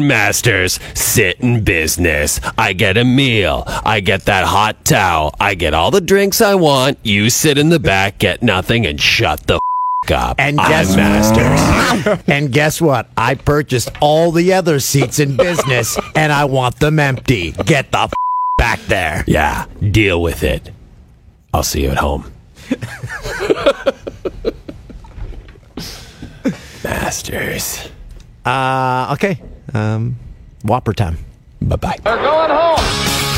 Masters, 0.00 0.78
sit 0.94 1.40
in 1.40 1.64
business. 1.64 2.40
I 2.56 2.74
get 2.74 2.96
a 2.96 3.04
meal. 3.04 3.64
I 3.66 3.98
get 3.98 4.26
that 4.26 4.46
hot 4.46 4.84
towel. 4.84 5.34
I 5.40 5.56
get 5.56 5.74
all 5.74 5.90
the 5.90 6.00
drinks 6.00 6.40
I 6.40 6.54
want. 6.54 7.00
You 7.02 7.28
sit 7.28 7.58
in 7.58 7.70
the 7.70 7.80
back, 7.80 8.18
get 8.18 8.40
nothing, 8.40 8.86
and 8.86 9.00
shut 9.00 9.48
the 9.48 9.58
up. 10.10 10.36
And 10.38 10.58
I'm 10.60 10.70
guess 10.70 10.96
Masters. 10.96 12.22
and 12.26 12.52
guess 12.52 12.80
what? 12.80 13.08
I 13.16 13.34
purchased 13.34 13.90
all 14.00 14.32
the 14.32 14.52
other 14.54 14.80
seats 14.80 15.18
in 15.18 15.36
business 15.36 15.98
and 16.14 16.32
I 16.32 16.44
want 16.46 16.78
them 16.80 16.98
empty. 16.98 17.52
Get 17.52 17.92
the 17.92 18.00
f- 18.00 18.12
back 18.56 18.80
there. 18.82 19.24
Yeah, 19.26 19.66
deal 19.90 20.22
with 20.22 20.42
it. 20.42 20.70
I'll 21.52 21.62
see 21.62 21.82
you 21.82 21.90
at 21.90 21.96
home. 21.98 22.30
Masters. 26.84 27.88
Uh, 28.44 29.10
okay. 29.14 29.40
Um, 29.74 30.16
Whopper 30.64 30.92
time. 30.92 31.18
Bye 31.60 31.76
bye. 31.76 31.96
They're 32.02 32.16
going 32.16 32.50
home. 32.50 33.37